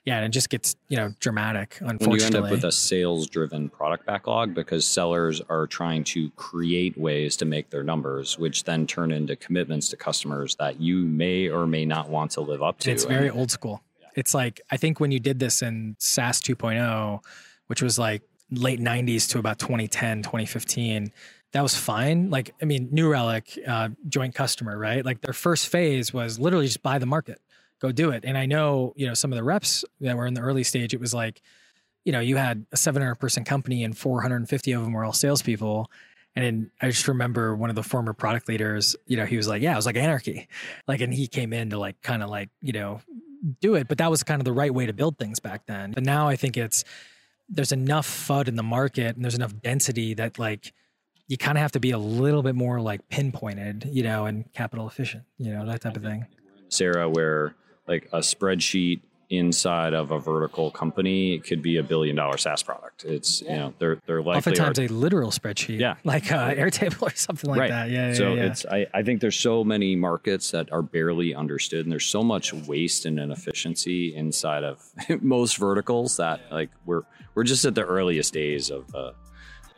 Yeah, 0.05 0.17
and 0.17 0.27
it 0.27 0.31
just 0.31 0.51
gets 0.51 0.75
you 0.89 0.97
know 0.97 1.15
dramatic. 1.21 1.79
Unfortunately, 1.81 2.09
when 2.09 2.19
you 2.19 2.27
end 2.27 2.37
up 2.37 2.51
with 2.51 2.65
a 2.65 2.73
sales 2.73 3.29
driven 3.29 3.69
product 3.69 4.05
backlog 4.05 4.53
because 4.55 4.87
sellers 4.87 5.41
are 5.49 5.67
trying 5.67 6.03
to 6.05 6.31
create 6.31 6.99
ways 6.99 7.37
to 7.37 7.45
make 7.45 7.71
their 7.71 7.85
numbers 7.85 8.37
which 8.39 8.65
then 8.65 8.87
turn 8.87 9.13
into 9.13 9.37
commitments 9.37 9.89
to 9.91 9.97
customers 9.97 10.57
that 10.57 10.81
you 10.81 11.05
may 11.05 11.49
or 11.49 11.67
may 11.67 11.85
not 11.85 12.09
want 12.09 12.33
to 12.33 12.41
live 12.41 12.63
up 12.63 12.79
to 12.81 12.91
It's 12.91 13.05
And 13.05 13.13
very 13.13 13.31
old 13.31 13.51
school. 13.51 13.83
It's 14.17 14.35
like 14.35 14.61
I 14.71 14.77
think 14.77 14.99
when 14.99 15.13
you 15.13 15.21
did 15.21 15.39
this 15.39 15.63
in 15.63 15.97
SaaS 15.99 16.41
2.0, 16.41 17.21
which 17.69 17.81
was 17.81 17.99
like 17.99 18.23
late 18.51 18.81
90s 18.81 19.29
to 19.31 19.39
about 19.39 19.59
2010, 19.59 20.23
2015, 20.23 21.13
that 21.53 21.63
was 21.63 21.77
fine. 21.77 22.29
Like 22.29 22.55
I 22.61 22.65
mean, 22.65 22.89
New 22.91 23.09
Relic, 23.09 23.59
uh, 23.67 23.91
joint 24.09 24.35
customer, 24.35 24.77
right? 24.77 25.05
Like 25.05 25.21
their 25.21 25.33
first 25.33 25.69
phase 25.69 26.13
was 26.13 26.39
literally 26.39 26.67
just 26.67 26.83
buy 26.83 26.99
the 26.99 27.07
market, 27.07 27.41
go 27.83 27.91
do 27.91 28.11
it. 28.11 28.25
And 28.25 28.39
I 28.39 28.47
know 28.47 28.95
you 28.97 29.07
know 29.07 29.15
some 29.15 29.33
of 29.33 29.37
the 29.37 29.43
reps 29.43 29.85
that 30.01 30.17
were 30.17 30.27
in 30.27 30.35
the 30.35 30.41
early 30.41 30.63
stage. 30.63 30.95
It 30.95 31.01
was 31.01 31.13
like, 31.13 31.43
you 32.05 32.13
know, 32.13 32.21
you 32.21 32.37
had 32.37 32.65
a 32.73 32.77
700 32.77 33.17
person 33.17 33.45
company 33.45 33.83
and 33.85 33.99
450 33.99 34.73
of 34.73 34.83
them 34.83 34.93
were 34.93 35.05
all 35.05 35.13
salespeople. 35.13 35.91
And 36.35 36.71
I 36.81 36.89
just 36.89 37.09
remember 37.09 37.55
one 37.55 37.69
of 37.69 37.77
the 37.77 37.83
former 37.83 38.15
product 38.15 38.49
leaders, 38.49 38.97
you 39.07 39.19
know, 39.19 39.27
he 39.27 39.37
was 39.37 39.49
like, 39.49 39.61
yeah, 39.61 39.75
it 39.75 39.77
was 39.77 39.85
like 39.85 39.97
anarchy. 39.97 40.49
Like, 40.89 41.03
and 41.03 41.13
he 41.13 41.27
came 41.27 41.53
in 41.53 41.71
to 41.71 41.79
like 41.79 42.01
kind 42.01 42.23
of 42.23 42.31
like, 42.31 42.49
you 42.63 42.73
know, 42.73 43.01
do 43.61 43.75
it. 43.75 43.87
But 43.87 43.99
that 43.99 44.11
was 44.11 44.23
kind 44.23 44.41
of 44.41 44.47
the 44.47 44.53
right 44.53 44.73
way 44.73 44.87
to 44.87 44.95
build 44.95 45.19
things 45.19 45.41
back 45.41 45.67
then. 45.67 45.93
But 45.93 46.05
now 46.05 46.29
I 46.29 46.37
think 46.37 46.57
it's, 46.57 46.85
there's 47.51 47.73
enough 47.73 48.07
FUD 48.07 48.49
in 48.49 48.57
the 48.57 48.63
market 48.63 49.15
and 49.15 49.25
there's 49.25 49.35
enough 49.35 49.53
density 49.61 50.15
that 50.15 50.39
like 50.39 50.73
you 51.29 51.37
kind 51.37 51.59
of 51.59 51.63
have 51.63 51.73
to 51.73 51.81
be 51.81 51.91
a 51.91 51.99
little 51.99 52.43
bit 52.43 52.55
more 52.55 52.81
like 52.81 53.07
pinpointed, 53.11 53.89
you 53.93 54.03
know, 54.03 54.25
and 54.25 54.51
capital 54.55 54.87
efficient, 54.87 55.25
you 55.37 55.53
know, 55.53 55.67
that 55.67 55.83
type 55.83 55.97
of 55.97 56.03
thing. 56.03 56.27
sarah 56.69 57.11
where 57.11 57.55
like 57.87 58.09
a 58.13 58.19
spreadsheet 58.19 59.01
inside 59.31 59.95
of 59.95 60.11
a 60.11 60.19
vertical 60.19 60.71
company 60.71 61.35
it 61.35 61.43
could 61.43 61.63
be 61.63 61.79
a 61.79 61.83
billion 61.83 62.15
dollar 62.15 62.37
SaaS 62.37 62.63
product. 62.63 63.05
It's 63.07 63.41
you 63.41 63.49
know 63.49 63.73
they're 63.79 63.99
they're 64.07 64.21
likely 64.21 64.39
Oftentimes 64.39 64.79
are, 64.79 64.83
a 64.83 64.89
literal 64.89 65.31
spreadsheet, 65.31 65.79
Yeah. 65.81 65.95
like 66.05 66.31
uh, 66.31 66.53
Airtable 66.55 67.11
or 67.11 67.17
something 67.17 67.49
like 67.49 67.71
that. 67.71 67.89
Yeah, 67.89 68.09
yeah, 68.09 68.15
so 68.15 68.35
yeah. 68.35 68.43
it's 68.45 68.67
I, 68.67 68.87
I 68.93 69.03
think 69.03 69.23
there's 69.23 69.39
so 69.39 69.65
many 69.65 69.97
markets 69.97 70.51
that 70.51 70.71
are 70.71 70.83
barely 70.83 71.35
understood 71.35 71.87
and 71.87 71.91
there's 71.91 72.05
so 72.05 72.23
much 72.23 72.53
waste 72.53 73.07
and 73.07 73.19
inefficiency 73.19 74.15
inside 74.15 74.65
of 74.65 74.83
most 75.23 75.57
verticals 75.57 76.19
that 76.19 76.41
like 76.51 76.69
we're 76.85 77.03
we're 77.35 77.45
just 77.45 77.65
at 77.65 77.75
the 77.75 77.85
earliest 77.85 78.35
days 78.35 78.69
of 78.71 78.95
uh, 78.95 79.13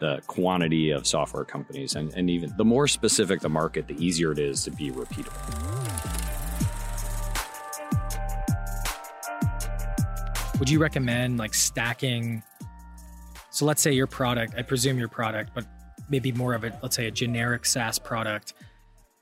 the 0.01 0.21
quantity 0.27 0.91
of 0.91 1.07
software 1.07 1.45
companies 1.45 1.95
and, 1.95 2.13
and 2.15 2.29
even 2.29 2.53
the 2.57 2.65
more 2.65 2.89
specific 2.89 3.39
the 3.41 3.49
market 3.49 3.87
the 3.87 3.95
easier 4.05 4.33
it 4.33 4.41
is 4.41 4.65
to 4.65 4.73
be 4.73 4.91
repeatable 4.91 5.84
would 10.65 10.71
you 10.71 10.79
recommend 10.79 11.37
like 11.37 11.53
stacking 11.53 12.43
so 13.51 13.67
let's 13.67 13.83
say 13.83 13.93
your 13.93 14.07
product 14.07 14.55
i 14.57 14.63
presume 14.63 14.99
your 14.99 15.09
product 15.09 15.51
but 15.55 15.67
maybe 16.09 16.33
more 16.33 16.55
of 16.55 16.65
a 16.65 16.79
let's 16.83 16.97
say 16.97 17.07
a 17.07 17.11
generic 17.11 17.67
saas 17.67 17.99
product 17.99 18.55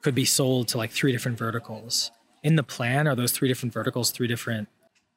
could 0.02 0.14
be 0.14 0.24
sold 0.24 0.68
to 0.68 0.78
like 0.78 0.90
three 0.90 1.12
different 1.12 1.38
verticals. 1.38 2.10
In 2.42 2.56
the 2.56 2.62
plan, 2.62 3.06
are 3.06 3.14
those 3.14 3.32
three 3.32 3.48
different 3.48 3.72
verticals 3.72 4.10
three 4.10 4.26
different 4.26 4.68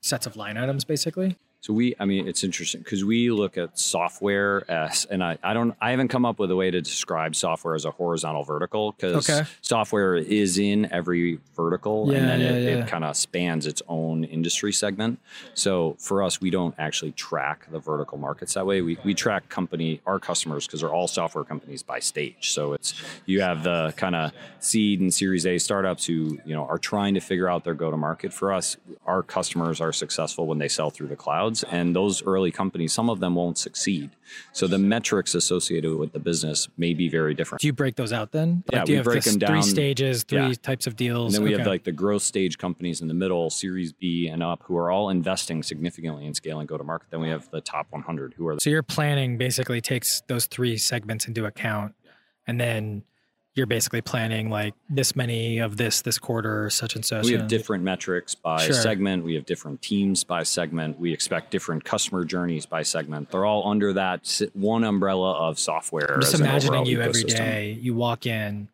sets 0.01 0.25
of 0.25 0.35
line 0.35 0.57
items 0.57 0.83
basically? 0.83 1.38
So 1.65 1.73
we, 1.73 1.95
I 1.99 2.06
mean, 2.06 2.28
it's 2.28 2.43
interesting 2.43 2.82
because 2.82 3.04
we 3.04 3.32
look 3.32 3.58
at 3.58 3.80
software 3.80 4.69
as, 4.69 5.06
and 5.06 5.23
I, 5.23 5.39
I 5.41 5.56
don't, 5.56 5.75
I 5.82 5.89
haven't 5.89 6.10
come 6.10 6.23
up 6.23 6.38
with 6.38 6.51
a 6.51 6.56
way 6.56 6.69
to 6.69 6.80
describe 6.80 7.36
software 7.36 7.73
as 7.73 7.86
a 7.86 7.89
horizontal 7.89 8.43
vertical 8.43 8.91
because 8.91 9.28
Okay. 9.28 9.49
software 9.63 10.15
is 10.15 10.60
in 10.60 10.86
every 10.93 11.39
vertical 11.56 12.12
Yeah, 12.12 12.19
and 12.19 12.30
then 12.30 12.39
yeah, 12.41 12.47
it, 12.49 12.63
yeah. 12.63 12.84
it 12.84 12.88
kind 12.88 13.04
of 13.04 13.17
spans 13.17 13.65
its 13.65 13.82
own 13.88 14.25
industry 14.25 14.71
segment. 14.71 15.17
So 15.56 15.95
for 15.97 16.21
us, 16.21 16.39
we 16.39 16.51
don't 16.51 16.75
actually 16.78 17.13
track 17.13 17.65
the 17.71 17.80
vertical 17.80 18.19
markets 18.19 18.54
that 18.54 18.67
way. 18.67 18.84
We, 18.84 18.99
we 19.04 19.15
track 19.15 19.49
company, 19.49 20.01
our 20.06 20.19
customers, 20.19 20.67
because 20.67 20.82
they're 20.82 20.93
all 20.93 21.08
software 21.08 21.45
companies 21.45 21.82
by 21.82 21.97
stage. 21.97 22.51
So 22.51 22.73
it's, 22.73 22.93
you 23.25 23.41
have 23.41 23.63
the 23.63 23.91
kind 23.97 24.15
of 24.15 24.34
seed 24.60 24.99
and 25.01 25.12
series 25.12 25.47
A 25.47 25.58
startups 25.58 26.06
who, 26.06 26.38
you 26.45 26.54
know, 26.54 26.65
are 26.67 26.78
trying 26.78 27.15
to 27.15 27.19
figure 27.21 27.49
out 27.49 27.63
their 27.63 27.73
go 27.73 27.89
to 27.89 27.97
market 27.97 28.34
for 28.34 28.54
us. 28.54 28.78
Our 29.08 29.23
customers 29.23 29.82
are 29.82 29.91
successful 29.91 30.45
when 30.45 30.60
they 30.60 30.67
sell 30.67 30.91
through 30.91 31.08
the 31.08 31.15
and 31.63 31.96
those 31.96 32.24
early 32.24 32.52
companies, 32.52 32.94
some 32.94 33.10
of 33.10 33.20
them 33.20 33.36
won't 33.36 33.58
succeed. 33.58 34.12
So 34.54 34.68
the 34.68 34.78
metrics 34.78 35.36
associated 35.36 35.96
with 35.96 36.12
the 36.13 36.20
business 36.20 36.68
may 36.78 36.94
be 36.94 37.10
very 37.10 37.34
different. 37.34 37.62
Do 37.62 37.68
you 37.68 37.74
break 37.74 37.96
those 37.96 38.12
out 38.13 38.32
then? 38.32 38.63
Yeah, 38.72 38.84
do 38.86 38.91
you 38.94 38.98
we 39.00 39.04
break 39.04 39.24
them 39.24 39.39
three 39.39 39.62
stages, 39.62 40.24
three 40.24 40.39
Yeah. 40.39 40.54
types 40.62 40.88
of 40.88 40.96
deals? 40.96 41.36
And 41.36 41.44
then 41.46 41.52
we 41.52 41.58
have 41.58 41.68
like 41.68 41.84
the 41.84 41.91
growth 41.91 42.24
stage 42.24 42.58
companies 42.58 43.02
in 43.02 43.08
the 43.08 43.13
middle, 43.13 43.50
Series 43.50 43.94
B 43.94 44.28
and 44.28 44.41
up, 44.44 44.63
who 44.63 44.76
are 44.78 44.89
all 44.91 45.10
investing 45.10 45.63
significantly 45.63 46.26
in 46.26 46.34
scale 46.34 46.60
and 46.60 46.68
go 46.68 46.78
to 46.78 46.84
market. 46.84 47.10
Then 47.12 47.22
we 47.22 47.30
have 47.30 47.50
the 47.52 47.62
top 47.62 47.88
100, 47.91 48.34
who 48.36 48.48
are 48.48 48.56
The- 48.56 48.62
So 48.62 48.70
your 48.70 48.84
planning 48.84 49.38
basically 49.38 49.82
takes 49.82 50.22
those 50.28 50.46
three 50.48 50.78
segments 50.78 51.28
into 51.28 51.46
account, 51.46 51.94
and 52.48 52.60
then 52.60 53.04
you're 53.56 53.65
basically 53.65 54.02
planning 54.02 54.50
like 54.50 54.74
this 54.89 55.15
many 55.15 55.60
of 55.60 55.78
this 55.78 56.02
this 56.02 56.20
quarter, 56.20 56.70
such 56.70 56.96
and 56.96 57.06
such. 57.06 57.24
we 57.26 57.32
have 57.34 57.48
different 57.48 57.84
metrics 57.84 58.36
by 58.36 58.58
Sure. 58.65 58.74
segment. 58.74 59.24
We 59.24 59.36
have 59.36 59.46
different 59.46 59.82
teams 59.82 60.24
by 60.26 60.44
segment. 60.44 61.00
We 61.00 61.13
expect 61.13 61.52
different 61.52 61.84
customer 61.86 62.26
journeys 62.26 62.65
by 62.65 62.84
segment. 62.84 63.32
They're 63.32 63.46
all 63.46 63.68
under 63.68 63.94
that 63.94 64.41
one 64.54 64.84
umbrella 64.84 65.34
of 65.34 65.58
software. 65.58 66.15
I'm 66.15 66.22
just 66.22 66.36
imagining 66.39 66.86
you 66.86 67.02
every 67.02 67.24
ecosystem. 67.24 67.38
day. 67.38 67.78
You 67.82 67.96
walk 67.96 68.26
in, 68.26 68.68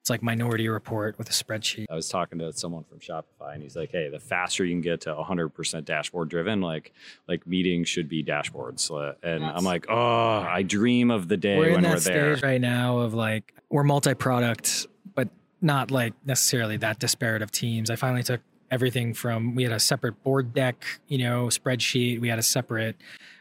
it's 0.00 0.08
like 0.08 0.22
Minority 0.22 0.68
Report 0.68 1.18
with 1.18 1.28
a 1.28 1.32
spreadsheet. 1.32 1.84
I 1.90 1.94
was 1.94 2.08
talking 2.08 2.38
to 2.38 2.52
someone 2.54 2.84
from 2.84 3.00
Shopify, 3.00 3.52
and 3.52 3.62
he's 3.62 3.76
like, 3.76 3.90
"Hey, 3.92 4.08
the 4.08 4.18
faster 4.18 4.64
you 4.64 4.72
can 4.72 4.80
get 4.80 5.02
to 5.02 5.14
100% 5.14 5.84
dashboard 5.84 6.30
driven, 6.30 6.60
like 6.62 6.92
like 7.28 7.46
meetings 7.46 7.88
should 7.88 8.08
be 8.08 8.24
dashboards." 8.24 8.90
Uh, 8.90 9.14
And 9.22 9.44
I'm 9.44 9.64
like, 9.64 9.86
"Oh, 9.90 9.96
I 10.40 10.62
dream 10.62 11.10
of 11.10 11.28
the 11.28 11.36
day 11.36 11.58
we're 11.58 11.66
in 11.68 11.72
when 11.74 11.82
that 11.82 11.94
we're 11.94 12.00
there." 12.00 12.36
stage 12.36 12.42
right 12.42 12.60
now 12.60 12.98
of 13.00 13.12
like 13.12 13.54
we're 13.68 13.84
multi-product, 13.84 14.86
but 15.14 15.28
not 15.60 15.90
like 15.90 16.14
necessarily 16.24 16.78
that 16.78 16.98
disparate 16.98 17.42
of 17.42 17.50
teams. 17.50 17.90
I 17.90 17.96
finally 17.96 18.22
took 18.22 18.40
everything 18.70 19.12
from 19.12 19.54
we 19.54 19.64
had 19.64 19.72
a 19.72 19.80
separate 19.80 20.22
board 20.22 20.54
deck, 20.54 20.82
you 21.08 21.18
know, 21.18 21.46
spreadsheet. 21.48 22.20
We 22.20 22.28
had 22.28 22.38
a 22.38 22.42
separate 22.42 22.96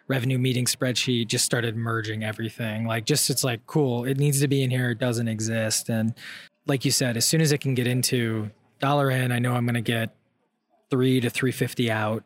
revenue 0.07 0.39
meeting 0.39 0.65
spreadsheet. 0.65 1.27
Just 1.27 1.45
started 1.45 1.75
merging 1.75 2.23
everything. 2.23 2.85
Like 2.87 3.05
just 3.05 3.29
it's 3.29 3.43
like 3.43 3.65
cool. 3.67 4.05
It 4.05 4.17
needs 4.17 4.41
to 4.41 4.47
be 4.47 4.63
in 4.63 4.71
here. 4.71 4.89
It 4.89 4.97
doesn't 4.99 5.27
exist. 5.27 5.87
And 5.87 6.13
like 6.65 6.85
you 6.85 6.91
said, 6.91 7.17
as 7.17 7.25
soon 7.25 7.41
as 7.41 7.51
it 7.51 7.59
can 7.59 7.73
get 7.73 7.87
into 7.87 8.51
dollar 8.79 9.09
in, 9.09 9.31
I 9.31 9.39
know 9.39 9.53
I'm 9.53 9.65
going 9.65 9.75
to 9.75 9.81
get 9.81 10.15
three 10.89 11.19
to 11.19 11.29
350 11.29 11.91
out. 11.91 12.23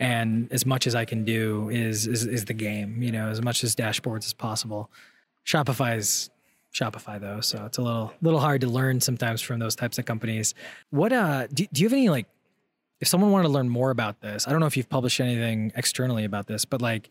And 0.00 0.52
as 0.52 0.66
much 0.66 0.86
as 0.86 0.94
i 0.94 1.04
can 1.04 1.24
do 1.24 1.68
is, 1.70 2.08
is 2.08 2.26
is 2.26 2.46
the 2.46 2.52
game 2.52 3.00
you 3.00 3.12
know 3.12 3.28
as 3.28 3.40
much 3.40 3.62
as 3.62 3.76
dashboards 3.76 4.26
as 4.26 4.32
possible. 4.32 4.90
Shopify 5.46 5.96
is 5.96 6.30
shopify 6.74 7.20
though 7.20 7.40
so 7.40 7.64
it's 7.64 7.78
a 7.78 7.82
little 7.82 8.12
little 8.20 8.40
hard 8.40 8.60
to 8.62 8.66
learn 8.66 9.00
sometimes 9.00 9.40
from 9.40 9.60
those 9.60 9.76
types 9.76 9.96
of 9.98 10.04
companies. 10.04 10.52
What 10.90 11.12
uh 11.12 11.46
do, 11.46 11.66
do 11.72 11.82
you 11.82 11.86
have 11.86 11.92
any 11.92 12.08
like 12.08 12.26
if 13.00 13.06
someone 13.06 13.30
wanted 13.30 13.44
to 13.44 13.50
learn 13.50 13.68
more 13.68 13.90
about 13.90 14.20
this 14.20 14.48
i 14.48 14.50
don't 14.50 14.60
know 14.60 14.66
if 14.66 14.76
you've 14.76 14.88
published 14.88 15.20
anything 15.20 15.70
externally 15.76 16.24
about 16.24 16.46
this 16.46 16.64
but 16.64 16.82
like 16.82 17.10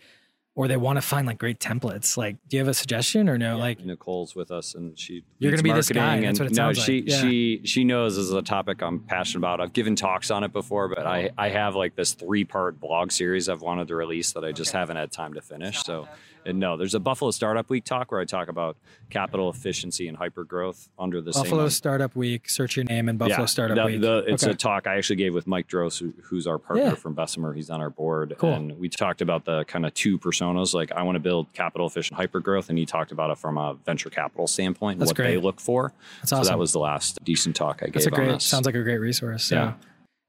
or 0.56 0.68
they 0.68 0.78
want 0.78 0.98
to 0.98 1.02
find 1.02 1.26
like 1.26 1.40
great 1.40 1.60
templates 1.60 2.16
like 2.16 2.38
do 2.48 2.58
you 2.58 2.62
have 2.62 2.68
a 2.68 2.74
suggestion 2.74 3.28
or 3.28 3.38
no 3.38 3.58
like 3.58 3.84
Nicole's 3.84 4.36
with 4.36 4.52
us, 4.52 4.76
and 4.76 4.98
she 4.98 5.24
You're 5.40 5.52
gonna 5.52 5.64
be 5.64 5.72
this 5.72 5.90
guy, 5.90 6.00
marketing, 6.00 6.26
that's 6.26 6.40
and 6.40 6.46
what 6.46 6.52
it 6.52 6.56
no, 6.56 6.74
sounds 6.74 6.84
she 6.84 7.02
like, 7.02 7.10
yeah. 7.10 7.22
she 7.22 7.62
she 7.64 7.84
knows 7.84 8.16
this 8.16 8.26
is 8.26 8.34
a 8.34 8.42
topic 8.42 8.82
I'm 8.82 9.00
passionate 9.00 9.40
about. 9.40 9.62
I've 9.62 9.74
given 9.74 9.96
talks 9.96 10.32
on 10.32 10.44
it 10.44 10.54
before, 10.54 10.88
but 10.90 11.06
I 11.06 11.32
I 11.38 11.50
have 11.50 11.76
like 11.76 11.96
this 11.96 12.14
three 12.14 12.44
part 12.44 12.80
blog 12.80 13.12
series 13.12 13.50
I've 13.50 13.62
wanted 13.62 13.88
to 13.88 13.96
release 13.96 14.34
that 14.34 14.44
I 14.44 14.52
just 14.52 14.72
haven't 14.72 14.98
had 14.98 15.12
time 15.12 15.34
to 15.34 15.42
finish. 15.42 15.84
So. 15.84 16.08
And 16.46 16.60
no, 16.60 16.78
there's 16.78 16.96
a 16.96 17.00
Buffalo 17.00 17.32
Startup 17.32 17.70
Week 17.70 17.84
talk 17.84 18.12
where 18.12 18.20
I 18.22 18.26
talk 18.26 18.48
about 18.48 18.78
capital 19.10 19.50
efficiency 19.50 20.08
and 20.08 20.18
hyper 20.18 20.44
growth 20.44 20.90
under 20.98 21.22
the 21.22 21.32
same 21.34 21.44
buffalo 21.44 21.70
startup 21.70 22.16
week 22.16 22.50
search 22.50 22.76
your 22.76 22.84
name 22.86 23.08
and 23.10 23.20
buffalo 23.20 23.46
startup 23.46 23.78
the, 23.78 23.86
week 23.86 24.02
the- 24.02 24.24
it's 24.28 24.44
Okay. 24.44 24.54
a 24.54 24.56
talk 24.56 24.88
I 24.88 24.98
actually 24.98 25.18
gave 25.18 25.34
with 25.36 25.46
Mike 25.46 25.68
Droesch, 25.68 26.00
who, 26.00 26.14
who's 26.24 26.48
our 26.48 26.58
partner 26.58 26.86
Yeah. 26.86 26.94
from 26.96 27.14
Bessemer. 27.14 27.54
He's 27.54 27.70
on 27.70 27.80
our 27.80 27.90
board. 27.92 28.34
Cool. 28.40 28.54
And 28.54 28.80
we 28.80 28.90
talked 28.90 29.22
about 29.22 29.46
the 29.46 29.66
kind 29.66 29.86
of 29.86 29.94
two 29.94 30.18
personas. 30.18 30.74
Like, 30.74 30.92
I 30.94 31.04
want 31.04 31.16
to 31.16 31.20
build 31.20 31.54
capital 31.54 31.86
efficient 31.86 32.20
hypergrowth. 32.20 32.70
And 32.70 32.78
he 32.78 32.86
talked 32.86 33.12
about 33.12 33.30
it 33.30 33.38
from 33.38 33.58
a 33.58 33.76
venture 33.86 34.10
capital 34.10 34.48
standpoint, 34.48 34.94
and 35.00 35.02
That's 35.08 35.12
what 35.18 35.24
they 35.28 35.38
look 35.38 35.60
for. 35.60 35.94
That's 36.22 36.32
So 36.32 36.38
awesome. 36.38 36.52
that 36.54 36.58
was 36.60 36.72
the 36.72 36.80
last 36.80 37.24
decent 37.24 37.56
talk 37.56 37.82
I 37.84 37.90
That's 37.90 38.06
gave 38.06 38.14
a 38.14 38.16
great. 38.16 38.42
Sounds 38.42 38.66
like 38.66 38.76
a 38.76 38.84
great 38.84 38.98
resource. 39.00 39.46
So. 39.46 39.56
Yeah. 39.56 39.74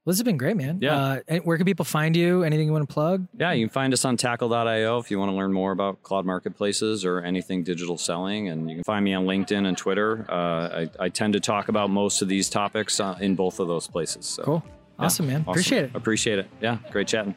Well, 0.05 0.11
this 0.11 0.19
has 0.19 0.23
been 0.23 0.37
great, 0.37 0.55
man. 0.55 0.77
Yeah. 0.81 1.21
Uh, 1.27 1.37
where 1.39 1.57
can 1.57 1.65
people 1.65 1.83
find 1.83 2.15
you? 2.15 2.43
Anything 2.43 2.67
you 2.67 2.71
want 2.73 2.87
to 2.87 2.93
plug? 2.93 3.27
yeah, 3.39 3.53
you 3.53 3.65
can 3.65 3.73
find 3.73 3.91
us 3.91 4.05
on 4.05 4.17
tackle.io 4.17 4.99
if 4.99 5.09
you 5.09 5.17
want 5.17 5.31
to 5.31 5.35
learn 5.35 5.51
more 5.51 5.71
about 5.71 6.03
cloud 6.03 6.25
marketplaces 6.27 7.03
or 7.03 7.21
anything 7.21 7.63
digital 7.63 7.97
selling. 7.97 8.49
And 8.49 8.69
you 8.69 8.75
can 8.75 8.83
find 8.83 9.03
me 9.03 9.15
on 9.15 9.25
LinkedIn 9.25 9.65
and 9.65 9.75
Twitter. 9.75 10.25
Uh, 10.29 10.85
I, 10.99 11.05
I 11.05 11.09
tend 11.09 11.33
to 11.33 11.39
talk 11.39 11.69
about 11.69 11.89
most 11.89 12.21
of 12.21 12.27
these 12.27 12.49
topics 12.49 12.99
uh, 12.99 13.17
in 13.19 13.33
both 13.33 13.59
of 13.59 13.67
those 13.67 13.87
places. 13.87 14.27
So. 14.27 14.43
Cool. 14.43 14.63
Yeah, 14.99 15.05
Awesome, 15.05 15.27
man. 15.27 15.41
awesome. 15.41 15.49
Appreciate 15.51 15.83
it. 15.85 15.91
Appreciate 15.95 16.39
it. 16.39 16.47
Yeah, 16.61 16.77
great 16.91 17.07
chatting. 17.07 17.33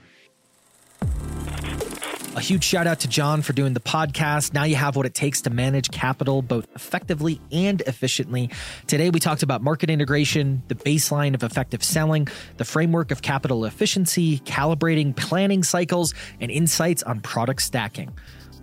A 2.37 2.41
huge 2.41 2.63
shout 2.63 2.87
out 2.87 3.01
to 3.01 3.09
John 3.09 3.43
for 3.43 3.53
doing 3.53 3.73
the 3.75 3.81
podcast. 3.81 4.55
Now 4.55 4.63
you 4.63 4.77
have 4.77 4.95
what 4.95 5.07
it 5.07 5.15
takes 5.15 5.41
to 5.43 5.51
manage 5.51 5.91
capital 5.91 6.41
both 6.41 6.69
effectively 6.77 7.41
and 7.51 7.81
efficiently. 7.81 8.51
Today 8.87 9.11
we 9.11 9.19
talked 9.19 9.43
about 9.43 9.61
market 9.61 9.91
integration, 9.91 10.63
the 10.69 10.77
baseline 10.77 11.35
of 11.35 11.43
effective 11.43 11.83
selling, 11.83 12.29
the 12.57 12.65
framework 12.65 13.11
of 13.11 13.23
capital 13.23 13.65
efficiency, 13.65 14.39
calibrating 14.41 15.17
planning 15.17 15.65
cycles, 15.65 16.15
and 16.41 16.51
insights 16.53 17.03
on 17.03 17.21
product 17.21 17.61
stacking. 17.63 18.13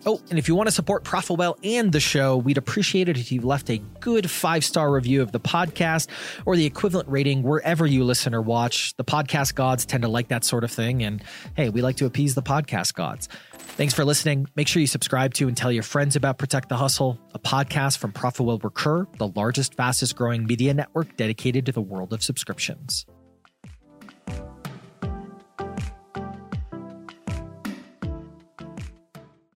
Oh, 0.08 0.22
and 0.30 0.38
if 0.38 0.48
you 0.48 0.54
want 0.54 0.68
to 0.68 0.72
support 0.72 1.04
ProfitWell 1.04 1.58
and 1.64 1.92
the 1.92 2.00
show, 2.00 2.38
we'd 2.38 2.60
appreciate 2.60 3.10
it 3.10 3.18
if 3.18 3.32
you 3.32 3.42
left 3.42 3.72
a 3.72 3.80
good 4.00 4.30
five 4.30 4.64
star 4.64 4.92
review 4.92 5.24
of 5.24 5.32
the 5.32 5.40
podcast 5.40 6.10
or 6.46 6.56
the 6.56 6.66
equivalent 6.66 7.10
rating 7.10 7.42
wherever 7.42 7.88
you 7.88 8.04
listen 8.04 8.36
or 8.36 8.42
watch. 8.42 8.96
The 8.98 9.04
podcast 9.04 9.56
gods 9.56 9.84
tend 9.84 10.04
to 10.04 10.08
like 10.08 10.28
that 10.28 10.44
sort 10.44 10.64
of 10.64 10.70
thing. 10.70 11.02
And 11.02 11.24
hey, 11.56 11.70
we 11.70 11.82
like 11.82 11.96
to 11.98 12.06
appease 12.06 12.36
the 12.36 12.44
podcast 12.44 12.94
gods. 12.94 13.30
Thanks 13.54 13.96
for 13.96 14.06
listening. 14.06 14.48
Make 14.56 14.68
sure 14.68 14.80
you 14.80 14.88
subscribe 14.88 15.34
to 15.36 15.48
and 15.48 15.58
tell 15.58 15.72
your 15.72 15.84
friends 15.84 16.16
about 16.16 16.38
Protect 16.38 16.70
the 16.70 16.78
Hustle, 16.78 17.20
a 17.34 17.40
podcast 17.40 17.98
from 17.98 18.12
ProfitWell 18.12 18.64
Recur, 18.64 19.08
the 19.18 19.30
largest, 19.30 19.74
fastest 19.74 20.16
growing 20.16 20.46
media 20.46 20.76
network 20.76 21.18
dedicated 21.18 21.66
to 21.66 21.72
the 21.72 21.82
world 21.82 22.14
of 22.14 22.22
subscriptions. 22.22 23.08